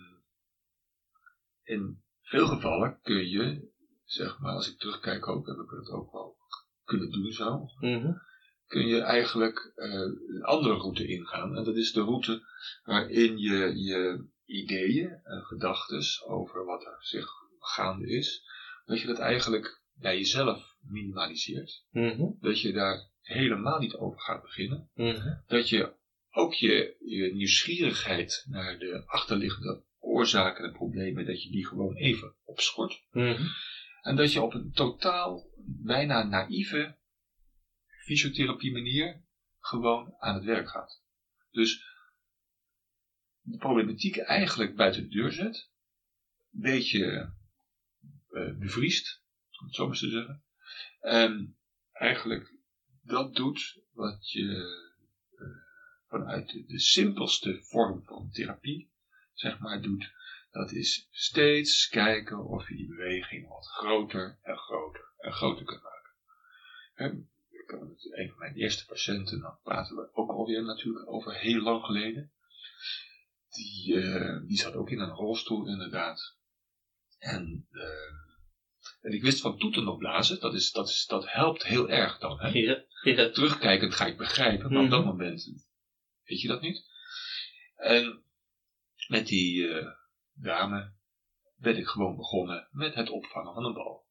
in 1.62 2.02
veel 2.22 2.46
gevallen 2.46 2.98
kun 3.02 3.28
je, 3.28 3.70
zeg 4.04 4.38
maar, 4.38 4.52
als 4.52 4.68
ik 4.72 4.78
terugkijk 4.78 5.28
ook, 5.28 5.46
heb 5.46 5.56
ik 5.56 5.70
het 5.70 5.88
ook 5.90 6.12
wel 6.12 6.36
kunnen 6.84 7.10
doen 7.10 7.32
zo, 7.32 7.68
Mhm. 7.80 8.12
kun 8.66 8.86
je 8.86 9.00
eigenlijk 9.00 9.72
eh, 9.74 9.90
een 10.28 10.42
andere 10.42 10.74
route 10.74 11.06
ingaan. 11.06 11.56
En 11.56 11.64
dat 11.64 11.76
is 11.76 11.92
de 11.92 12.00
route 12.02 12.42
waarin 12.84 13.38
je 13.38 13.72
je 13.76 14.26
ideeën 14.44 15.20
en 15.24 15.42
gedachten 15.44 16.26
over 16.26 16.64
wat 16.64 16.84
er 16.84 16.96
zich 17.00 17.28
gaande 17.58 18.08
is, 18.08 18.42
dat 18.84 19.00
je 19.00 19.06
dat 19.06 19.18
eigenlijk 19.18 19.80
bij 19.94 20.16
jezelf 20.18 20.76
minimaliseert. 20.80 21.84
Mhm. 21.90 22.30
Dat 22.40 22.60
je 22.60 22.72
daar 22.72 23.10
helemaal 23.28 23.78
niet 23.78 23.94
over 23.94 24.20
gaat 24.20 24.42
beginnen. 24.42 24.90
Mhm. 24.94 25.34
Dat 25.46 25.68
je 25.68 25.94
ook 26.30 26.54
je, 26.54 26.96
je 27.00 27.34
nieuwsgierigheid 27.34 28.44
naar 28.48 28.78
de 28.78 29.02
achterliggende 29.06 29.84
oorzaken 29.98 30.64
en 30.64 30.72
problemen, 30.72 31.26
dat 31.26 31.42
je 31.42 31.50
die 31.50 31.66
gewoon 31.66 31.94
even 31.94 32.34
opschort. 32.44 33.04
Mhm. 33.10 33.46
En 34.00 34.16
dat 34.16 34.32
je 34.32 34.42
op 34.42 34.54
een 34.54 34.72
totaal, 34.72 35.50
bijna 35.66 36.22
naïeve 36.22 36.96
fysiotherapie 38.04 38.72
manier 38.72 39.22
gewoon 39.58 40.14
aan 40.18 40.34
het 40.34 40.44
werk 40.44 40.68
gaat. 40.68 41.02
Dus 41.50 41.84
de 43.40 43.56
problematiek 43.56 44.16
eigenlijk 44.16 44.76
buiten 44.76 45.02
de 45.02 45.08
deur 45.08 45.32
zet, 45.32 45.70
een 46.52 46.60
beetje 46.60 47.32
uh, 48.30 48.58
bevriest, 48.58 49.22
om 49.60 49.66
het 49.66 49.74
zo 49.74 49.86
maar 49.86 49.96
te 49.96 50.10
zeggen. 50.10 50.44
En 51.00 51.58
eigenlijk 51.92 52.57
dat 53.08 53.34
doet 53.34 53.80
wat 53.92 54.30
je 54.30 54.42
uh, 54.42 55.46
vanuit 56.08 56.48
de, 56.66 56.80
simpelste 56.80 57.62
vorm 57.62 58.02
van 58.04 58.30
therapie, 58.30 58.90
zeg 59.32 59.58
maar, 59.58 59.82
doet. 59.82 60.12
Dat 60.50 60.72
is 60.72 61.08
steeds 61.10 61.88
kijken 61.88 62.44
of 62.44 62.68
je 62.68 62.76
die 62.76 62.88
beweging 62.88 63.48
wat 63.48 63.66
groter 63.66 64.38
en 64.42 64.56
groter 64.56 65.04
en 65.18 65.32
groter 65.32 65.64
kunt 65.64 65.82
maken. 65.82 66.12
En, 66.94 67.30
een 68.10 68.28
van 68.28 68.38
mijn 68.38 68.54
eerste 68.54 68.86
patiënten, 68.86 69.40
dan 69.40 69.58
praten 69.62 69.96
we 69.96 70.08
ook 70.12 70.30
alweer 70.30 70.62
natuurlijk 70.64 71.08
over 71.08 71.34
heel 71.34 71.62
lang 71.62 71.84
geleden. 71.84 72.32
Die, 73.48 73.94
uh, 73.94 74.46
die 74.46 74.58
zat 74.58 74.74
ook 74.74 74.90
in 74.90 75.00
een 75.00 75.10
rolstoel 75.10 75.68
inderdaad. 75.68 76.36
En, 77.18 77.66
uh, 77.70 77.82
en 79.00 79.12
ik 79.12 79.22
wist 79.22 79.40
van 79.40 79.58
toeten 79.58 79.88
op 79.88 79.98
blazen, 79.98 80.40
dat, 80.40 80.54
is, 80.54 80.70
dat, 80.70 80.88
is, 80.88 81.06
dat 81.06 81.32
helpt 81.32 81.64
heel 81.64 81.88
erg 81.88 82.18
dan. 82.18 82.40
Hè? 82.40 82.86
Ja. 83.02 83.30
Terugkijkend 83.30 83.94
ga 83.94 84.06
ik 84.06 84.16
begrijpen, 84.16 84.72
maar 84.72 84.84
op 84.84 84.90
dat 84.90 85.04
moment 85.04 85.50
weet 86.24 86.40
je 86.40 86.48
dat 86.48 86.60
niet. 86.60 86.86
En 87.76 88.22
met 89.08 89.26
die 89.26 89.54
uh, 89.56 89.86
dame 90.32 90.92
ben 91.56 91.76
ik 91.76 91.86
gewoon 91.86 92.16
begonnen 92.16 92.68
met 92.70 92.94
het 92.94 93.10
opvangen 93.10 93.54
van 93.54 93.64
een 93.64 93.74
bal. 93.74 94.06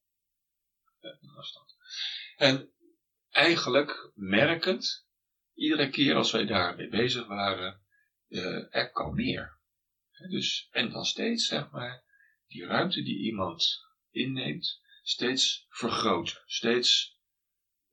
En 2.36 2.72
eigenlijk 3.30 4.10
merkend, 4.14 5.06
iedere 5.54 5.90
keer 5.90 6.14
als 6.14 6.30
wij 6.30 6.46
daarmee 6.46 6.88
bezig 6.88 7.26
waren, 7.26 7.82
uh, 8.28 8.74
er 8.74 8.90
kan 8.92 9.14
meer. 9.14 9.56
Dus, 10.28 10.68
en 10.70 10.90
dan 10.90 11.04
steeds, 11.04 11.46
zeg 11.46 11.70
maar, 11.70 12.04
die 12.46 12.66
ruimte 12.66 13.02
die 13.02 13.18
iemand 13.18 13.86
inneemt, 14.10 14.80
steeds 15.02 15.66
vergroten. 15.68 16.42
Steeds 16.46 17.17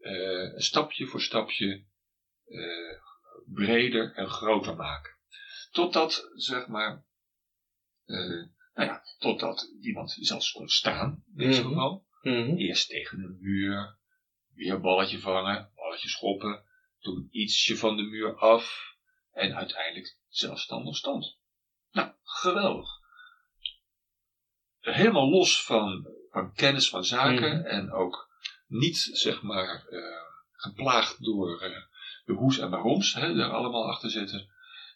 uh, 0.06 0.54
stapje 0.56 1.06
voor 1.06 1.22
stapje 1.22 1.86
uh, 2.48 3.00
breder 3.46 4.14
en 4.14 4.28
groter 4.28 4.76
maken. 4.76 5.14
Totdat, 5.72 6.30
zeg 6.34 6.68
maar, 6.68 7.06
uh, 8.06 8.46
nou 8.74 8.90
ja, 8.90 9.04
totdat 9.18 9.72
iemand 9.82 10.18
zelfs 10.20 10.52
kon 10.52 10.68
staan, 10.68 11.24
in 11.36 11.48
dit 11.48 11.56
geval. 11.56 12.06
Mm 12.22 12.34
-hmm. 12.34 12.58
Eerst 12.58 12.90
tegen 12.90 13.20
een 13.20 13.38
muur, 13.40 13.98
weer 14.54 14.82
balletje 14.82 15.20
vangen, 15.20 15.72
balletje 15.76 16.10
schoppen, 16.10 16.64
toen 17.00 17.28
ietsje 17.32 17.78
van 17.78 17.96
de 17.96 18.04
muur 18.04 18.36
af 18.38 18.96
en 19.32 19.56
uiteindelijk 19.56 20.18
zelfstandig 20.28 20.96
stond. 20.96 21.38
Nou, 21.92 22.12
geweldig. 22.24 22.90
Helemaal 24.80 25.30
los 25.30 25.66
van, 25.66 26.08
van 26.30 26.54
kennis 26.54 26.90
van 26.90 27.04
zaken 27.04 27.58
mm. 27.58 27.66
en 27.66 27.92
ook 27.92 28.35
niet, 28.78 28.98
zeg 28.98 29.42
maar, 29.42 29.86
uh, 29.90 30.22
geplaagd 30.52 31.24
door 31.24 31.64
uh, 31.64 31.84
de 32.26 32.34
hoes 32.34 32.58
en 32.58 32.70
waaroms, 32.70 33.14
hè, 33.14 33.42
er 33.42 33.52
allemaal 33.52 33.90
achter 33.90 34.10
zitten, 34.10 34.50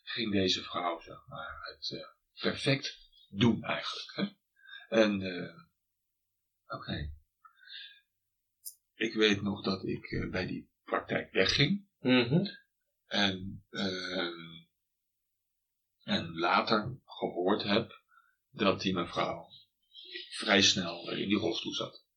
ging 0.04 0.32
deze 0.32 0.64
vrouw, 0.64 1.00
zeg 1.00 1.26
maar, 1.28 1.60
het 1.62 1.90
uh, 1.90 2.06
perfect 2.42 2.98
doen 3.30 3.64
eigenlijk. 3.64 4.12
Hè. 4.16 4.28
En, 4.98 5.24
oké. 6.68 6.76
Okay. 6.76 7.14
Ik 8.96 9.14
weet 9.14 9.42
nog 9.42 9.64
dat 9.64 9.84
ik 9.84 10.28
bij 10.32 10.46
die 10.46 10.70
praktijk 10.84 11.32
wegging. 11.32 11.88
Mm 12.00 12.28
-hmm. 12.28 12.58
En, 13.08 13.66
en 16.04 16.38
later 16.38 16.98
gehoord 17.06 17.64
heb 17.64 18.02
dat 18.50 18.82
die 18.82 18.94
mevrouw 18.94 19.48
vrij 20.30 20.62
snel 20.62 21.12
in 21.12 21.28
die 21.28 21.38
rolstoel 21.38 21.74
zat. 21.74 22.08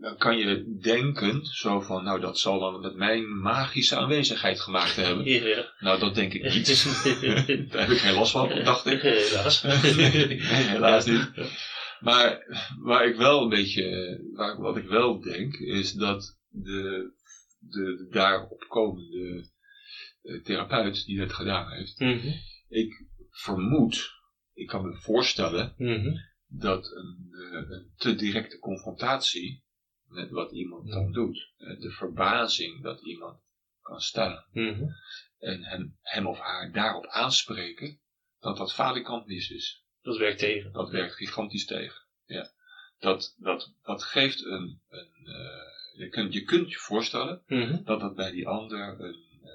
Dan 0.00 0.16
kan 0.16 0.38
je 0.38 0.78
denken, 0.80 1.44
zo 1.44 1.80
van, 1.80 2.04
nou 2.04 2.20
dat 2.20 2.38
zal 2.38 2.58
dan 2.60 2.80
met 2.80 2.94
mijn 2.94 3.38
magische 3.40 3.96
aanwezigheid 3.96 4.60
gemaakt 4.60 4.96
hebben. 4.96 5.24
Ja. 5.24 5.72
Nou, 5.78 6.00
dat 6.00 6.14
denk 6.14 6.32
ik 6.32 6.42
niet. 6.54 6.66
Daar 7.70 7.80
heb 7.80 7.90
ik 7.90 7.98
geen 7.98 8.14
last 8.14 8.32
van, 8.32 8.48
dacht 8.64 8.86
ik. 8.86 9.00
Helaas. 9.00 9.62
nee, 9.96 10.40
helaas 10.42 11.06
niet. 11.06 11.30
Maar 12.00 12.46
waar 12.78 13.06
ik 13.06 13.16
wel 13.16 13.42
een 13.42 13.48
beetje, 13.48 14.18
waar, 14.32 14.60
wat 14.60 14.76
ik 14.76 14.86
wel 14.88 15.20
denk, 15.20 15.54
is 15.54 15.92
dat 15.92 16.38
de, 16.48 17.12
de, 17.58 17.96
de 17.96 18.08
daarop 18.10 18.64
komende 18.68 19.48
therapeut 20.42 21.04
die 21.04 21.20
het 21.20 21.32
gedaan 21.32 21.72
heeft, 21.72 21.98
mm 21.98 22.18
-hmm. 22.18 22.34
ik 22.68 23.04
vermoed 23.30 24.14
ik 24.54 24.66
kan 24.66 24.86
me 24.86 24.96
voorstellen 24.96 25.74
mm 25.76 26.02
-hmm. 26.02 26.20
dat 26.46 26.92
een, 26.94 27.28
een, 27.52 27.92
te 27.96 28.14
directe 28.14 28.58
confrontatie 28.58 29.63
met 30.14 30.30
wat 30.30 30.52
iemand 30.52 30.90
dan 30.90 31.12
doet, 31.12 31.52
de 31.56 31.90
verbazing 31.90 32.82
dat 32.82 33.00
iemand 33.00 33.42
kan 33.82 34.44
mm 34.52 34.74
-hmm. 34.74 34.94
en 35.38 35.64
hem, 35.64 35.98
hem 36.00 36.26
of 36.26 36.38
haar 36.38 36.72
daarop 36.72 37.06
aanspreken, 37.06 38.00
dat 38.40 38.56
dat 38.56 38.74
falikant 38.74 39.26
mis 39.26 39.50
is. 39.50 39.84
Dat 40.02 40.16
werkt 40.16 40.38
tegen. 40.38 40.72
Dat 40.72 40.90
werkt 40.90 41.14
gigantisch 41.14 41.66
tegen. 41.66 42.02
Ja. 42.26 42.50
Dat, 42.98 43.34
dat, 43.38 43.74
dat 43.82 44.02
geeft 44.02 44.44
een. 44.44 44.82
een 44.88 45.12
uh, 45.24 45.72
je, 45.96 46.08
kunt, 46.08 46.32
je 46.32 46.42
kunt 46.42 46.70
je 46.70 46.78
voorstellen 46.78 47.42
mm 47.46 47.62
-hmm. 47.62 47.84
dat 47.84 48.00
dat 48.00 48.14
bij 48.14 48.30
die 48.30 48.48
ander 48.48 49.00
een, 49.00 49.40
uh, 49.42 49.48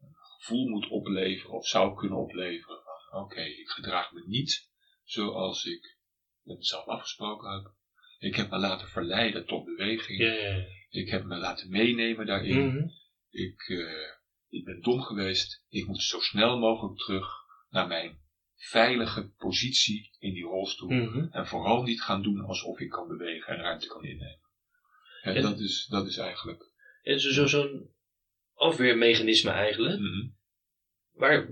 een 0.00 0.14
gevoel 0.14 0.68
moet 0.68 0.88
opleveren 0.88 1.54
of 1.54 1.66
zou 1.66 1.96
kunnen 1.96 2.18
opleveren 2.18 2.84
oké, 3.14 3.22
okay, 3.22 3.50
ik 3.50 3.68
gedraag 3.68 4.12
me 4.12 4.22
niet 4.26 4.70
zoals 5.04 5.64
ik 5.64 5.98
met 6.42 6.56
mezelf 6.56 6.86
afgesproken 6.86 7.50
heb. 7.50 7.72
Ik 8.24 8.36
heb 8.36 8.50
me 8.50 8.58
laten 8.58 8.88
verleiden 8.88 9.46
tot 9.46 9.64
beweging. 9.64 10.20
Ik 10.90 11.08
heb 11.08 11.24
me 11.24 11.36
laten 11.36 11.70
meenemen 11.70 12.26
daarin. 12.26 12.58
Mm 12.58 12.70
-hmm. 12.70 12.90
ik, 13.30 13.68
uh, 13.68 14.10
ik 14.48 14.64
ben 14.64 14.80
dom 14.80 15.00
geweest. 15.00 15.64
Ik 15.68 15.86
moet 15.86 16.02
zo 16.02 16.20
snel 16.20 16.58
mogelijk 16.58 16.98
terug 16.98 17.26
naar 17.70 17.86
mijn 17.86 18.18
veilige 18.56 19.28
positie 19.28 20.10
in 20.18 20.34
die 20.34 20.44
rolstoel. 20.44 20.90
Mm 20.90 21.06
-hmm. 21.06 21.28
En 21.32 21.46
vooral 21.46 21.82
niet 21.82 22.02
gaan 22.02 22.22
doen 22.22 22.40
alsof 22.40 22.80
ik 22.80 22.90
kan 22.90 23.08
bewegen 23.08 23.54
en 23.54 23.62
ruimte 23.62 23.86
kan 23.86 24.04
innemen. 24.04 24.40
En, 25.22 25.34
en 25.34 25.42
dat, 25.42 25.60
is, 25.60 25.86
dat 25.86 26.06
is 26.06 26.16
eigenlijk. 26.16 26.70
En 27.02 27.20
zo'n 27.20 27.32
zo, 27.32 27.46
zo 27.46 27.88
afweermechanisme 28.54 29.50
eigenlijk. 29.50 29.98
Mm 29.98 30.12
-hmm. 30.12 30.36
Waar, 31.12 31.48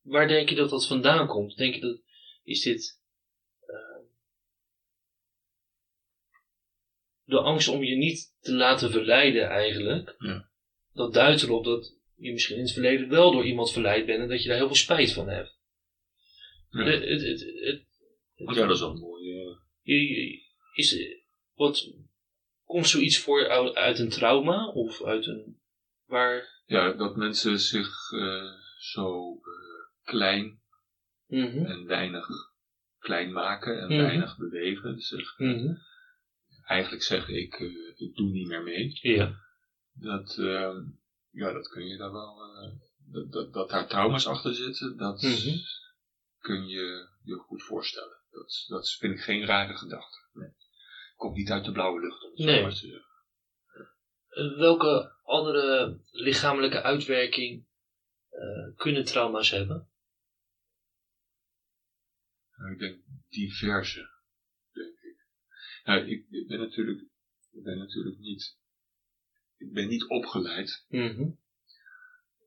waar 0.00 0.28
denk 0.28 0.48
je 0.48 0.54
dat 0.54 0.70
dat 0.70 0.86
vandaan 0.86 1.26
komt? 1.26 1.56
Denk 1.56 1.74
je 1.74 1.80
dat, 1.80 2.00
is 2.42 2.62
dit 2.62 3.02
de 7.24 7.38
angst 7.38 7.68
om 7.68 7.82
je 7.84 7.96
niet 7.96 8.34
te 8.40 8.52
laten 8.52 8.90
verleiden 8.90 9.48
eigenlijk? 9.48 10.14
Ja. 10.18 10.48
Dat 10.92 11.14
duidt 11.14 11.42
erop 11.42 11.64
dat 11.64 11.96
je 12.16 12.32
misschien 12.32 12.56
in 12.56 12.62
het 12.62 12.72
verleden 12.72 13.08
wel 13.08 13.32
door 13.32 13.44
iemand 13.44 13.72
verleid 13.72 14.06
bent 14.06 14.20
en 14.22 14.28
dat 14.28 14.42
je 14.42 14.48
daar 14.48 14.56
heel 14.56 14.66
veel 14.66 14.76
spijt 14.76 15.12
van 15.12 15.28
hebt. 15.28 15.58
Ja, 16.70 16.84
het, 16.84 17.04
het, 17.04 17.20
het, 17.20 17.40
het, 17.40 17.84
ja 18.34 18.66
dat 18.66 18.70
is 18.70 18.80
wel 18.80 18.94
mooi. 18.94 19.24
Uh... 19.82 20.42
Is, 20.74 20.98
wat, 21.54 21.94
komt 22.64 22.88
zoiets 22.88 23.18
voor 23.18 23.48
uit 23.74 23.98
een 23.98 24.08
trauma 24.08 24.66
of 24.66 25.04
uit 25.04 25.26
een 25.26 25.60
waar? 26.06 26.62
Ja, 26.66 26.92
dat 26.92 27.16
mensen 27.16 27.58
zich 27.58 28.10
uh, 28.10 28.52
zo 28.78 29.38
klein 30.02 30.62
mm 31.26 31.46
-hmm. 31.50 31.66
en 31.66 31.86
weinig 31.86 32.26
klein 32.98 33.32
maken 33.32 33.80
en 33.80 33.88
Mhm. 33.88 34.02
weinig 34.02 34.36
bewegen. 34.36 35.02
Mhm. 35.36 35.74
Eigenlijk 36.64 37.02
zeggen 37.02 37.34
ik, 37.34 37.58
uh, 37.58 37.92
ik 37.96 38.14
doe 38.14 38.30
niet 38.30 38.48
meer 38.48 38.62
mee. 38.62 38.98
Ja. 39.02 39.42
Dat, 39.92 40.36
uh, 40.36 40.76
ja, 41.30 41.52
dat 41.52 41.68
kun 41.68 41.86
je 41.86 41.96
daar 41.96 42.12
wel, 42.12 42.36
uh, 42.62 42.72
dat, 43.12 43.32
dat, 43.32 43.52
dat, 43.52 43.70
daar 43.70 43.88
trauma's 43.88 44.26
achter 44.26 44.54
zitten, 44.54 44.96
dat 44.96 45.22
Mhm. 45.22 45.56
kun 46.38 46.66
je 46.66 47.08
je 47.22 47.34
goed 47.34 47.62
voorstellen. 47.62 48.16
Dat, 48.30 48.64
dat 48.66 48.90
vind 48.90 49.14
ik 49.14 49.20
geen 49.20 49.44
rare 49.46 49.76
gedachte. 49.76 50.18
Nee. 50.32 50.48
Komt 51.16 51.36
niet 51.36 51.50
uit 51.50 51.64
de 51.64 51.72
blauwe 51.72 52.00
lucht 52.00 52.22
om 52.22 52.30
het 52.30 52.38
Nee. 52.38 52.56
zo 52.56 52.62
maar 52.62 52.70
te 52.70 52.76
zeggen. 52.76 53.04
Uh, 54.30 54.58
welke 54.58 55.12
andere 55.24 56.00
lichamelijke 56.10 56.82
uitwerking 56.82 57.66
uh, 58.30 58.76
kunnen 58.76 59.04
trauma's 59.04 59.50
hebben? 59.50 59.88
Nou, 62.56 62.72
ik 62.72 62.78
denk 62.78 63.02
diverse. 63.28 64.12
Nou, 65.84 66.00
ik, 66.10 66.26
ik 66.30 66.46
ben 66.48 66.58
natuurlijk, 66.58 67.00
ik 67.52 67.62
ben 67.62 67.78
natuurlijk 67.78 68.18
niet, 68.18 68.56
ik 69.56 69.72
ben 69.72 69.88
niet 69.88 70.04
opgeleid. 70.08 70.84
Mhm. 70.88 71.30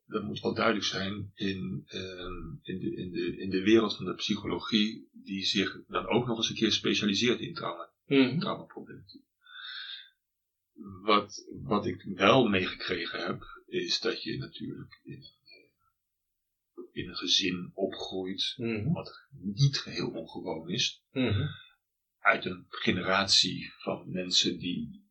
Dat 0.05 0.23
moet 0.23 0.39
wel 0.39 0.53
duidelijk 0.53 0.85
zijn 0.85 1.31
in, 1.35 1.85
um, 1.93 2.59
in, 2.63 2.79
de, 2.79 2.95
in, 2.95 3.11
de, 3.11 3.37
in 3.37 3.49
de 3.49 3.61
wereld 3.61 3.95
van 3.95 4.05
de 4.05 4.13
psychologie, 4.15 5.09
die 5.11 5.45
zich 5.45 5.85
dan 5.87 6.07
ook 6.07 6.27
nog 6.27 6.37
eens 6.37 6.49
een 6.49 6.55
keer 6.55 6.71
specialiseert 6.71 7.39
in 7.39 7.53
trauma, 7.53 7.91
Mhm. 8.05 8.39
traumaproblematiek. 8.39 9.25
wat, 11.01 11.45
wat 11.63 11.85
ik 11.85 12.01
wel 12.03 12.47
meegekregen 12.47 13.25
heb, 13.25 13.43
is 13.65 13.99
dat 13.99 14.23
je 14.23 14.37
natuurlijk 14.37 14.99
in, 15.03 15.23
in 16.91 17.09
een 17.09 17.15
gezin 17.15 17.71
opgroeit, 17.73 18.53
Mhm. 18.57 18.91
wat 18.91 19.27
niet 19.31 19.77
geheel 19.77 20.09
ongewoon 20.09 20.69
is, 20.69 21.03
Mhm. 21.11 21.47
Uit 22.27 22.45
een 22.45 22.65
generatie 22.69 23.73
van 23.77 24.11
mensen 24.11 24.57
die 24.59 25.05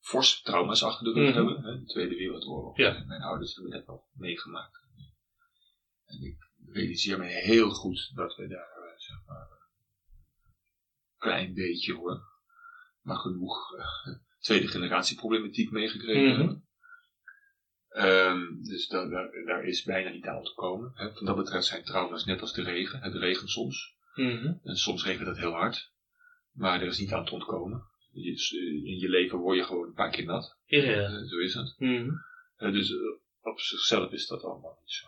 forse 0.00 0.42
trauma's 0.42 0.82
achter 0.82 1.04
de 1.04 1.12
rug 1.12 1.28
Mhm. 1.28 1.36
hebben. 1.36 1.62
Hè, 1.64 1.78
de 1.80 1.84
Tweede 1.86 2.14
Wereldoorlog. 2.16 2.76
Ja. 2.76 3.04
Mijn 3.06 3.22
ouders 3.22 3.54
hebben 3.54 3.72
dat 3.72 3.86
al 3.86 4.08
meegemaakt. 4.12 4.82
En 6.04 6.22
ik 6.22 6.36
realiseer 6.72 7.18
me 7.18 7.26
heel 7.26 7.70
goed 7.70 8.10
dat 8.14 8.36
we 8.36 8.46
daar, 8.46 8.68
eh, 8.76 8.98
zeg 8.98 9.16
maar, 9.26 9.48
een 9.50 11.18
klein 11.18 11.54
beetje 11.54 11.94
hoor, 11.94 12.22
maar 13.02 13.16
genoeg 13.16 13.76
eh, 13.78 13.86
tweede 14.40 14.68
generatie 14.68 15.16
problematiek 15.16 15.70
meegekregen 15.70 16.28
Mhm. 16.30 16.38
hebben. 16.38 16.68
Ehm, 17.88 18.62
dus 18.62 18.86
da- 18.88 19.08
daar, 19.08 19.30
daar 19.46 19.64
is 19.64 19.82
bijna 19.82 20.10
niet 20.10 20.26
aan 20.26 20.42
te 20.42 20.54
komen. 20.54 20.92
Hè. 20.94 21.12
Wat 21.12 21.26
dat 21.26 21.36
betreft 21.36 21.66
zijn 21.66 21.84
trauma's 21.84 22.24
net 22.24 22.40
als 22.40 22.52
de 22.52 22.62
regen. 22.62 23.00
Het 23.02 23.14
regent 23.14 23.50
soms. 23.50 23.94
Mhm. 24.14 24.54
En 24.62 24.76
soms 24.76 25.04
regent 25.04 25.26
het 25.26 25.36
heel 25.36 25.52
hard. 25.52 25.92
Maar 26.54 26.80
er 26.80 26.86
is 26.86 26.98
niet 26.98 27.12
aan 27.12 27.24
te 27.24 27.32
ontkomen. 27.32 27.82
Je- 28.12 28.32
eh, 28.82 28.90
in 28.92 28.98
je 28.98 29.08
leven 29.08 29.38
word 29.38 29.56
je 29.58 29.64
gewoon 29.64 29.86
een 29.86 29.92
paar 29.94 30.10
keer 30.10 30.24
nat. 30.24 30.56
Ja, 30.64 30.82
ja. 30.82 31.02
Eh, 31.02 31.22
zo 31.26 31.38
is 31.38 31.54
het. 31.54 31.74
Mhm. 31.78 32.10
Eh, 32.56 32.72
dus 32.72 32.92
op 33.40 33.60
zichzelf 33.60 34.12
is 34.12 34.26
dat 34.26 34.42
allemaal 34.42 34.76
niet 34.80 34.90
zo, 34.92 35.06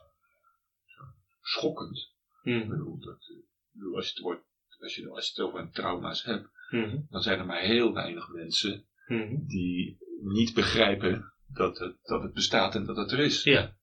zo 0.84 1.02
schokkend. 1.42 2.14
Ik 2.42 2.68
bedoel, 2.68 2.98
dat, 2.98 3.28
eh, 3.30 3.36
ik 3.36 3.44
bedoel, 3.72 3.96
als, 3.96 4.04
je 4.06 4.12
het 4.14 4.22
woord, 4.22 4.42
als, 4.78 4.94
je, 4.94 5.10
als 5.10 5.26
je 5.26 5.42
het 5.42 5.50
over 5.52 5.70
trauma's 5.70 6.22
hebt, 6.24 6.48
Mhm. 6.70 6.98
dan 7.10 7.22
zijn 7.22 7.38
er 7.38 7.46
maar 7.46 7.60
heel 7.60 7.92
weinig 7.92 8.28
mensen 8.28 8.86
Mhm. 9.06 9.46
die 9.46 9.98
niet 10.22 10.54
begrijpen 10.54 11.32
dat 11.48 11.78
het, 11.78 11.96
dat 12.02 12.22
het 12.22 12.32
bestaat 12.32 12.74
en 12.74 12.84
dat 12.84 12.96
het 12.96 13.10
er 13.12 13.18
is. 13.18 13.42
Ja. 13.42 13.76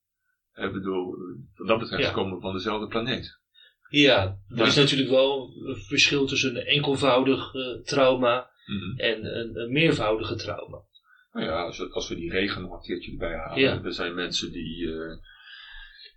Ik 0.53 0.71
bedoel, 0.73 1.15
wat 1.55 1.67
dat 1.67 1.79
betreft 1.79 2.03
Ja. 2.03 2.11
komen 2.13 2.35
we 2.35 2.41
van 2.41 2.53
dezelfde 2.53 2.87
planeet. 2.87 3.39
Ja, 4.01 4.21
er 4.23 4.55
Maar- 4.57 4.67
is 4.67 4.75
natuurlijk 4.75 5.09
wel 5.09 5.53
een 5.65 5.75
verschil 5.75 6.25
tussen 6.25 6.55
een 6.55 6.65
enkelvoudig 6.65 7.53
eh, 7.53 7.61
trauma 7.83 8.49
Mhm. 8.65 8.99
en 8.99 9.37
een, 9.39 9.59
een 9.59 9.71
meervoudige 9.71 10.35
trauma. 10.35 10.77
Nou 11.33 11.45
ja, 11.45 11.61
als 11.63 11.77
we, 11.77 11.89
als 11.91 12.09
we 12.09 12.15
die 12.15 12.31
regen 12.31 12.61
nog 12.61 12.73
een 12.73 12.81
keertje 12.81 13.11
erbij 13.11 13.35
halen. 13.37 13.59
Ja. 13.59 13.81
Er 13.83 13.93
zijn 13.93 14.13
mensen 14.13 14.51
die 14.51 14.87
eh 14.93 15.17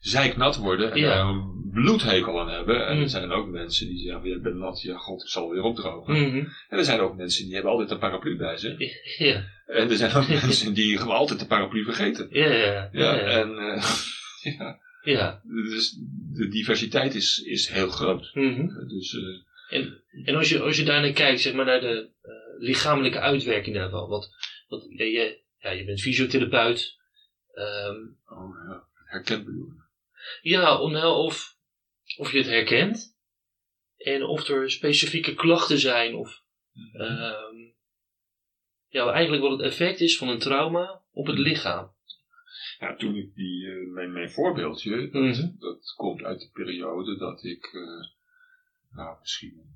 zeiknat 0.00 0.56
worden 0.56 0.92
en 0.92 0.98
Ja. 0.98 1.06
daar 1.08 1.26
een 1.26 1.68
bloedhekel 1.72 2.40
aan 2.40 2.48
hebben. 2.48 2.86
En 2.86 2.96
Mm. 2.96 3.02
er 3.02 3.08
zijn 3.08 3.30
ook 3.32 3.46
mensen 3.46 3.86
die 3.88 3.98
zeggen, 3.98 4.28
ja, 4.28 4.36
ik 4.36 4.42
ben 4.42 4.58
nat, 4.58 4.80
ja 4.82 4.96
god, 4.96 5.22
ik 5.22 5.28
zal 5.28 5.50
weer 5.50 5.62
opdrogen. 5.62 6.12
Mhm. 6.14 6.36
En 6.68 6.78
er 6.78 6.84
zijn 6.84 7.00
ook 7.00 7.16
mensen 7.16 7.44
die 7.44 7.54
hebben 7.54 7.72
altijd 7.72 7.90
een 7.90 7.98
paraplu 7.98 8.36
bij 8.36 8.56
zich. 8.56 8.76
Ja, 9.18 9.44
En 9.66 9.90
er 9.90 9.96
zijn 9.96 10.12
ook 10.14 10.28
mensen 10.42 10.74
die 10.74 10.98
gewoon 10.98 11.16
altijd 11.16 11.40
de 11.40 11.46
paraplu 11.46 11.84
vergeten. 11.84 12.26
ja, 12.30 12.46
ja. 12.52 12.88
Ja, 12.92 13.14
ja. 13.14 13.18
en 13.18 13.58
eh, 13.58 13.82
ja, 14.58 14.78
ja. 15.06 15.42
dus 15.44 15.96
de 16.32 16.48
diversiteit 16.48 17.14
is, 17.14 17.38
is 17.38 17.68
heel 17.68 17.88
groot. 17.88 18.30
Mhm. 18.34 18.88
Dus 18.88 19.14
eh, 19.14 19.78
En, 19.78 20.02
en 20.24 20.34
als, 20.34 20.48
je, 20.48 20.60
als 20.60 20.76
je 20.76 20.84
daarnaar 20.84 21.12
kijkt, 21.12 21.40
zeg 21.40 21.54
maar 21.54 21.64
naar 21.64 21.80
de 21.80 22.10
eh, 22.22 22.32
lichamelijke 22.58 23.20
uitwerking 23.20 23.76
daarvan. 23.76 24.08
Want, 24.08 24.30
want 24.68 24.84
je, 24.88 25.40
ja, 25.58 25.70
je 25.70 25.84
bent 25.84 26.00
fysiotherapeut. 26.00 26.98
Ehm, 27.52 27.96
oh, 28.26 28.56
ja, 28.68 28.88
herkend 29.04 29.44
bedoel 29.44 29.66
ik. 29.66 29.88
ja, 30.42 30.80
of, 30.80 30.90
nou, 30.90 31.24
of, 31.24 31.56
of 32.16 32.32
je 32.32 32.38
het 32.38 32.46
herkent. 32.46 33.14
En 33.96 34.22
of 34.22 34.48
er 34.48 34.70
specifieke 34.70 35.34
klachten 35.34 35.78
zijn. 35.78 36.14
Of 36.14 36.42
ehm, 36.92 37.56
ja, 38.88 39.12
eigenlijk 39.12 39.42
wat 39.42 39.52
het 39.52 39.60
effect 39.60 40.00
is 40.00 40.18
van 40.18 40.28
een 40.28 40.38
trauma 40.38 41.02
op 41.10 41.26
het 41.26 41.38
lichaam. 41.38 41.95
Ja, 42.78 42.96
toen 42.96 43.14
ik 43.16 43.34
die, 43.34 43.70
eh, 43.70 43.92
mijn, 43.92 44.12
mijn 44.12 44.30
voorbeeldje, 44.30 45.10
dat, 45.10 45.22
Mhm. 45.22 45.58
dat 45.58 45.92
komt 45.96 46.22
uit 46.22 46.40
de 46.40 46.50
periode 46.52 47.16
dat 47.18 47.44
ik, 47.44 47.64
eh, 47.64 48.10
nou 48.90 49.18
misschien 49.20 49.58
een 49.58 49.74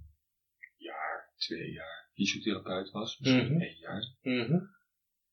jaar, 0.77 1.33
twee 1.37 1.73
jaar 1.73 2.09
fysiotherapeut 2.15 2.91
was, 2.91 3.19
misschien 3.19 3.53
Mhm. 3.53 3.61
één 3.61 3.77
jaar. 3.79 4.15
Mhm. 4.23 4.59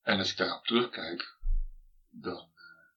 En 0.01 0.17
als 0.17 0.31
ik 0.31 0.37
daarop 0.37 0.65
terugkijk, 0.65 1.37
dan 2.09 2.37
eh 2.37 2.51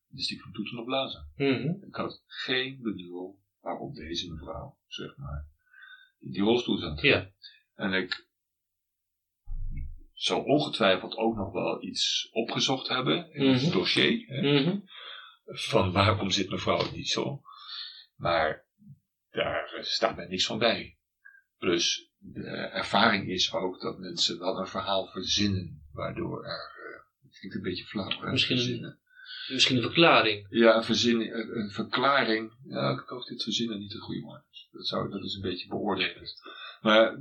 wist 0.08 0.30
ik 0.30 0.40
van 0.40 0.52
toeten 0.52 0.78
op 0.78 0.84
blazen. 0.84 1.32
Mhm. 1.36 1.86
Ik 1.86 1.94
had 1.94 2.22
geen 2.26 2.82
benul 2.82 3.38
waarop 3.60 3.94
deze 3.94 4.32
mevrouw, 4.32 4.78
zeg 4.86 5.16
maar, 5.16 5.46
in 6.18 6.30
die 6.32 6.42
rolstoel 6.42 6.78
zat. 6.78 7.00
Ja. 7.00 7.30
En 7.74 7.92
ik 7.92 8.28
zal 10.22 10.42
ongetwijfeld 10.42 11.16
ook 11.16 11.36
nog 11.36 11.52
wel 11.52 11.82
iets 11.82 12.28
opgezocht 12.32 12.88
hebben 12.88 13.32
in 13.32 13.46
het 13.52 13.62
Mhm. 13.62 13.72
dossier. 13.72 14.24
Hè, 14.26 14.60
Mhm. 14.60 14.78
van 15.44 15.92
waarom 15.92 16.30
zit 16.30 16.50
mevrouw 16.50 16.90
niet 16.92 17.08
zo. 17.08 17.42
Maar 18.16 18.64
daar 19.30 19.78
staat 19.80 20.16
mij 20.16 20.26
niks 20.26 20.46
van 20.46 20.58
bij. 20.58 20.96
Plus, 21.58 22.10
de 22.18 22.44
ervaring 22.72 23.28
is 23.28 23.52
ook 23.52 23.80
dat 23.80 23.98
mensen 23.98 24.38
wel 24.38 24.58
een 24.58 24.66
verhaal 24.66 25.06
verzinnen, 25.06 25.82
waardoor 25.92 26.44
er, 26.44 26.70
eh, 26.76 27.02
het 27.28 27.38
klinkt 27.38 27.56
een 27.56 27.62
beetje 27.62 27.84
flauw, 27.84 28.30
Misschien 28.30 28.56
een- 28.56 28.62
verzinnen. 28.62 28.98
Misschien 29.48 29.76
een 29.76 29.82
verklaring. 29.82 30.46
Ja, 30.50 30.76
een, 30.88 31.20
een, 31.20 31.58
een 31.58 31.70
verklaring. 31.70 32.52
Ja, 32.64 32.90
ik 32.90 32.98
geloof 32.98 33.24
dit 33.24 33.42
verzinnen 33.42 33.78
niet 33.78 33.92
het 33.92 34.02
goede 34.02 34.20
woord 34.20 34.44
is. 34.50 34.68
Dat, 34.72 34.86
zou, 34.86 35.10
dat 35.10 35.24
is 35.24 35.34
een 35.34 35.42
beetje 35.42 35.68
beoordelend. 35.68 36.34
Maar 36.80 37.18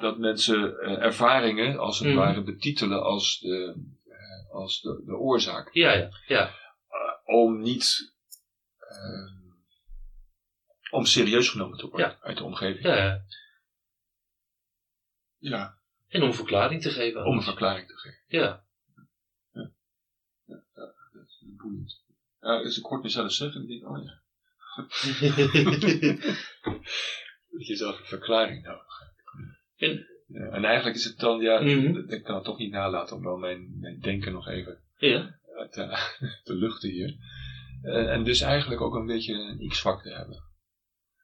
dat 0.00 0.18
mensen 0.18 0.78
eh, 0.80 1.02
ervaringen 1.02 1.78
als 1.78 1.98
het 1.98 2.08
Mhm. 2.08 2.16
ware 2.16 2.42
betitelen 2.42 3.02
als 3.02 3.38
de, 3.38 3.74
eh, 4.08 4.54
als 4.54 4.80
de, 4.80 5.02
de 5.06 5.12
oorzaak. 5.16 5.72
Ja, 5.74 5.92
ja, 5.92 6.08
ja. 6.26 6.46
Eh, 6.88 7.34
om 7.36 7.60
niet 7.60 8.14
om 10.90 11.04
serieus 11.04 11.48
genomen 11.48 11.78
te 11.78 11.88
worden 11.88 12.20
uit 12.20 12.36
de 12.36 12.44
omgeving. 12.44 12.84
ja, 12.84 12.96
ja. 12.96 13.22
Ja, 15.38 15.78
En 16.08 16.22
om 16.22 16.34
verklaring 16.34 16.82
te 16.82 16.90
geven. 16.90 17.24
om 17.24 17.36
een 17.36 17.42
verklaring 17.42 17.88
te 17.88 17.96
geven. 17.96 18.20
Ja. 18.26 18.64
Dat 20.72 20.94
is 21.26 21.42
boeiend. 21.56 22.02
Ja, 22.40 22.62
dus 22.62 22.78
ik 22.78 22.84
hoor 22.84 23.00
mezelf 23.00 23.32
zeggen 23.32 23.60
en 23.62 23.68
ik 23.70 23.80
denk, 23.80 23.90
oh 23.90 24.04
ja. 24.04 24.20
Dat 27.50 27.66
je 27.66 27.76
zelf 27.76 27.98
een 27.98 28.04
verklaring 28.06 28.62
nodig. 28.62 28.89
En- 29.80 30.08
Ja, 30.26 30.48
en 30.50 30.64
eigenlijk 30.64 30.96
is 30.96 31.04
het 31.04 31.18
dan, 31.18 31.40
ja, 31.40 31.60
Mhm. 31.60 32.10
ik 32.10 32.22
kan 32.22 32.34
het 32.34 32.44
toch 32.44 32.58
niet 32.58 32.70
nalaten 32.72 33.16
om 33.16 33.22
dan 33.22 33.40
mijn, 33.40 33.78
mijn 33.78 33.98
denken 34.00 34.32
nog 34.32 34.46
even 34.48 34.82
ja. 34.96 35.38
te, 35.70 35.86
te 36.44 36.54
luchten 36.54 36.90
hier. 36.90 37.14
En, 37.82 38.10
en 38.10 38.24
dus 38.24 38.40
eigenlijk 38.40 38.80
ook 38.80 38.94
een 38.94 39.06
beetje 39.06 39.32
een 39.34 39.68
te 40.02 40.10
hebben. 40.10 40.36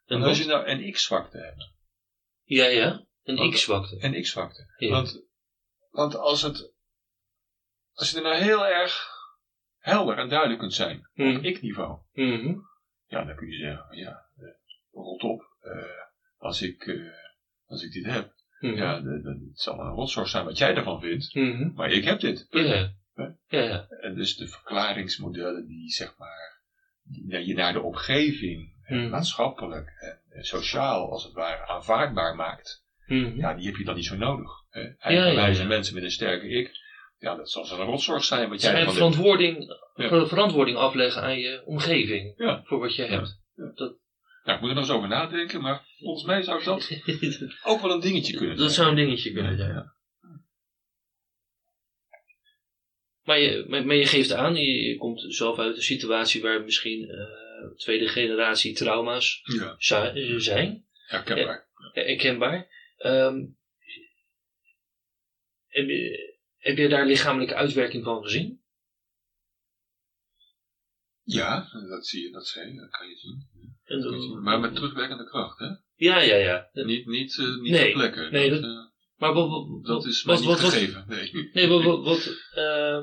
En 0.07 0.17
En 0.17 0.23
als 0.23 0.39
je 0.39 0.45
nou 0.47 0.67
een 0.67 0.93
te 1.31 1.39
hebben, 1.39 1.73
Ja, 2.45 2.67
ja. 2.67 3.07
Een 3.23 3.51
x-zwakte. 3.51 3.97
een 4.05 4.23
x-zwakte. 4.23 4.75
Ja. 4.77 4.89
Want, 4.91 5.23
want 5.91 6.17
als 6.17 6.43
het, 6.43 6.73
als 7.93 8.11
je 8.11 8.17
er 8.17 8.23
nou 8.23 8.37
heel 8.37 8.67
erg 8.67 9.07
helder 9.79 10.19
en 10.19 10.29
duidelijk 10.29 10.59
kunt 10.61 10.75
zijn, 10.75 11.11
Mhm. 11.15 11.37
op 11.37 11.43
ik-niveau, 11.45 12.01
Mhm. 12.13 12.55
ja, 13.07 13.25
dan 13.25 13.37
kun 13.37 13.49
je 13.49 13.57
zeggen, 13.59 13.97
ja, 13.97 14.29
eh, 14.37 14.45
rot 14.91 15.23
op, 15.23 15.57
eh, 15.61 15.83
als, 16.37 16.63
ik, 16.63 16.87
eh, 16.87 17.13
als 17.65 17.83
ik 17.83 17.93
dit 17.93 18.05
heb, 18.05 18.33
Mhm. 18.59 18.75
ja, 18.77 19.03
het 19.03 19.51
zal 19.53 19.79
een 19.81 19.91
rotzorg 19.93 20.29
zijn 20.29 20.45
wat 20.45 20.59
jij 20.59 20.75
ervan 20.75 21.01
vindt, 21.01 21.35
Mhm. 21.35 21.71
maar 21.75 21.91
ik 21.91 22.05
heb 22.05 22.21
dit. 22.21 22.47
Ja, 22.51 22.93
ja. 23.49 23.87
En 24.01 24.15
dus 24.15 24.37
de 24.37 24.47
verklaringsmodellen 24.49 25.67
die, 25.67 25.91
zeg 25.91 26.15
maar, 26.19 26.61
die 27.03 27.47
je 27.47 27.55
naar 27.55 27.73
de 27.73 27.81
omgeving, 27.83 28.75
Mhm. 28.89 29.09
maatschappelijk 29.09 29.89
en 30.01 30.21
eh, 30.31 30.43
sociaal, 30.43 31.11
als 31.11 31.25
het 31.25 31.33
ware, 31.33 31.67
aanvaardbaar 31.67 32.35
maakt, 32.35 32.85
ja, 33.37 33.55
die 33.55 33.67
heb 33.67 33.77
je 33.77 33.85
dan 33.85 33.95
niet 33.95 34.05
zo 34.05 34.17
nodig. 34.17 34.51
Hè? 34.71 34.83
Eigenwijze 34.99 35.63
ja. 35.63 35.69
mensen 35.69 35.95
met 35.95 36.03
een 36.03 36.11
sterke 36.11 36.49
ik, 36.49 36.71
ja, 37.19 37.35
dat 37.37 37.51
zal 37.51 37.65
zo'n 37.65 37.79
rotzorg 37.85 38.25
zijn 38.25 38.49
wat 38.49 38.61
jij 38.61 38.71
Zijn 38.71 38.75
denkt. 38.83 38.93
verantwoording, 38.93 39.79
Ja. 39.95 40.27
verantwoording 40.27 40.77
afleggen 40.77 41.23
aan 41.23 41.39
je 41.39 41.63
omgeving. 41.65 42.35
Ja. 42.37 42.63
Voor 42.65 42.79
wat 42.79 42.95
je 42.95 43.03
Ja. 43.03 43.09
hebt. 43.09 43.41
Nou, 43.55 44.57
ik 44.57 44.61
moet 44.61 44.69
er 44.69 44.75
nog 44.75 44.85
eens 44.85 44.91
over 44.91 45.09
nadenken, 45.09 45.61
maar 45.61 45.86
volgens 45.99 46.25
mij 46.27 46.43
zou 46.43 46.65
dat 46.65 46.91
ook 47.71 47.81
wel 47.81 47.91
een 47.91 48.01
dingetje 48.01 48.37
kunnen 48.37 48.57
zijn. 48.57 48.69
dat 48.69 48.77
zou 48.77 48.89
een 48.89 48.97
dingetje 48.97 49.33
kunnen 49.33 49.57
zijn. 49.57 49.71
Ja. 49.73 49.95
Maar 53.23 53.39
je, 53.39 53.65
maar, 53.69 53.87
maar 53.87 53.97
je 53.97 54.07
geeft 54.07 54.33
aan, 54.33 54.55
je, 54.55 54.83
je 54.89 54.97
komt 54.97 55.25
zelf 55.29 55.59
uit 55.59 55.77
een 55.77 55.83
situatie 55.83 56.43
waar 56.43 56.63
misschien 56.65 57.09
eh, 57.09 57.77
tweede 57.77 58.09
generatie 58.09 58.75
trauma's 58.75 59.41
Ja, 59.45 59.77
eh, 60.15 60.35
zijn. 60.39 60.87
herkenbaar. 61.07 61.69
Eh, 61.93 62.05
herkenbaar. 62.07 62.69
Ehm, 62.97 63.45
heb, 65.67 65.89
je, 65.89 66.37
heb 66.57 66.77
je 66.77 66.89
daar 66.89 67.07
lichamelijke 67.07 67.55
uitwerking 67.55 68.05
van 68.05 68.23
gezien? 68.23 68.65
Ja, 71.23 71.69
dat 71.89 72.07
zie 72.07 72.23
je, 72.23 72.31
dat 72.31 72.47
zie 72.47 72.63
je, 72.67 72.75
dat 72.81 72.91
kan 72.91 73.09
je 73.09 73.17
zien. 73.17 73.49
En 73.87 74.01
Dat. 74.01 74.41
Maar 74.43 74.61
met 74.61 74.75
terugwerkende 74.75 75.25
kracht, 75.25 75.59
hè? 75.59 75.67
Ja, 75.95 76.19
ja, 76.21 76.37
ja. 76.37 76.69
Niet, 76.73 77.07
niet, 77.07 77.39
eh, 77.39 77.47
niet 77.47 77.73
Nee, 77.73 77.83
ter 77.85 77.93
plekke. 77.93 78.31
nee, 78.31 78.51
dat, 78.51 78.63
dat- 78.63 78.71
eh, 78.71 78.85
Maar 79.17 79.33
wat, 79.33 79.49
wat, 79.49 79.85
Dat 79.85 80.05
is 80.05 80.23
wat, 80.23 80.39
niet 80.39 80.49
wat, 80.49 80.59
gegeven. 80.61 81.05
Nee. 81.09 81.51
nee, 81.53 81.69
wat, 81.69 81.83
wat, 81.83 82.05
wat, 82.11 82.27
eh, 82.55 82.99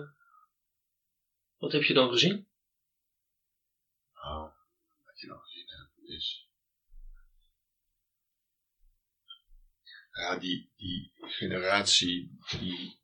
wat 1.58 1.72
heb 1.72 1.84
je 1.84 1.94
dan 1.94 2.10
gezien? 2.12 2.48
Nou, 4.14 4.52
wat 5.06 5.20
je 5.20 5.28
dan 5.28 5.40
gezien 5.40 5.66
hebt 5.68 6.10
is. 6.10 6.48
Ja, 10.12 10.38
die, 10.38 10.72
die 10.76 11.12
generatie 11.20 12.38
die. 12.60 13.02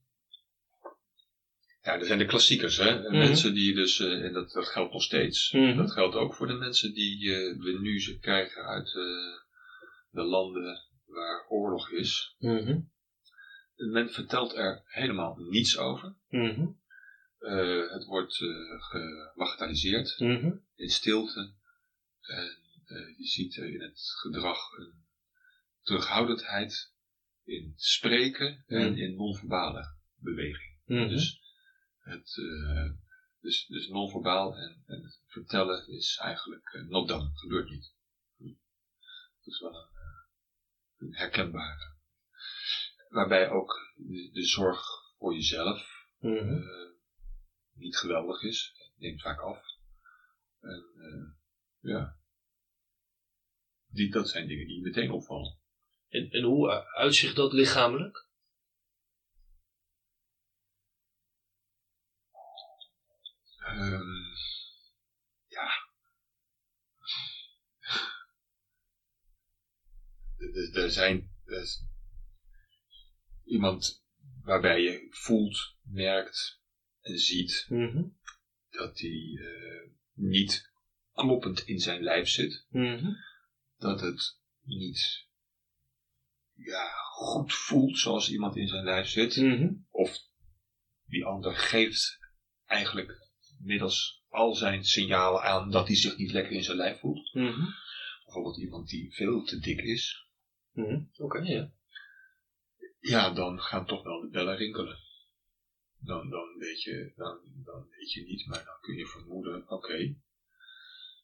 Ja, 1.89 1.97
dat 1.97 2.07
zijn 2.07 2.19
de 2.19 2.25
klassiekers, 2.25 2.77
hè? 2.77 2.99
Mhm. 2.99 3.17
Mensen 3.17 3.53
die 3.53 3.73
dus, 3.75 3.99
eh, 3.99 4.25
en 4.25 4.33
dat, 4.33 4.51
dat 4.51 4.67
geldt 4.67 4.93
nog 4.93 5.03
steeds. 5.03 5.51
Mhm. 5.51 5.77
Dat 5.77 5.91
geldt 5.91 6.15
ook 6.15 6.35
voor 6.35 6.47
de 6.47 6.53
mensen 6.53 6.93
die 6.93 7.33
eh, 7.33 7.57
we 7.57 7.79
nu 7.81 8.01
ze 8.01 8.19
krijgen 8.19 8.63
uit 8.63 8.87
eh, 8.87 9.03
de 10.09 10.23
landen 10.23 10.81
waar 11.05 11.47
oorlog 11.47 11.91
is. 11.91 12.35
Mhm. 12.39 12.79
Men 13.75 14.09
vertelt 14.09 14.55
er 14.55 14.81
helemaal 14.85 15.35
niets 15.37 15.77
over. 15.77 16.15
Mhm. 16.29 16.67
Het 17.89 18.05
wordt 18.05 18.35
gemagitaliseerd. 18.79 20.19
In 20.75 20.89
stilte. 20.89 21.53
En 22.21 22.57
je 23.17 23.25
ziet 23.25 23.55
in 23.55 23.81
het 23.81 24.01
gedrag 24.21 24.77
een 24.77 24.93
terughoudendheid 25.81 26.93
in 27.43 27.73
spreken 27.75 28.63
en 28.67 28.97
in 28.97 29.15
non-verbale 29.15 29.95
beweging. 30.15 30.77
Dus, 30.85 31.48
het, 32.09 32.37
eh, 32.37 32.91
dus, 33.39 33.65
dus 33.65 33.87
non-verbaal 33.87 34.55
en, 34.55 34.83
en 34.85 35.03
het 35.03 35.21
vertellen 35.27 35.87
is 35.87 36.17
eigenlijk 36.21 36.73
uh, 36.73 36.87
not 36.87 37.07
done, 37.07 37.31
gebeurt 37.33 37.69
niet. 37.69 37.93
Dat 38.37 39.53
is 39.53 39.59
wel 39.59 39.75
een, 39.75 39.89
eh, 39.93 41.07
een 41.07 41.15
herkenbare. 41.15 41.97
Waarbij 43.09 43.49
ook 43.49 43.93
de, 43.95 44.29
de 44.31 44.43
zorg 44.45 44.81
voor 45.17 45.33
jezelf 45.33 45.97
Mhm. 46.19 46.61
niet 47.73 47.97
geweldig 47.97 48.41
is. 48.41 48.73
Het 48.77 48.93
neemt 48.97 49.21
vaak 49.21 49.39
af. 49.39 49.63
En 50.59 50.85
ja, 51.79 52.17
die, 53.87 54.11
dat 54.11 54.29
zijn 54.29 54.47
dingen 54.47 54.67
die 54.67 54.81
meteen 54.81 55.11
opvallen. 55.11 55.57
En, 56.07 56.29
en 56.29 56.43
hoe 56.43 56.87
uitzicht 56.95 57.35
dat 57.35 57.53
lichamelijk? 57.53 58.28
Ehm, 63.71 64.33
ja. 65.47 65.69
Er- 70.73 70.89
zijn 70.91 71.31
er 71.45 71.67
iemand 73.43 74.03
waarbij 74.43 74.81
je 74.81 75.07
voelt, 75.09 75.75
merkt 75.81 76.61
en 77.01 77.17
ziet 77.17 77.65
Mhm. 77.69 78.03
dat 78.69 78.99
hij 78.99 79.39
eh, 79.41 79.89
niet 80.13 80.71
kloppend 81.11 81.59
in 81.59 81.79
zijn 81.79 82.01
lijf 82.03 82.27
zit. 82.27 82.65
Mhm. 82.69 83.11
dat 83.77 84.01
het 84.01 84.37
niet 84.61 85.27
ja, 86.53 86.89
goed 86.91 87.53
voelt 87.53 87.97
zoals 87.99 88.29
iemand 88.29 88.55
in 88.55 88.67
zijn 88.67 88.83
lijf 88.83 89.07
zit. 89.07 89.35
Mhm. 89.35 89.73
Of 89.89 90.17
die 91.05 91.25
ander 91.25 91.55
geeft 91.55 92.17
eigenlijk 92.65 93.28
middels 93.59 94.23
al 94.29 94.55
zijn 94.55 94.83
signalen 94.83 95.41
aan 95.41 95.71
dat 95.71 95.87
hij 95.87 95.95
zich 95.95 96.17
niet 96.17 96.31
lekker 96.31 96.51
in 96.51 96.63
zijn 96.63 96.77
lijf 96.77 96.99
voelt. 96.99 97.33
Mhm. 97.33 97.65
Bijvoorbeeld 98.23 98.57
iemand 98.57 98.87
die 98.89 99.13
veel 99.13 99.43
te 99.43 99.59
dik 99.59 99.81
is. 99.81 100.27
Mhm. 100.71 101.01
Oké, 101.17 101.37
ja. 101.37 101.71
Ja, 102.99 103.29
dan 103.33 103.61
gaan 103.61 103.85
toch 103.85 104.03
wel 104.03 104.21
de 104.21 104.29
bellen 104.29 104.57
rinkelen. 104.57 104.99
Dan, 105.99 106.29
dan, 106.29 106.57
weet 106.57 106.81
je, 106.81 107.13
dan, 107.15 107.39
dan 107.63 107.87
weet 107.89 108.11
je 108.11 108.23
niet, 108.23 108.45
maar 108.45 108.63
dan 108.65 108.77
kun 108.81 108.95
je 108.95 109.05
vermoeden, 109.05 109.69
oké, 109.69 110.15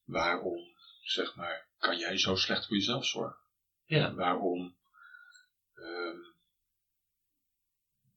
waarom, 0.04 0.76
zeg 1.04 1.36
maar, 1.36 1.68
kan 1.78 1.98
jij 1.98 2.18
zo 2.18 2.36
slecht 2.36 2.68
voor 2.68 2.76
jezelf 2.76 3.06
zorgen? 3.06 3.40
Ja. 3.86 4.14
Waarom, 4.14 4.76
ehm, 5.74 6.18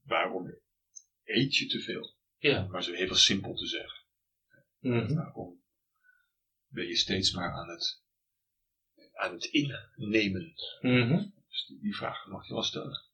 waarom 0.02 0.54
eet 1.24 1.56
je 1.56 1.66
te 1.66 1.80
veel? 1.80 2.14
Ja. 2.38 2.66
Maar 2.66 2.82
zo 2.82 2.92
heel 2.92 3.14
simpel 3.14 3.54
te 3.54 3.66
zeggen. 3.66 3.98
Mhm. 4.80 5.14
Waarom 5.14 5.62
ben 6.68 6.86
je 6.86 6.96
steeds 6.96 7.32
maar 7.32 7.52
aan 7.52 7.68
het, 7.68 8.02
aan 9.12 9.32
het 9.32 9.44
innemen? 9.44 10.52
Mhm. 10.80 11.24
Dus 11.48 11.66
die, 11.66 11.80
die 11.80 11.96
vraag 11.96 12.26
mag 12.26 12.46
je 12.46 12.52
wel 12.52 12.62
stellen. 12.62 13.06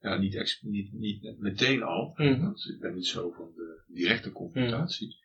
Ja, 0.00 0.16
niet, 0.16 0.58
niet, 0.62 0.92
niet 0.92 1.38
meteen 1.38 1.82
al, 1.82 2.12
Mhm. 2.16 2.40
want 2.40 2.64
ik 2.68 2.80
ben 2.80 2.94
niet 2.94 3.06
zo 3.06 3.30
van 3.30 3.52
de 3.54 3.84
directe 3.86 4.32
confrontatie. 4.32 5.20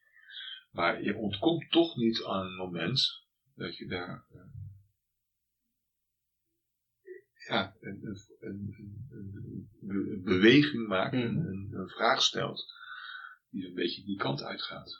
Maar 0.72 1.04
je 1.04 1.16
ontkomt 1.16 1.72
toch 1.72 1.96
niet 1.96 2.24
aan 2.24 2.46
een 2.46 2.56
moment 2.56 3.26
dat 3.56 3.78
je 3.78 3.88
daar 3.88 4.26
eh, 4.32 4.40
ja, 7.48 7.76
een, 7.80 8.00
een, 8.40 8.76
een, 9.10 9.70
een- 9.90 10.22
beweging 10.24 10.88
maakt, 10.88 11.14
Mhm. 11.16 11.38
een 11.76 11.90
vraag 11.90 12.22
stelt, 12.22 12.74
die 13.50 13.68
een 13.68 13.74
beetje 13.74 14.04
die 14.04 14.18
kant 14.18 14.42
uitgaat. 14.44 14.98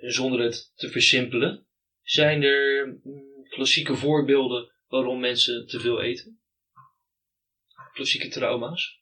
Zonder 0.00 0.40
het 0.40 0.72
te 0.74 0.90
versimpelen, 0.90 1.66
zijn 2.02 2.42
er 2.42 2.86
mm, 3.02 3.44
klassieke 3.48 3.94
voorbeelden 3.94 4.72
waarom 4.88 5.20
mensen 5.20 5.66
te 5.66 5.80
veel 5.80 6.00
eten? 6.02 6.40
Klassieke 7.92 8.28
trauma's? 8.28 9.00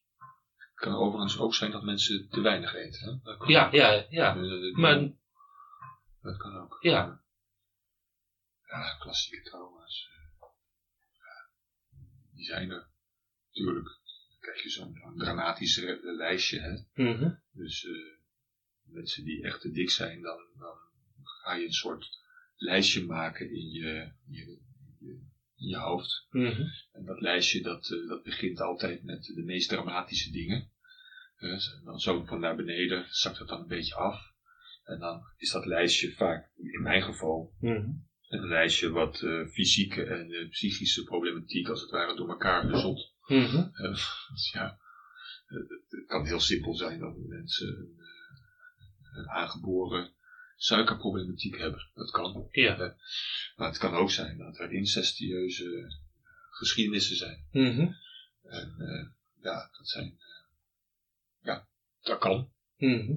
Het 0.56 0.74
kan 0.82 0.94
overigens 0.94 1.38
ook 1.38 1.54
zijn 1.54 1.70
dat 1.70 1.82
mensen 1.82 2.28
te 2.30 2.40
weinig 2.40 2.74
eten. 2.74 3.00
Hè? 3.04 3.18
Dat 3.22 3.48
Ja, 3.48 3.68
ja, 3.72 4.06
ja. 4.08 4.34
Dat- 4.34 4.72
Maar 4.72 5.12
Dat 6.22 6.36
kan 6.36 6.56
ook. 6.56 6.76
Ja. 6.80 7.22
Ja, 8.66 8.96
klassieke 8.98 9.42
trauma's. 9.42 10.08
eh, 10.10 10.46
die 12.34 12.44
zijn 12.44 12.70
er. 12.70 12.88
Tuurlijk. 13.50 13.84
Dan 14.28 14.38
krijg 14.40 14.62
je 14.62 14.68
zo'n 14.70 14.94
zo'n 15.02 15.16
dramatisch 15.18 15.78
re- 15.78 16.00
lijstje. 16.02 16.60
Hè? 16.60 17.02
Mhm. 17.02 17.34
Dus 17.52 17.84
eh, 17.84 17.92
mensen 18.94 19.24
die 19.24 19.42
echt 19.42 19.60
te 19.60 19.70
dik 19.70 19.90
zijn, 19.90 20.22
dan, 20.22 20.38
dan 20.58 20.76
ga 21.42 21.54
je 21.54 21.64
een 21.64 21.72
soort 21.72 22.22
lijstje 22.56 23.04
maken 23.04 23.50
in 23.50 23.70
je, 23.70 24.12
je, 24.28 24.58
je, 25.54 25.76
hoofd. 25.76 26.26
Mhm. 26.30 26.62
En 26.92 27.04
dat 27.04 27.20
lijstje 27.20 27.62
dat, 27.62 27.90
eh, 27.90 28.08
dat 28.08 28.22
begint 28.22 28.60
altijd 28.60 29.02
met 29.02 29.24
de 29.24 29.42
meest 29.42 29.68
dramatische 29.68 30.30
dingen. 30.30 30.70
Eh, 31.36 31.58
dan 31.84 31.98
zo 31.98 32.24
van 32.24 32.40
naar 32.40 32.56
beneden 32.56 33.06
zakt 33.10 33.38
het 33.38 33.48
dan 33.48 33.60
een 33.60 33.66
beetje 33.68 33.94
af. 33.94 34.32
En 34.84 34.98
dan 34.98 35.22
is 35.36 35.50
dat 35.50 35.66
lijstje 35.66 36.12
vaak, 36.12 36.50
in 36.56 36.82
mijn 36.82 37.02
geval, 37.02 37.54
Mhm. 37.60 37.90
een 38.28 38.46
lijstje 38.48 38.90
wat 38.90 39.22
eh, 39.22 39.46
fysieke 39.46 40.04
en 40.04 40.48
psychische 40.48 41.02
problematiek 41.04 41.68
als 41.68 41.80
het 41.80 41.90
ware 41.90 42.16
door 42.16 42.28
elkaar. 42.28 42.66
Mhm. 43.26 43.56
Eh, 43.56 43.90
dus 44.28 44.50
ja, 44.52 44.78
het, 45.46 45.68
het 45.88 46.06
kan 46.06 46.26
heel 46.26 46.40
simpel 46.40 46.74
zijn 46.74 46.98
dat 46.98 47.16
mensen 47.16 47.96
een, 49.14 49.28
aangeboren 49.28 50.12
suikerproblematiek 50.56 51.58
hebben. 51.58 51.90
Dat 51.94 52.10
kan. 52.10 52.48
Ja. 52.50 52.78
Eh, 52.78 52.92
maar 53.56 53.68
het 53.68 53.78
kan 53.78 53.94
ook 53.94 54.10
zijn 54.10 54.38
dat 54.38 54.58
er 54.58 54.72
incestueuze 54.72 55.78
eh, 55.78 55.92
geschiedenissen 56.50 57.16
zijn. 57.16 57.46
Mhm. 57.50 57.92
En 58.42 58.74
eh, 58.78 59.06
ja, 59.42 59.68
dat 59.78 59.88
zijn. 59.88 60.18
ja, 61.42 61.68
dat 62.02 62.18
kan. 62.18 62.52
Mhm. 62.76 63.12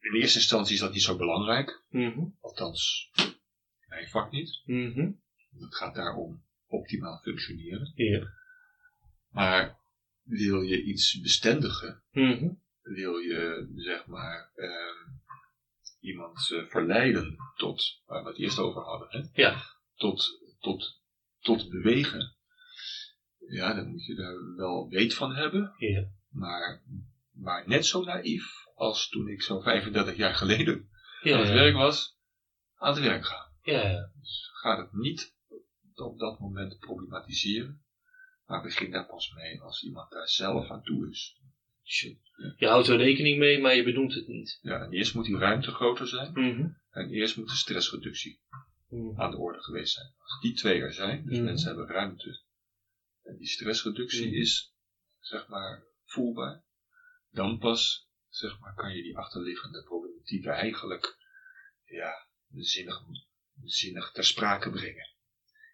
In 0.00 0.14
eerste 0.14 0.38
instantie 0.38 0.74
is 0.74 0.80
dat 0.80 0.92
niet 0.92 1.02
zo 1.02 1.16
belangrijk. 1.16 1.82
Mhm. 1.88 2.24
Althans, 2.40 3.10
mijn 3.88 4.08
vak 4.08 4.30
niet. 4.30 4.62
Het 5.58 5.74
gaat 5.74 5.94
daarom 5.94 6.42
optimaal 6.66 7.18
functioneren. 7.18 7.92
Ja. 7.94 8.28
Maar 9.30 9.78
wil 10.22 10.62
je 10.62 10.82
iets 10.82 11.20
bestendigen. 11.20 12.02
Wil 12.88 13.16
je 13.18 13.72
zeg 13.74 14.06
maar 14.06 14.50
ehm, 14.54 15.10
iemand 16.00 16.50
eh, 16.52 16.64
verleiden 16.66 17.36
tot, 17.56 18.02
waar 18.06 18.22
we 18.22 18.28
het 18.28 18.38
eerst 18.38 18.58
over 18.58 18.82
hadden, 18.82 19.08
hè? 19.10 19.42
Ja. 19.42 19.62
Tot, 19.94 20.38
tot, 20.58 21.00
tot 21.38 21.68
bewegen. 21.70 22.36
Ja, 23.48 23.74
dan 23.74 23.88
moet 23.88 24.04
je 24.04 24.14
daar 24.14 24.54
wel 24.56 24.88
weet 24.88 25.14
van 25.14 25.34
hebben. 25.34 25.74
Ja. 25.76 26.08
Maar, 26.28 26.82
maar 27.32 27.68
net 27.68 27.86
zo 27.86 28.04
naïef 28.04 28.44
als 28.74 29.08
toen 29.08 29.28
ik 29.28 29.42
zo 29.42 29.60
35 29.60 30.16
jaar 30.16 30.34
geleden 30.34 30.88
Ja. 31.22 31.34
aan 31.36 31.40
het 31.44 31.52
werk 31.52 31.74
was, 31.74 32.18
aan 32.74 32.94
het 32.94 33.02
werk 33.02 33.24
gaan. 33.26 33.52
Ja. 33.62 33.88
ja. 33.88 34.10
Dus 34.20 34.50
ga 34.52 34.78
het 34.78 34.92
niet 34.92 35.36
op 35.94 36.18
dat 36.18 36.38
moment 36.38 36.78
problematiseren, 36.78 37.84
maar 38.46 38.62
begin 38.62 38.90
daar 38.90 39.06
pas 39.06 39.32
mee 39.34 39.60
als 39.62 39.82
iemand 39.82 40.10
daar 40.10 40.28
zelf 40.28 40.70
aan 40.70 40.82
toe 40.82 41.08
is. 41.10 41.40
Je 42.56 42.66
houdt 42.66 42.88
er 42.88 42.96
rekening 42.96 43.38
mee, 43.38 43.58
maar 43.58 43.74
je 43.74 43.82
benoemt 43.82 44.14
het 44.14 44.26
niet. 44.26 44.58
Ja, 44.62 44.80
en 44.80 44.92
eerst 44.92 45.14
moet 45.14 45.24
die 45.24 45.36
ruimte 45.38 45.70
groter 45.70 46.08
zijn 46.08 46.32
Mhm. 46.32 46.68
en 46.90 47.10
eerst 47.10 47.36
moet 47.36 47.48
de 47.48 47.54
stressreductie 47.56 48.40
Mhm. 48.88 49.20
aan 49.20 49.30
de 49.30 49.36
orde 49.36 49.62
geweest 49.62 49.94
zijn. 49.94 50.12
Als 50.18 50.40
die 50.40 50.54
twee 50.54 50.80
er 50.80 50.92
zijn, 50.92 51.24
dus 51.24 51.36
Mhm. 51.36 51.44
mensen 51.44 51.68
hebben 51.68 51.86
ruimte 51.86 52.40
en 53.22 53.36
die 53.36 53.46
stressreductie 53.46 54.34
is, 54.36 54.74
zeg 55.18 55.48
maar, 55.48 55.82
voelbaar, 56.04 56.62
dan 57.30 57.58
pas, 57.58 58.08
zeg 58.28 58.58
maar, 58.60 58.74
kan 58.74 58.96
je 58.96 59.02
die 59.02 59.16
achterliggende 59.16 59.82
problematiek 59.82 60.44
eigenlijk, 60.46 61.16
ja, 61.84 62.12
zinnig, 62.50 63.00
zinnig 63.64 64.10
ter 64.12 64.24
sprake 64.24 64.70
brengen. 64.70 65.08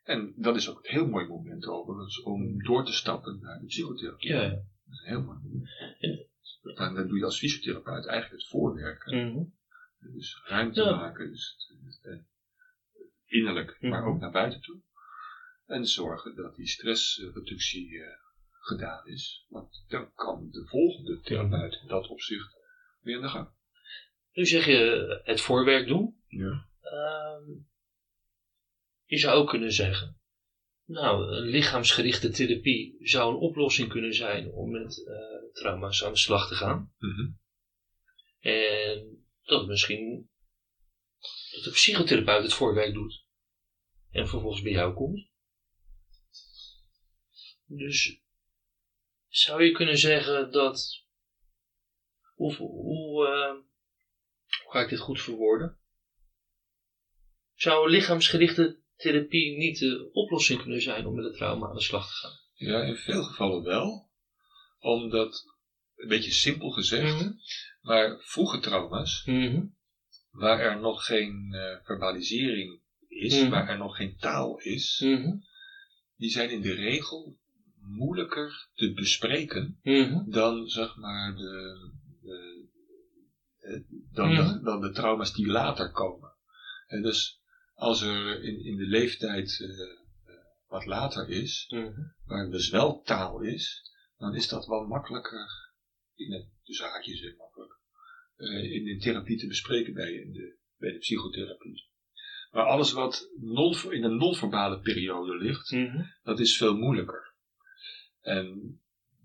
En 0.03 0.33
dat 0.37 0.57
is 0.57 0.69
ook 0.69 0.85
een 0.85 0.91
heel 0.91 1.07
mooi 1.07 1.27
moment 1.27 1.67
overigens 1.67 2.21
om 2.23 2.63
door 2.63 2.85
te 2.85 2.93
stappen 2.93 3.39
naar 3.41 3.59
de 3.61 3.67
psychotherapie. 3.67 4.29
Ja. 4.29 4.63
Dat 4.85 4.93
is 4.95 5.05
heel 5.05 5.23
mooi. 5.23 5.39
En- 5.99 6.95
dan 6.95 7.09
doe 7.09 7.19
je 7.19 7.25
als 7.25 7.39
fysiotherapeut 7.39 8.07
eigenlijk 8.07 8.43
het 8.43 8.51
voorwerken. 8.51 9.29
Mhm. 9.29 9.45
Dus 10.13 10.43
ruimte 10.47 10.83
Ja. 10.83 10.97
maken, 10.97 11.31
dus 11.31 11.55
het, 11.69 11.95
het, 11.95 12.05
eh, 12.13 12.19
innerlijk, 13.25 13.77
maar 13.81 14.01
Mhm. 14.01 14.09
ook 14.11 14.21
naar 14.21 14.31
buiten 14.31 14.61
toe. 14.61 14.81
En 15.67 15.87
zorgen 15.87 16.35
dat 16.37 16.55
die 16.57 16.67
stressreductie 16.67 18.03
eh, 18.03 18.17
gedaan 18.51 19.07
is. 19.07 19.47
Want 19.49 19.85
dan 19.89 20.13
kan 20.15 20.49
de 20.51 20.67
volgende 20.67 21.21
therapeut 21.21 21.79
in 21.83 21.89
dat 21.89 22.09
opzicht 22.09 22.55
weer 23.01 23.17
aan 23.17 23.23
de 23.23 23.29
gang. 23.29 23.49
Nu 24.33 24.47
zeg 24.47 24.67
je 24.67 25.21
het 25.25 25.41
voorwerk 25.41 25.87
doen. 25.87 26.23
Ja. 26.27 26.69
Ehm, 26.81 27.51
je 29.05 29.19
zou 29.19 29.35
ook 29.35 29.49
kunnen 29.49 29.73
zeggen, 29.73 30.19
nou, 30.85 31.37
een 31.37 31.43
lichaamsgerichte 31.43 32.31
therapie 32.31 32.97
zou 33.01 33.35
een 33.35 33.41
oplossing 33.41 33.89
kunnen 33.89 34.15
zijn 34.15 34.53
om 34.53 34.71
met 34.71 35.07
eh, 35.07 35.53
trauma's 35.53 36.05
aan 36.05 36.13
de 36.13 36.19
slag 36.19 36.49
te 36.49 36.55
gaan. 36.55 36.95
Mhm. 36.99 37.31
En 38.41 39.27
dat 39.43 39.67
misschien 39.67 40.29
dat 41.55 41.65
de 41.65 41.71
psychotherapeut 41.71 42.43
het 42.43 42.53
voorwerk 42.53 42.93
doet. 42.95 43.25
En 44.11 44.29
vervolgens 44.29 44.63
bij 44.63 44.73
jou 44.73 44.95
komt. 44.95 45.29
Dus 47.67 48.23
zou 49.29 49.65
je 49.65 49.73
kunnen 49.73 49.99
zeggen 49.99 50.53
dat. 50.53 51.03
Hoe, 52.35 52.55
hoe, 52.57 53.27
eh, 53.27 53.53
hoe 54.63 54.73
ga 54.73 54.81
ik 54.81 54.89
dit 54.89 54.99
goed 54.99 55.21
verwoorden? 55.21 55.79
Zou 57.55 57.91
lichaamsgerichte 57.91 58.84
therapie 58.97 59.57
niet 59.57 59.79
de 59.79 60.09
oplossing 60.13 60.61
kunnen 60.61 60.81
zijn 60.81 61.07
om 61.07 61.15
met 61.15 61.25
het 61.25 61.35
trauma 61.35 61.67
aan 61.69 61.75
de 61.75 61.81
slag 61.81 62.07
te 62.09 62.15
gaan? 62.15 62.33
ja, 62.53 62.83
in 62.83 62.95
veel 62.97 63.23
gevallen 63.23 63.63
wel. 63.63 64.09
Omdat, 64.79 65.45
een 65.95 66.09
beetje 66.09 66.31
simpel 66.31 66.71
gezegd, 66.71 67.31
maar 67.81 68.19
vroege 68.19 68.59
trauma's, 68.59 69.23
Mhm. 69.25 69.65
waar 70.31 70.59
er 70.59 70.79
nog 70.81 71.05
geen 71.05 71.53
eh, 71.55 71.85
verbalisering 71.85 72.81
is, 73.09 73.41
Mhm. 73.41 73.51
waar 73.51 73.69
er 73.69 73.77
nog 73.77 73.97
geen 73.97 74.17
taal 74.17 74.59
is, 74.59 75.01
Mhm. 75.05 75.33
die 76.17 76.31
zijn 76.31 76.51
in 76.51 76.61
de 76.61 76.73
regel 76.73 77.37
moeilijker 77.81 78.69
te 78.75 78.93
bespreken 78.93 79.79
Mhm. 79.83 80.31
dan 80.31 80.67
zeg 80.69 80.97
maar 80.97 81.35
de, 81.35 81.79
de, 82.23 82.67
eh, 83.59 83.81
dan, 84.13 84.33
Mhm. 84.33 84.53
de, 84.53 84.61
dan 84.63 84.81
de 84.81 84.91
trauma's 84.91 85.33
die 85.33 85.47
later 85.47 85.91
komen. 85.91 86.33
En 86.87 87.03
dus 87.03 87.41
als 87.75 88.03
er 88.03 88.43
in, 88.43 88.65
in 88.65 88.77
de 88.77 88.87
leeftijd 88.87 89.61
eh, 89.61 89.69
eh, 89.81 89.87
wat 90.67 90.85
later 90.87 91.29
is, 91.29 91.67
Mhm. 91.69 92.01
waar 92.25 92.51
dus 92.51 92.71
wel 92.71 93.03
taal 93.03 93.41
is, 93.41 93.83
dan 94.17 94.35
is 94.35 94.49
dat 94.49 94.67
wel 94.67 94.87
makkelijker 94.87 95.73
in 96.15 96.33
het 96.33 96.49
tussen 96.63 96.87
haakjes 96.89 97.21
heel 97.21 97.37
makkelijk 97.37 97.73
eh, 98.37 98.73
in 98.73 98.85
de 98.85 98.97
therapie 98.97 99.39
te 99.39 99.47
bespreken 99.47 99.95
bij, 99.95 100.13
in 100.13 100.33
de, 100.33 100.59
bij 100.77 100.93
de 100.93 100.99
psychotherapie. 100.99 101.89
Maar 102.51 102.65
alles 102.65 102.93
wat 102.93 103.31
non, 103.41 103.93
in 103.93 104.05
een 104.05 104.17
non-verbale 104.17 104.81
periode 104.81 105.37
ligt, 105.37 105.71
Mhm. 105.71 106.03
dat 106.23 106.41
is 106.41 106.57
veel 106.57 106.77
moeilijker. 106.77 107.35
En 108.21 108.79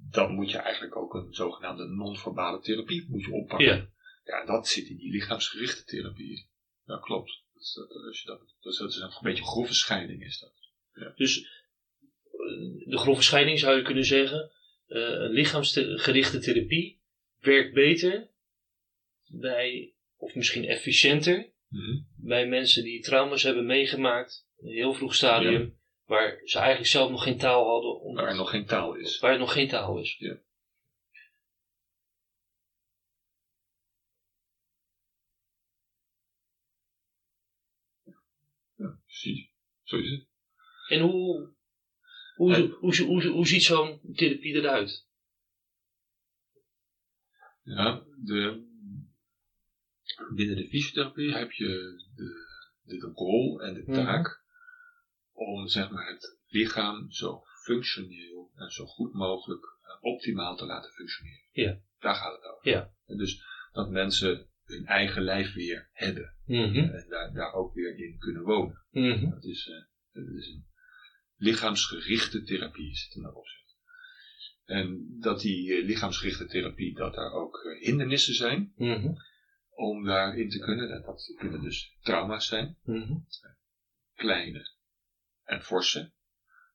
dan 0.10 0.34
moet 0.34 0.52
je 0.52 0.58
eigenlijk 0.58 0.96
ook 0.96 1.14
een 1.14 1.34
zogenaamde 1.34 1.86
non-verbale 1.88 2.60
therapie 2.60 3.06
moet 3.10 3.24
je 3.24 3.32
oppakken. 3.32 3.68
Ja. 3.76 3.90
Ja, 4.24 4.46
dat 4.46 4.68
zit 4.68 4.88
in 4.88 4.98
die 4.98 5.12
lichaamsgerichte 5.12 5.84
therapie. 5.84 6.50
Ja, 6.86 6.98
klopt. 6.98 7.44
Dat 7.60 7.68
is, 7.68 7.74
dat, 7.74 8.04
als 8.06 8.22
je 8.22 8.28
dat, 8.28 8.42
is, 8.72 8.78
dat 8.78 8.90
is 8.90 8.98
een 9.00 9.10
beetje 9.22 9.42
een 9.42 9.50
grove 9.50 9.74
scheiding 9.74 10.24
is 10.24 10.40
dat. 10.40 10.54
Dus 11.16 11.38
eh, 11.40 12.86
de 12.86 12.98
grove 12.98 13.22
scheiding 13.22 13.60
zou 13.60 13.78
je 13.78 13.84
kunnen 13.84 14.06
zeggen, 14.06 14.52
eh, 14.88 15.00
een 15.00 15.32
lichaamsgerichte 15.32 16.40
therapie 16.40 17.00
werkt 17.40 17.74
beter 17.74 18.30
bij, 19.28 19.94
of 20.18 20.36
misschien 20.36 20.66
efficiënter, 20.66 21.50
bij 22.16 22.48
mensen 22.48 22.84
die 22.84 23.02
trauma's 23.02 23.44
hebben 23.44 23.66
meegemaakt, 23.66 24.48
in 24.58 24.68
een 24.68 24.74
heel 24.74 24.94
vroeg 24.94 25.16
stadium, 25.16 25.78
waar 26.06 26.42
ze 26.44 26.58
eigenlijk 26.58 26.90
zelf 26.90 27.10
nog 27.10 27.24
geen 27.24 27.38
taal 27.38 27.68
hadden, 27.68 28.02
omdat, 28.02 28.24
Waar 28.24 28.32
er 28.32 28.38
nog 28.38 28.50
geen 28.50 28.66
taal 28.66 28.96
is. 28.96 29.20
waar 29.20 29.34
er 29.34 29.40
nog 29.40 29.54
geen 29.54 29.68
taal 29.68 30.00
is. 30.00 30.16
Ja. 30.18 30.38
Precies. 39.10 39.50
Zo 39.84 39.96
is 39.98 40.10
het. 40.12 40.28
En 40.88 41.00
hoe, 41.00 41.54
hoe, 42.36 42.54
En- 42.54 42.70
hoe, 42.80 42.96
hoe, 43.02 43.28
hoe 43.28 43.48
ziet 43.48 43.64
zo'n 43.64 44.00
therapie 44.16 44.54
eruit? 44.54 45.08
Ja, 47.64 48.04
de, 48.24 48.68
binnen 50.36 50.56
de 50.56 50.68
fysiotherapie 50.70 51.34
heb 51.34 51.52
je 51.52 51.68
de, 52.16 52.48
de, 52.84 53.12
rol 53.16 53.62
en 53.62 53.74
de 53.74 53.84
Mhm. 53.86 53.94
taak 53.94 54.44
om 55.32 55.68
zeg 55.68 55.90
maar, 55.90 56.08
het 56.08 56.38
lichaam 56.48 57.12
zo 57.12 57.44
functioneel 57.64 58.52
en 58.56 58.70
zo 58.72 58.86
goed 58.86 59.14
mogelijk 59.14 59.64
eh, 59.64 60.04
optimaal 60.04 60.56
te 60.56 60.66
laten 60.66 60.92
functioneren. 60.92 61.48
Ja. 61.52 61.80
Daar 62.00 62.16
gaat 62.16 62.36
het 62.36 62.44
over. 62.52 62.70
Ja. 62.72 62.94
En 63.06 63.18
dus 63.18 63.44
dat 63.72 63.90
mensen 63.90 64.49
hun 64.70 64.86
eigen 64.86 65.22
lijf 65.24 65.54
weer 65.54 65.90
hebben 65.94 66.36
Mhm. 66.46 66.78
en 66.78 67.06
daar, 67.10 67.34
daar 67.34 67.54
ook 67.54 67.74
weer 67.74 67.98
in 67.98 68.18
kunnen 68.18 68.44
wonen. 68.44 68.86
Mhm. 68.92 69.30
Dat 69.30 69.44
is, 69.44 69.68
eh, 69.68 69.76
dat 70.24 70.36
is 70.36 70.48
een 70.48 70.66
lichaamsgerichte 71.36 72.44
therapie 72.44 72.90
is 72.92 73.04
het 73.08 73.16
in 73.16 73.22
dat 73.24 73.36
opzicht. 73.36 73.58
En 74.66 75.06
dat 75.20 75.42
die 75.42 75.74
eh, 75.78 75.86
lichaamsgerichte 75.86 76.46
therapie, 76.46 76.94
dat 76.94 77.14
daar 77.16 77.32
ook 77.32 77.56
eh, 77.64 77.86
hindernissen 77.86 78.34
zijn 78.34 78.74
Mhm. 78.76 79.14
om 79.70 80.06
daarin 80.06 80.50
te 80.50 80.60
kunnen. 80.60 80.92
En 80.92 81.02
dat 81.02 81.34
kunnen 81.38 81.62
dus 81.62 81.98
trauma's 82.02 82.48
zijn, 82.48 82.78
Mhm. 82.84 83.14
kleine 84.16 84.72
en 85.44 85.62
forse. 85.62 86.12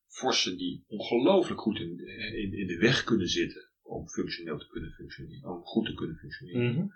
Forse 0.06 0.56
die 0.56 0.84
ongelooflijk 0.86 1.60
goed 1.60 1.78
in, 1.78 1.98
in, 2.36 2.52
in 2.52 2.66
de 2.66 2.78
weg 2.78 3.04
kunnen 3.04 3.28
zitten 3.28 3.70
om 3.82 4.08
functioneel 4.08 4.58
te 4.58 4.66
kunnen 4.66 4.92
functioneren, 4.92 5.50
om 5.50 5.62
goed 5.62 5.86
te 5.86 5.94
kunnen 5.94 6.16
functioneren. 6.16 6.72
Mhm. 6.74 6.86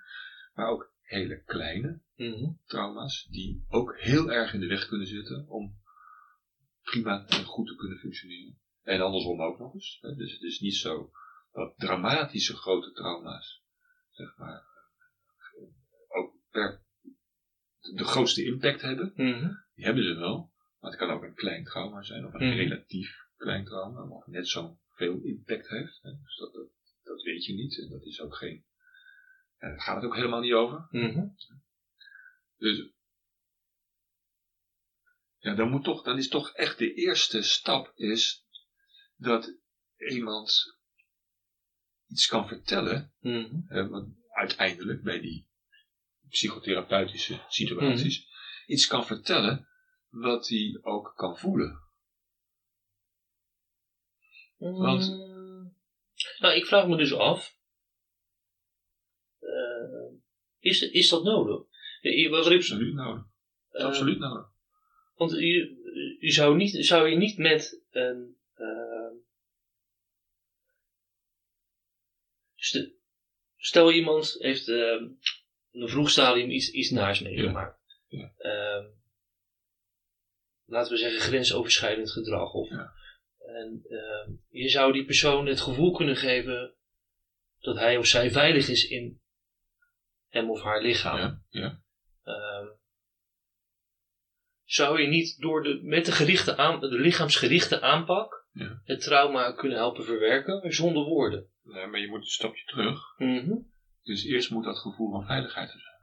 Maar 0.59 0.69
ook 0.71 0.93
hele 1.03 1.43
kleine 1.43 2.01
Mhm. 2.17 2.51
trauma's 2.65 3.27
die 3.31 3.65
ook 3.69 3.99
heel 3.99 4.31
erg 4.33 4.53
in 4.55 4.61
de 4.61 4.67
weg 4.67 4.89
kunnen 4.89 5.07
zitten 5.07 5.49
om 5.49 5.79
prima 6.83 7.27
en 7.27 7.45
goed 7.45 7.67
te 7.67 7.75
kunnen 7.77 7.99
functioneren. 7.99 8.59
En 8.83 9.01
andersom 9.01 9.43
ook 9.43 9.59
nog 9.59 9.75
eens. 9.75 9.99
hè. 10.01 10.15
Dus 10.15 10.33
het 10.33 10.43
is 10.43 10.61
niet 10.61 10.75
zo 10.77 11.11
dat 11.53 11.75
dramatische 11.79 12.57
grote 12.57 12.93
trauma's, 12.93 13.63
zeg 14.11 14.37
maar, 14.37 14.63
ook 16.09 16.35
per 16.51 16.85
de 17.79 18.05
grootste 18.05 18.45
impact 18.45 18.81
hebben. 18.81 19.13
Mhm. 19.15 19.53
Die 19.75 19.85
hebben 19.85 20.05
ze 20.05 20.15
wel. 20.15 20.53
Maar 20.81 20.91
het 20.91 21.01
kan 21.01 21.11
ook 21.11 21.23
een 21.23 21.35
klein 21.35 21.65
trauma 21.65 22.03
zijn, 22.03 22.27
of 22.27 22.35
een 22.35 22.47
Mhm. 22.47 22.57
relatief 22.57 23.17
klein 23.37 23.65
trauma, 23.65 24.07
wat 24.07 24.27
net 24.27 24.49
zo 24.49 24.79
veel 24.89 25.21
impact 25.23 25.69
heeft. 25.69 26.03
Hè. 26.03 26.11
Dus 26.23 26.37
dat, 26.37 26.53
dat, 26.53 26.69
dat 27.03 27.23
weet 27.23 27.45
je 27.45 27.55
niet. 27.55 27.79
En 27.79 27.89
dat 27.89 28.05
is 28.05 28.21
ook 28.21 28.37
geen. 28.37 28.65
En 29.59 29.69
daar 29.71 29.81
gaat 29.81 29.95
het 29.97 30.05
ook 30.05 30.15
helemaal 30.15 30.41
niet 30.41 30.53
over. 30.53 30.87
Mhm. 30.91 31.27
Dus 32.57 32.93
ja, 35.39 35.55
dan 35.55 35.71
moet 35.71 35.85
toch, 35.85 36.03
dan 36.03 36.19
is 36.19 36.29
toch 36.29 36.53
echt 36.53 36.79
de 36.79 36.95
eerste 36.95 37.43
stap 37.43 37.93
is 37.95 38.47
dat 39.17 39.55
iemand 39.97 40.77
iets 42.07 42.27
kan 42.27 42.49
vertellen, 42.49 43.15
Mhm. 43.19 43.89
want 43.91 44.15
uiteindelijk 44.31 45.03
bij 45.03 45.21
die 45.21 45.49
psychotherapeutische 46.29 47.45
situaties, 47.49 48.29
iets 48.67 48.87
kan 48.87 49.07
vertellen 49.07 49.69
wat 50.09 50.49
hij 50.49 50.79
ook 50.83 51.13
kan 51.17 51.39
voelen. 51.39 51.83
Want- 54.57 55.09
Mm, 55.09 55.77
nou, 56.39 56.55
ik 56.55 56.67
vraag 56.67 56.87
me 56.87 56.97
dus 56.97 57.13
af. 57.15 57.57
eh, 59.39 60.13
is, 60.59 60.83
is 60.83 61.09
dat 61.09 61.23
nodig? 61.25 61.67
Je- 62.01 62.29
wat 62.29 62.47
Absoluut 62.47 62.95
nodig. 62.95 63.25
eh, 63.71 63.85
Absoluut 63.85 64.19
nodig. 64.19 64.47
Want 65.15 65.31
je, 65.31 66.17
je 66.21 66.31
zou, 66.31 66.57
niet, 66.57 66.87
zou 66.87 67.09
je 67.09 67.17
niet 67.17 67.39
met 67.39 67.83
een. 67.91 68.37
eh, 68.55 69.11
st- 72.55 72.91
stel 73.57 73.93
iemand 73.93 74.37
heeft 74.39 74.69
eh, 74.69 75.01
in 75.71 75.83
een 75.83 75.89
vroeg 75.89 76.11
stadium 76.11 76.51
iets, 76.51 76.71
iets 76.71 76.91
naars 76.91 77.21
meegemaakt. 77.21 77.79
Ja. 78.09 78.33
Eh, 78.37 78.85
laten 80.65 80.93
we 80.93 80.99
zeggen 80.99 81.21
grensoverschrijdend 81.21 82.11
gedrag. 82.11 82.53
Of 82.53 82.69
Ja. 82.71 82.93
En 83.39 83.85
ehm, 83.89 84.33
je 84.49 84.69
zou 84.69 84.93
die 84.93 85.05
persoon 85.05 85.47
het 85.47 85.61
gevoel 85.61 85.93
kunnen 85.93 86.17
geven 86.17 86.75
dat 87.59 87.77
hij 87.77 87.97
of 87.97 88.07
zij 88.07 88.31
veilig 88.31 88.69
is 88.69 88.89
in 88.89 89.21
hem 90.29 90.51
of 90.51 90.63
haar 90.63 90.83
lichaam. 90.83 91.19
Ja, 91.19 91.43
ja. 91.49 91.83
Ehm, 92.25 92.67
zou 94.65 95.01
je 95.01 95.07
niet 95.09 95.41
door 95.41 95.63
de, 95.63 95.81
met 95.83 96.05
de, 96.05 96.13
gerichte 96.13 96.57
aan, 96.57 96.81
de 96.81 96.89
lichaamsgerichte 96.89 97.81
aanpak 97.81 98.47
Ja. 98.53 98.81
het 98.85 99.01
trauma 99.01 99.53
kunnen 99.53 99.79
helpen 99.79 100.05
verwerken 100.05 100.73
zonder 100.73 101.05
woorden? 101.05 101.51
Nee, 101.63 101.87
maar 101.87 102.01
je 102.01 102.09
moet 102.09 102.21
een 102.21 102.27
stapje 102.27 102.65
terug. 102.65 103.01
Mhm. 103.17 103.55
Dus 104.03 104.25
eerst 104.25 104.51
moet 104.51 104.65
dat 104.65 104.79
gevoel 104.79 105.11
van 105.11 105.27
veiligheid 105.27 105.73
er 105.73 105.81
zijn. 105.81 105.97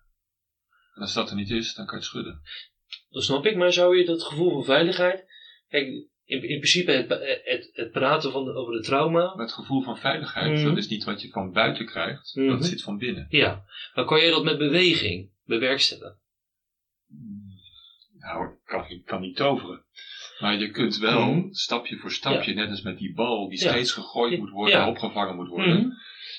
En 0.94 1.02
als 1.02 1.14
dat 1.14 1.30
er 1.30 1.36
niet 1.36 1.50
is, 1.50 1.74
dan 1.74 1.86
kan 1.86 1.94
je 1.94 2.00
het 2.00 2.10
schudden. 2.10 2.42
Dat 3.10 3.24
snap 3.24 3.46
ik, 3.46 3.56
maar 3.56 3.74
zou 3.74 3.98
je 3.98 4.06
dat 4.06 4.24
gevoel 4.24 4.52
van 4.52 4.64
veiligheid. 4.64 5.26
Kijk, 5.68 6.08
in, 6.26 6.42
in 6.42 6.58
principe 6.60 6.92
het, 6.92 7.10
het, 7.44 7.70
het 7.74 7.92
praten 7.92 8.32
van 8.32 8.46
de- 8.46 8.54
over 8.54 8.74
de 8.74 8.82
trauma. 8.82 9.36
Maar 9.36 9.46
het 9.46 9.54
gevoel 9.54 9.82
van 9.82 9.98
veiligheid, 9.98 10.52
Mhm. 10.52 10.64
dat 10.64 10.78
is 10.78 10.88
niet 10.88 11.04
wat 11.04 11.22
je 11.22 11.30
van 11.30 11.52
buiten 11.52 11.86
krijgt. 11.86 12.36
Mhm. 12.36 12.48
Dat 12.48 12.66
zit 12.66 12.84
van 12.84 12.98
binnen. 12.98 13.26
Ja, 13.30 13.64
maar 13.94 14.06
kan 14.06 14.20
je 14.24 14.30
dat 14.30 14.44
met 14.44 14.58
beweging 14.58 15.32
bewerkstelligen? 15.46 16.20
Nou, 18.18 18.46
ik 18.54 18.58
kan, 18.66 18.90
ik 18.90 19.06
kan 19.06 19.22
niet 19.22 19.36
toveren. 19.36 19.84
Maar 20.40 20.58
je 20.60 20.72
kunt 20.72 20.98
wel 20.98 21.32
Mhm. 21.34 21.52
stapje 21.54 21.98
voor 21.98 22.12
stapje, 22.12 22.54
net 22.54 22.70
als 22.70 22.82
met 22.82 22.98
die 22.98 23.14
bal 23.14 23.50
die 23.50 23.64
Ja. 23.64 23.70
steeds 23.70 23.92
gegooid 23.92 24.40
moet 24.40 24.50
worden, 24.50 24.76
Ja. 24.80 24.90
opgevangen 24.90 25.36
moet 25.36 25.48
worden. 25.48 25.78
Mhm. 25.80 25.90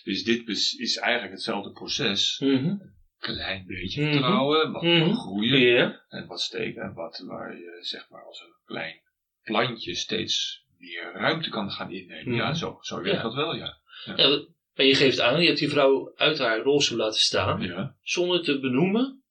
Dus 0.05 0.24
dit 0.24 0.49
is 0.78 0.97
eigenlijk 0.97 1.32
hetzelfde 1.34 1.70
proces. 1.70 2.39
Mhm. 2.45 2.76
Klein 3.18 3.64
beetje 3.66 4.03
Mhm. 4.03 4.11
vertrouwen, 4.12 4.72
wat 4.72 4.82
Mhm. 4.82 5.12
groeien 5.12 6.03
en 6.09 6.26
wat 6.26 6.41
steken. 6.41 6.82
En 6.82 6.95
wat 6.95 7.22
waar 7.26 7.57
je 7.57 7.76
zeg 7.80 8.11
maar 8.11 8.24
als 8.24 8.41
een 8.41 8.55
klein 8.64 9.01
plantje 9.47 9.94
steeds 9.94 10.64
meer 10.78 11.12
ruimte 11.12 11.51
kan 11.51 11.70
gaan 11.70 11.90
innemen. 11.92 12.28
Mhm. 12.28 12.34
Ja, 12.36 12.55
zo, 12.55 12.78
zo 12.80 12.97
werkt 13.03 13.16
Ja. 13.16 13.22
dat 13.22 13.34
wel, 13.34 13.55
ja. 13.57 13.76
Ja, 14.16 14.44
maar 14.74 14.86
je 14.86 14.94
geeft 14.94 15.20
aan, 15.20 15.40
je 15.40 15.47
hebt 15.47 15.59
die 15.59 15.68
vrouw 15.68 16.12
uit 16.16 16.38
haar 16.38 16.61
rolstoel 16.61 16.99
laten 16.99 17.20
staan. 17.20 17.94
Zonder 18.03 18.42
te 18.42 18.61
benoemen 18.61 19.22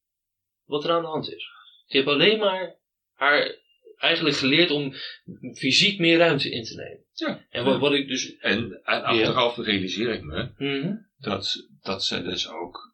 wat 0.66 0.84
er 0.84 0.91
aan 0.91 1.01
de 1.01 1.07
hand 1.07 1.32
is. 1.34 1.47
Je 1.86 1.97
hebt 1.97 2.09
alleen 2.09 2.39
maar 2.39 2.76
haar 3.13 3.55
eigenlijk 3.97 4.36
geleerd 4.36 4.72
om 4.72 4.93
fysiek 5.55 5.99
meer 5.99 6.18
ruimte 6.18 6.49
in 6.51 6.63
te 6.63 6.76
nemen. 6.76 7.03
ja. 7.13 7.45
En 7.49 7.63
wat, 7.63 7.80
wat 7.80 7.93
ik 7.93 8.07
dus. 8.07 8.38
En, 8.38 8.80
en 8.84 9.03
achteraf 9.03 9.57
realiseer 9.57 10.13
ik 10.13 10.22
me 10.24 10.49
Mhm. 10.57 10.95
dat, 11.20 11.68
dat 11.82 12.03
ze 12.03 12.24
dus 12.24 12.49
ook 12.49 12.93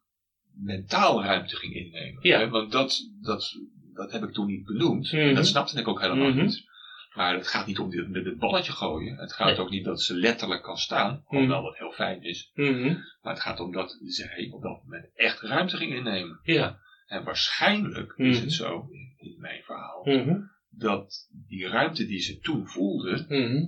mentaal 0.54 1.22
ruimte 1.22 1.56
ging 1.56 1.74
innemen. 1.74 2.18
Ja. 2.28 2.38
Hè, 2.38 2.48
Want 2.48 2.72
dat, 2.72 3.08
dat, 3.22 3.58
dat 3.94 4.12
heb 4.12 4.22
ik 4.22 4.32
toen 4.32 4.46
niet 4.46 4.64
benoemd. 4.64 5.12
Mhm. 5.12 5.20
En 5.22 5.34
dat 5.34 5.46
snapte 5.46 5.78
ik 5.80 5.88
ook 5.88 6.00
helemaal 6.00 6.28
Mhm. 6.30 6.42
niet. 6.42 6.70
Maar 7.14 7.34
het 7.34 7.48
gaat 7.48 7.66
niet 7.66 7.78
om 7.78 7.90
dit, 7.90 8.08
met 8.08 8.24
het 8.24 8.38
balletje 8.38 8.72
gooien. 8.72 9.16
Het 9.16 9.32
gaat 9.32 9.46
Nee. 9.46 9.58
ook 9.58 9.70
niet 9.70 9.84
dat 9.84 10.02
ze 10.02 10.14
letterlijk 10.14 10.62
kan 10.62 10.76
staan. 10.76 11.24
Mhm. 11.28 11.36
Hoewel 11.38 11.62
dat 11.62 11.78
heel 11.78 11.92
fijn 11.92 12.22
is. 12.22 12.50
Mhm. 12.54 12.96
Maar 13.22 13.32
het 13.32 13.42
gaat 13.42 13.60
om 13.60 13.72
dat 13.72 13.98
zij 14.04 14.48
op 14.52 14.62
dat 14.62 14.82
moment 14.84 15.10
echt 15.14 15.40
ruimte 15.40 15.76
ging 15.76 15.94
innemen. 15.94 16.40
Ja. 16.42 16.78
En 17.06 17.24
waarschijnlijk 17.24 18.12
is 18.16 18.34
Mhm. 18.36 18.44
het 18.44 18.52
zo, 18.52 18.86
in, 18.90 19.14
in 19.16 19.40
mijn 19.40 19.62
verhaal, 19.62 20.04
Mhm. 20.04 20.40
dat 20.70 21.28
die 21.48 21.68
ruimte 21.68 22.06
die 22.06 22.20
ze 22.20 22.38
toen 22.38 22.66
voelde, 22.68 23.24
Mhm. 23.28 23.66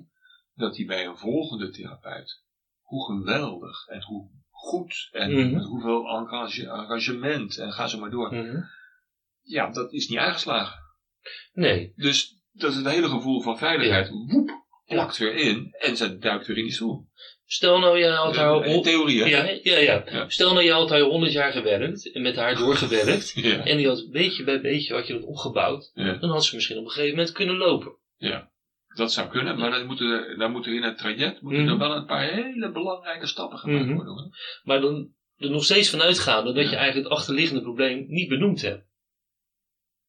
dat 0.55 0.75
die 0.75 0.87
bij 0.87 1.07
een 1.07 1.17
volgende 1.17 1.71
therapeut, 1.71 2.43
hoe 2.83 3.05
geweldig 3.05 3.87
en 3.87 4.03
hoe 4.03 4.31
goed 4.51 5.09
en 5.13 5.33
Mhm. 5.33 5.53
met 5.55 5.65
hoeveel 5.65 6.07
engage- 6.09 6.69
engagement 6.69 7.59
en 7.59 7.73
ga 7.73 7.87
zo 7.87 7.99
maar 7.99 8.11
door. 8.11 8.35
Mhm. 8.35 8.63
Ja, 9.43 9.71
dat 9.71 9.93
is 9.93 10.09
niet 10.09 10.19
aangeslagen. 10.19 10.79
Nee. 11.53 11.93
Dus 11.97 12.43
dat 12.55 12.71
is 12.71 12.77
het 12.77 12.89
hele 12.89 13.09
gevoel 13.09 13.41
van 13.41 13.59
veiligheid, 13.59 14.09
woep, 14.09 14.51
plakt 14.87 15.17
weer 15.19 15.35
in 15.35 15.75
en 15.79 15.97
ze 15.97 16.19
duikt 16.19 16.47
weer 16.47 16.57
in 16.57 16.65
die 16.65 16.73
stoel. 16.73 17.07
Stel 17.47 17.79
nou, 17.79 17.99
je 17.99 18.07
had 18.09 18.37
haar. 18.37 18.65
In 18.67 18.83
theorie? 18.83 19.17
Ja, 19.19 19.27
ja, 19.63 19.79
ja. 19.79 20.05
Ja. 20.11 20.29
Stel 20.29 20.53
nou, 20.53 20.65
je 20.65 20.73
had 20.73 20.91
haar 20.91 21.01
honderd 21.01 21.33
jaar 21.33 21.53
gewerkt 21.53 22.13
en 22.13 22.23
met 22.23 22.37
haar 22.37 22.57
doorgewerkt. 22.57 23.33
Ja, 23.43 23.65
en 23.65 23.77
die 23.77 23.87
had 23.89 24.09
beetje 24.11 24.45
bij 24.45 24.61
beetje 24.61 24.95
had 24.95 25.07
je 25.07 25.13
dat 25.13 25.23
opgebouwd. 25.23 25.91
ja, 25.95 26.13
Dan 26.17 26.31
had 26.31 26.45
ze 26.45 26.55
misschien 26.55 26.79
op 26.79 26.85
een 26.85 26.91
gegeven 26.91 27.17
moment 27.17 27.33
kunnen 27.35 27.57
lopen. 27.57 27.93
ja. 28.17 28.53
Dat 28.95 29.13
zou 29.13 29.29
kunnen, 29.29 29.59
maar 29.59 29.71
dan 29.71 29.87
moeten, 29.87 30.07
er- 30.11 30.39
dan 30.39 30.51
moeten 30.53 30.73
in 30.75 30.83
het 30.83 30.99
traject 30.99 31.41
moeten 31.41 31.63
Mhm. 31.63 31.71
er 31.73 31.79
wel 31.79 31.97
een 31.97 32.07
paar 32.07 32.29
hele 32.33 32.71
belangrijke 32.73 33.27
stappen 33.27 33.59
gemaakt 33.59 33.85
Mhm. 33.85 33.95
worden. 33.95 34.13
Hoor. 34.13 34.29
Maar 34.63 34.81
dan 34.81 35.09
er 35.37 35.51
nog 35.51 35.65
steeds 35.65 35.91
van 35.91 36.01
uitgaande 36.03 36.53
dat 36.53 36.65
Ja. 36.65 36.71
je 36.71 36.77
eigenlijk 36.77 37.09
het 37.09 37.19
achterliggende 37.19 37.63
probleem 37.63 38.05
niet 38.09 38.29
benoemd 38.29 38.63
hebt. 38.63 38.85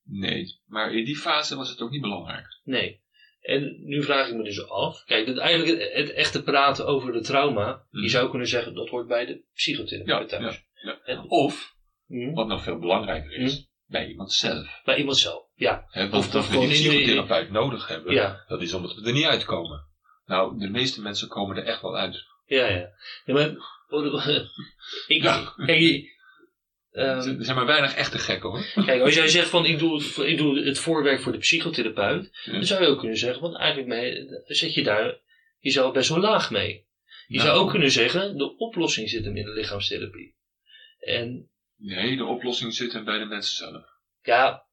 Nee, 0.08 0.60
maar 0.66 0.94
in 0.94 1.06
die 1.06 1.16
fase 1.18 1.56
was 1.56 1.70
het 1.70 1.82
ook 1.82 1.90
niet 1.92 2.02
belangrijk. 2.02 2.46
Nee. 2.64 3.04
En 3.42 3.76
nu 3.84 4.04
vraag 4.04 4.28
ik 4.28 4.36
me 4.36 4.44
dus 4.44 4.70
af. 4.70 5.04
Kijk, 5.04 5.26
dat 5.26 5.38
eigenlijk 5.38 5.82
het, 5.82 5.94
het 5.94 6.14
echte 6.14 6.44
praten 6.44 6.86
over 6.88 7.12
de 7.14 7.22
trauma. 7.22 7.86
Mhm. 7.92 8.04
Je 8.04 8.10
zou 8.10 8.30
kunnen 8.30 8.48
zeggen 8.48 8.74
dat 8.74 8.90
hoort 8.90 9.08
bij 9.08 9.26
de 9.26 9.44
psychotherapeut 9.54 10.30
Ja, 10.32 10.38
thuis. 10.38 10.64
ja. 10.82 11.00
En, 11.04 11.30
Of, 11.30 11.74
Mhm. 12.08 12.34
wat 12.34 12.48
nog 12.48 12.64
veel 12.64 12.80
belangrijker 12.80 13.32
is, 13.32 13.68
bij 13.86 14.08
iemand 14.08 14.32
zelf. 14.34 14.82
Bij 14.84 14.98
iemand 14.98 15.18
zelf. 15.18 15.44
Ja. 15.56 15.86
Of- 15.88 15.94
want 16.10 16.14
of 16.14 16.30
dat 16.32 16.48
we 16.50 16.58
die 16.60 16.68
psychotherapeut 16.70 17.50
nodig 17.52 17.88
hebben, 17.88 18.14
Ja. 18.14 18.44
dat 18.48 18.62
is 18.62 18.74
omdat 18.74 18.96
we 18.96 19.06
er 19.08 19.14
niet 19.14 19.26
uitkomen. 19.26 19.88
Nou, 20.26 20.60
de 20.60 20.70
meeste 20.70 21.02
mensen 21.02 21.28
komen 21.28 21.58
er 21.58 21.64
echt 21.64 21.82
wel 21.82 21.98
uit. 21.98 22.24
Ja, 22.46 22.68
ja. 22.68 22.90
ja 23.26 23.34
maar, 23.34 23.50
ik, 25.08 25.24
Ja. 25.24 25.54
Ehm, 26.96 27.38
er 27.38 27.46
zijn 27.46 27.56
maar 27.58 27.66
weinig 27.66 27.96
echte 27.96 28.18
gekken 28.18 28.50
hoor. 28.50 28.66
kijk, 28.86 29.02
als 29.02 29.16
jij 29.16 29.28
zegt 29.28 29.50
van 29.50 29.66
ik 29.66 29.80
doe, 29.80 29.94
het, 30.04 30.18
ik 30.18 30.38
doe 30.38 30.64
het 30.64 30.80
voorwerk 30.80 31.20
voor 31.22 31.32
de 31.32 31.38
psychotherapeut. 31.38 32.30
Ja. 32.44 32.52
Dan 32.52 32.66
zou 32.66 32.82
je 32.84 32.88
ook 32.90 33.00
kunnen 33.00 33.18
zeggen, 33.18 33.42
want 33.42 33.58
eigenlijk 33.58 33.88
mee, 33.88 34.26
zet 34.46 34.74
je 34.74 34.84
daar 34.84 35.18
jezelf 35.60 35.94
best 35.94 36.10
wel 36.10 36.20
laag 36.20 36.52
mee. 36.52 36.84
Je 37.28 37.38
Nou. 37.38 37.48
zou 37.48 37.60
ook 37.60 37.70
kunnen 37.70 37.92
zeggen, 37.92 38.38
de 38.38 38.58
oplossing 38.58 39.10
zit 39.10 39.26
hem 39.26 39.38
in 39.38 39.46
de 39.46 39.52
lichaamstherapie. 39.54 40.36
En 41.00 41.50
Nee, 41.78 42.18
de 42.18 42.26
oplossing 42.26 42.74
zit 42.74 42.94
hem 42.94 43.06
bij 43.06 43.20
de 43.20 43.26
mensen 43.26 43.56
zelf. 43.58 43.84
ja, 44.22 44.64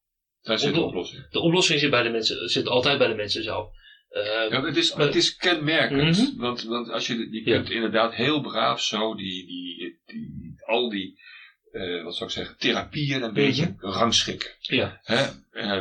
Daar 0.43 0.59
zit 0.59 0.68
de 0.68 0.77
Oplo- 0.77 0.89
oplossing. 0.89 1.29
de 1.31 1.41
oplossing 1.41 1.81
zit, 1.81 1.91
bij 1.91 2.03
de 2.03 2.09
mensen, 2.11 2.49
zit 2.49 2.66
altijd 2.68 2.99
bij 2.99 3.09
de 3.09 3.14
mensen 3.14 3.43
zelf. 3.43 3.70
Eh, 4.09 4.25
Ja, 4.51 4.64
het, 4.64 4.77
is, 4.77 4.95
Maar- 4.95 5.07
het 5.07 5.14
is 5.14 5.37
kenmerkend. 5.37 6.18
Mhm. 6.18 6.41
want, 6.41 6.62
want 6.62 6.89
als 6.91 7.07
je, 7.07 7.14
je 7.31 7.51
Ja. 7.51 7.57
kunt 7.57 7.70
inderdaad 7.70 8.14
heel 8.14 8.41
braaf 8.41 8.81
zo 8.83 9.14
die, 9.14 9.47
die, 9.47 10.01
die, 10.07 10.55
al 10.66 10.89
die, 10.91 11.20
eh, 11.73 12.03
wat 12.05 12.16
zou 12.16 12.29
ik 12.31 12.35
zeggen, 12.37 12.57
therapieën 12.59 13.23
een 13.23 13.33
beetje 13.33 13.75
rangschikken. 13.79 14.51
ja, 14.61 15.01
Hè? 15.03 15.27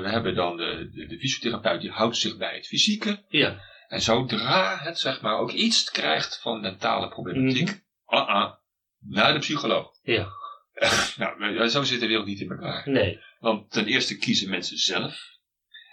We 0.02 0.10
hebben 0.10 0.36
dan 0.36 0.58
de, 0.58 0.89
de, 0.94 1.06
de 1.08 1.18
fysiotherapeut 1.20 1.82
die 1.82 1.89
houdt 1.92 2.18
zich 2.18 2.38
bij 2.38 2.56
het 2.56 2.68
fysieke. 2.68 3.24
ja, 3.28 3.60
En 3.88 4.02
zodra 4.02 4.78
het 4.78 5.00
zeg 5.00 5.22
maar 5.22 5.38
ook 5.38 5.52
iets 5.52 5.92
krijgt 5.92 6.42
van 6.42 6.62
mentale 6.62 7.10
problematiek, 7.10 7.82
ah 8.06 8.28
ah, 8.28 8.54
naar 9.00 9.34
de 9.34 9.39
psycholoog. 9.39 9.92
ja, 10.04 10.28
nou, 11.18 11.68
zo 11.68 11.84
zit 11.84 12.00
de 12.00 12.08
wereld 12.08 12.26
niet 12.26 12.39
in 12.42 12.50
elkaar. 12.52 12.89
nee. 12.89 13.20
Want 13.39 13.72
ten 13.72 13.86
eerste 13.86 14.18
kiezen 14.18 14.50
mensen 14.50 14.78
zelf. 14.78 15.30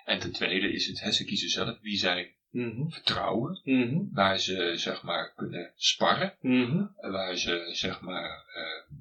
En 0.04 0.18
ten 0.18 0.32
tweede 0.32 0.72
is 0.72 0.86
het, 0.86 1.00
hè, 1.00 1.12
ze 1.12 1.24
kiezen 1.24 1.48
zelf 1.48 1.78
wie 1.80 1.96
zij 1.96 2.32
Mhm, 2.50 2.88
vertrouwen. 2.88 3.60
mhm, 3.64 3.98
Waar 4.12 4.38
ze 4.38 4.72
zeg 4.76 5.02
maar 5.02 5.32
kunnen 5.36 5.72
sparren. 5.76 6.36
mhm, 6.40 6.84
Waar 7.10 7.36
ze 7.36 7.68
zeg 7.72 8.00
maar 8.00 8.44
eh, 8.54 8.96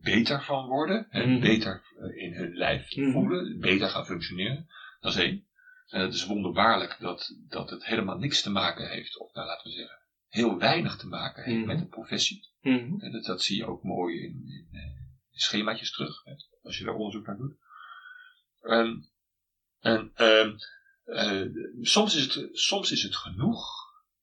beter 0.00 0.42
van 0.42 0.66
worden. 0.66 1.06
hè, 1.10 1.26
Mhm. 1.26 1.40
Beter 1.40 1.82
eh, 1.98 2.22
in 2.22 2.32
hun 2.34 2.54
lijf 2.56 2.96
Mhm. 2.96 3.10
voelen. 3.10 3.58
Beter 3.60 3.88
gaan 3.88 4.06
functioneren. 4.06 4.66
Dat 5.00 5.12
is 5.14 5.18
één. 5.22 5.46
En 5.88 6.00
het 6.00 6.14
is 6.14 6.26
wonderbaarlijk 6.26 6.96
dat, 7.00 7.34
dat 7.48 7.70
het 7.70 7.84
helemaal 7.84 8.18
niks 8.18 8.42
te 8.42 8.50
maken 8.50 8.88
heeft. 8.88 9.18
Of 9.18 9.32
nou 9.32 9.46
laten 9.46 9.70
we 9.70 9.76
zeggen, 9.76 9.98
heel 10.28 10.58
weinig 10.58 10.96
te 10.96 11.06
maken 11.06 11.44
heeft 11.44 11.58
Mhm. 11.58 11.66
met 11.66 11.78
de 11.78 11.86
professie. 11.86 12.46
mhm, 12.60 13.00
En 13.00 13.12
dat, 13.12 13.24
dat 13.24 13.42
zie 13.42 13.56
je 13.56 13.66
ook 13.66 13.82
mooi 13.82 14.16
in, 14.18 14.32
in, 14.46 14.68
eh, 14.72 14.82
in 15.30 15.38
schemaatjes 15.38 15.92
terug. 15.92 16.24
Hè, 16.24 16.32
als 16.62 16.78
je 16.78 16.84
daar 16.84 16.94
onderzoek 16.94 17.26
naar 17.26 17.36
doet. 17.36 17.56
Ehm, 18.62 18.94
en 19.80 20.10
ehm, 20.14 20.56
eh, 21.04 21.42
soms, 21.80 22.16
is 22.16 22.34
het, 22.34 22.48
soms 22.58 22.90
is 22.90 23.02
het 23.02 23.16
genoeg 23.16 23.64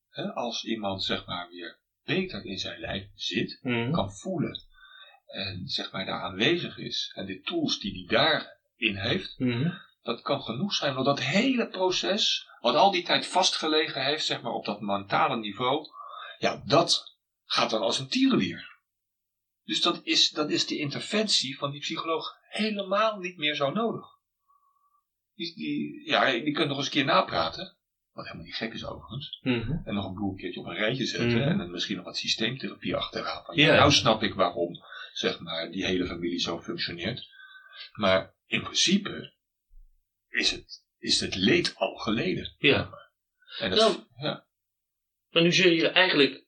hè, 0.09 0.33
als 0.33 0.63
iemand 0.63 1.03
zeg 1.03 1.25
maar 1.25 1.49
weer 1.49 1.79
beter 2.03 2.45
in 2.45 2.57
zijn 2.57 2.79
lijf 2.79 3.07
zit, 3.13 3.59
mhm. 3.61 3.91
kan 3.91 4.11
voelen 4.13 4.61
en 5.25 5.67
zeg 5.67 5.91
maar 5.91 6.05
daar 6.05 6.21
aanwezig 6.21 6.77
is 6.77 7.11
en 7.15 7.25
de 7.25 7.41
tools 7.41 7.79
die 7.79 8.07
hij 8.07 8.17
daarin 8.17 8.95
heeft, 8.95 9.39
Mhm. 9.39 9.71
dat 10.01 10.21
kan 10.21 10.41
genoeg 10.41 10.73
zijn. 10.73 10.93
Want 10.93 11.05
dat 11.05 11.19
hele 11.19 11.67
proces, 11.67 12.49
wat 12.61 12.75
al 12.75 12.91
die 12.91 13.03
tijd 13.03 13.27
vastgelegen 13.27 14.03
heeft, 14.05 14.25
zeg 14.25 14.41
maar 14.41 14.51
op 14.51 14.65
dat 14.65 14.81
mentale 14.81 15.37
niveau, 15.37 15.85
ja, 16.37 16.61
dat 16.65 17.17
gaat 17.45 17.69
dan 17.69 17.81
als 17.81 17.99
een 17.99 18.07
tierenlier. 18.07 18.73
Dus 19.63 19.81
dat 19.81 19.99
is, 20.03 20.29
dat 20.29 20.49
is 20.49 20.67
de 20.67 20.77
interventie 20.77 21.57
van 21.57 21.71
die 21.71 21.79
psycholoog 21.79 22.33
helemaal 22.49 23.17
niet 23.19 23.37
meer 23.37 23.55
zo 23.55 23.71
nodig. 23.71 24.05
Die, 25.35 25.55
die, 25.55 26.09
ja, 26.09 26.31
die 26.31 26.51
kunt 26.53 26.67
nog 26.67 26.77
eens 26.77 26.85
een 26.85 26.91
keer 26.91 27.05
napraten, 27.05 27.77
wat 28.11 28.25
helemaal 28.25 28.45
niet 28.45 28.55
gek 28.55 28.73
is 28.73 28.85
overigens. 28.85 29.39
Mhm. 29.41 29.71
En 29.85 29.93
nog 29.93 30.05
een 30.05 30.13
bloemkeertje 30.13 30.59
op 30.59 30.65
een 30.65 30.75
rijtje 30.75 31.05
zetten. 31.05 31.39
Mhm. 31.39 31.49
En 31.49 31.57
dan 31.57 31.71
misschien 31.71 31.95
nog 31.95 32.05
wat 32.05 32.17
systeemtherapie 32.17 32.95
achteraan. 32.95 33.43
Van, 33.45 33.55
Ja. 33.55 33.65
ja, 33.73 33.79
nou 33.79 33.91
snap 33.91 34.23
ik 34.23 34.33
waarom, 34.33 34.73
zeg 35.17 35.39
maar, 35.39 35.71
die 35.71 35.85
hele 35.85 36.05
familie 36.05 36.39
zo 36.39 36.61
functioneert. 36.61 37.27
Maar 37.93 38.35
in 38.45 38.61
principe 38.61 39.33
is 40.29 40.51
het, 40.51 40.85
is 40.97 41.19
het 41.19 41.35
leed 41.35 41.75
al 41.75 41.95
geleden. 41.95 42.55
Ja. 42.57 42.89
En 43.59 43.69
dat, 43.69 43.79
Nou, 43.79 44.03
ja. 44.17 44.47
Maar 45.29 45.43
nu 45.43 45.53
zeg 45.53 45.71
je 45.71 45.87
eigenlijk. 45.87 46.45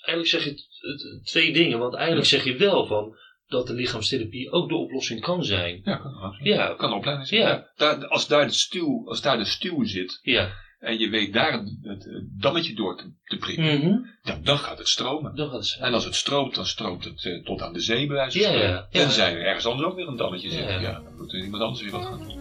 Eigenlijk 0.00 0.28
zeg 0.28 0.44
je 0.44 1.20
twee 1.24 1.52
dingen. 1.52 1.78
Want 1.78 1.94
eigenlijk 1.94 2.26
zeg 2.26 2.44
je 2.44 2.56
wel 2.56 2.86
van. 2.86 3.18
dat 3.46 3.66
de 3.66 3.72
lichaamstherapie 3.72 4.50
ook 4.50 4.68
de 4.68 4.74
oplossing 4.74 5.20
kan 5.20 5.44
zijn. 5.44 5.80
Ja, 5.84 5.96
kan. 5.96 6.38
Ja, 6.42 6.74
kan 6.74 6.92
opleiding 6.92 7.28
zijn. 7.28 7.40
Ja. 7.40 7.72
Daar, 7.74 8.06
als, 8.06 8.26
daar 8.26 8.46
de 8.46 8.52
stuw, 8.52 9.08
als 9.08 9.22
daar 9.22 9.38
de 9.38 9.44
stuw 9.44 9.84
zit 9.84 10.18
ja. 10.22 10.52
En 10.82 10.98
je 10.98 11.08
weet 11.08 11.32
daar 11.32 11.52
het, 11.52 12.08
dammetje 12.40 12.74
door 12.74 12.96
te, 12.96 13.04
te 13.24 13.36
prikken, 13.36 13.64
Mhm. 13.78 13.96
dan, 14.22 14.42
dan 14.42 14.58
gaat 14.58 14.78
het 14.78 14.88
stromen. 14.88 15.32
Gaat 15.36 15.52
het. 15.52 15.76
En 15.80 15.92
als 15.94 16.04
het 16.04 16.14
stroomt, 16.14 16.54
dan 16.54 16.66
stroomt 16.66 17.04
het 17.04 17.24
eh, 17.24 17.44
tot 17.44 17.62
aan 17.62 17.72
de 17.72 17.80
zee 17.80 18.06
bij 18.06 18.16
wijze 18.16 18.38
van 18.42 18.52
Ja, 18.52 18.56
ja, 18.56 18.62
spreken. 18.62 18.86
ja. 18.90 19.04
Tenzij 19.04 19.32
er 19.34 19.44
ergens 19.46 19.66
anders 19.66 19.88
ook 19.88 19.96
weer 19.96 20.08
een 20.08 20.16
dammetje 20.16 20.50
zit. 20.50 20.64
Ja. 20.64 20.80
Ja, 20.80 20.92
dan 20.92 21.16
moet 21.16 21.32
er 21.32 21.42
iemand 21.44 21.62
anders 21.62 21.82
weer 21.82 21.90
wat 21.90 22.04
gaan 22.04 22.18
doen. 22.18 22.40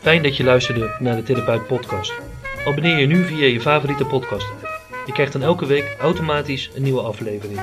Fijn 0.00 0.22
dat 0.22 0.36
je 0.36 0.44
luisterde 0.44 0.96
naar 0.98 1.16
de 1.16 1.22
Therapeut 1.22 1.66
Podcast. 1.66 2.12
Abonneer 2.66 2.98
je 2.98 3.06
nu 3.06 3.24
via 3.24 3.46
je 3.46 3.60
favoriete 3.60 4.04
podcast 4.04 4.50
app. 4.50 4.68
Je 5.06 5.12
krijgt 5.12 5.32
dan 5.32 5.42
elke 5.42 5.66
week 5.66 5.96
automatisch 6.00 6.70
een 6.74 6.82
nieuwe 6.82 7.00
aflevering. 7.00 7.60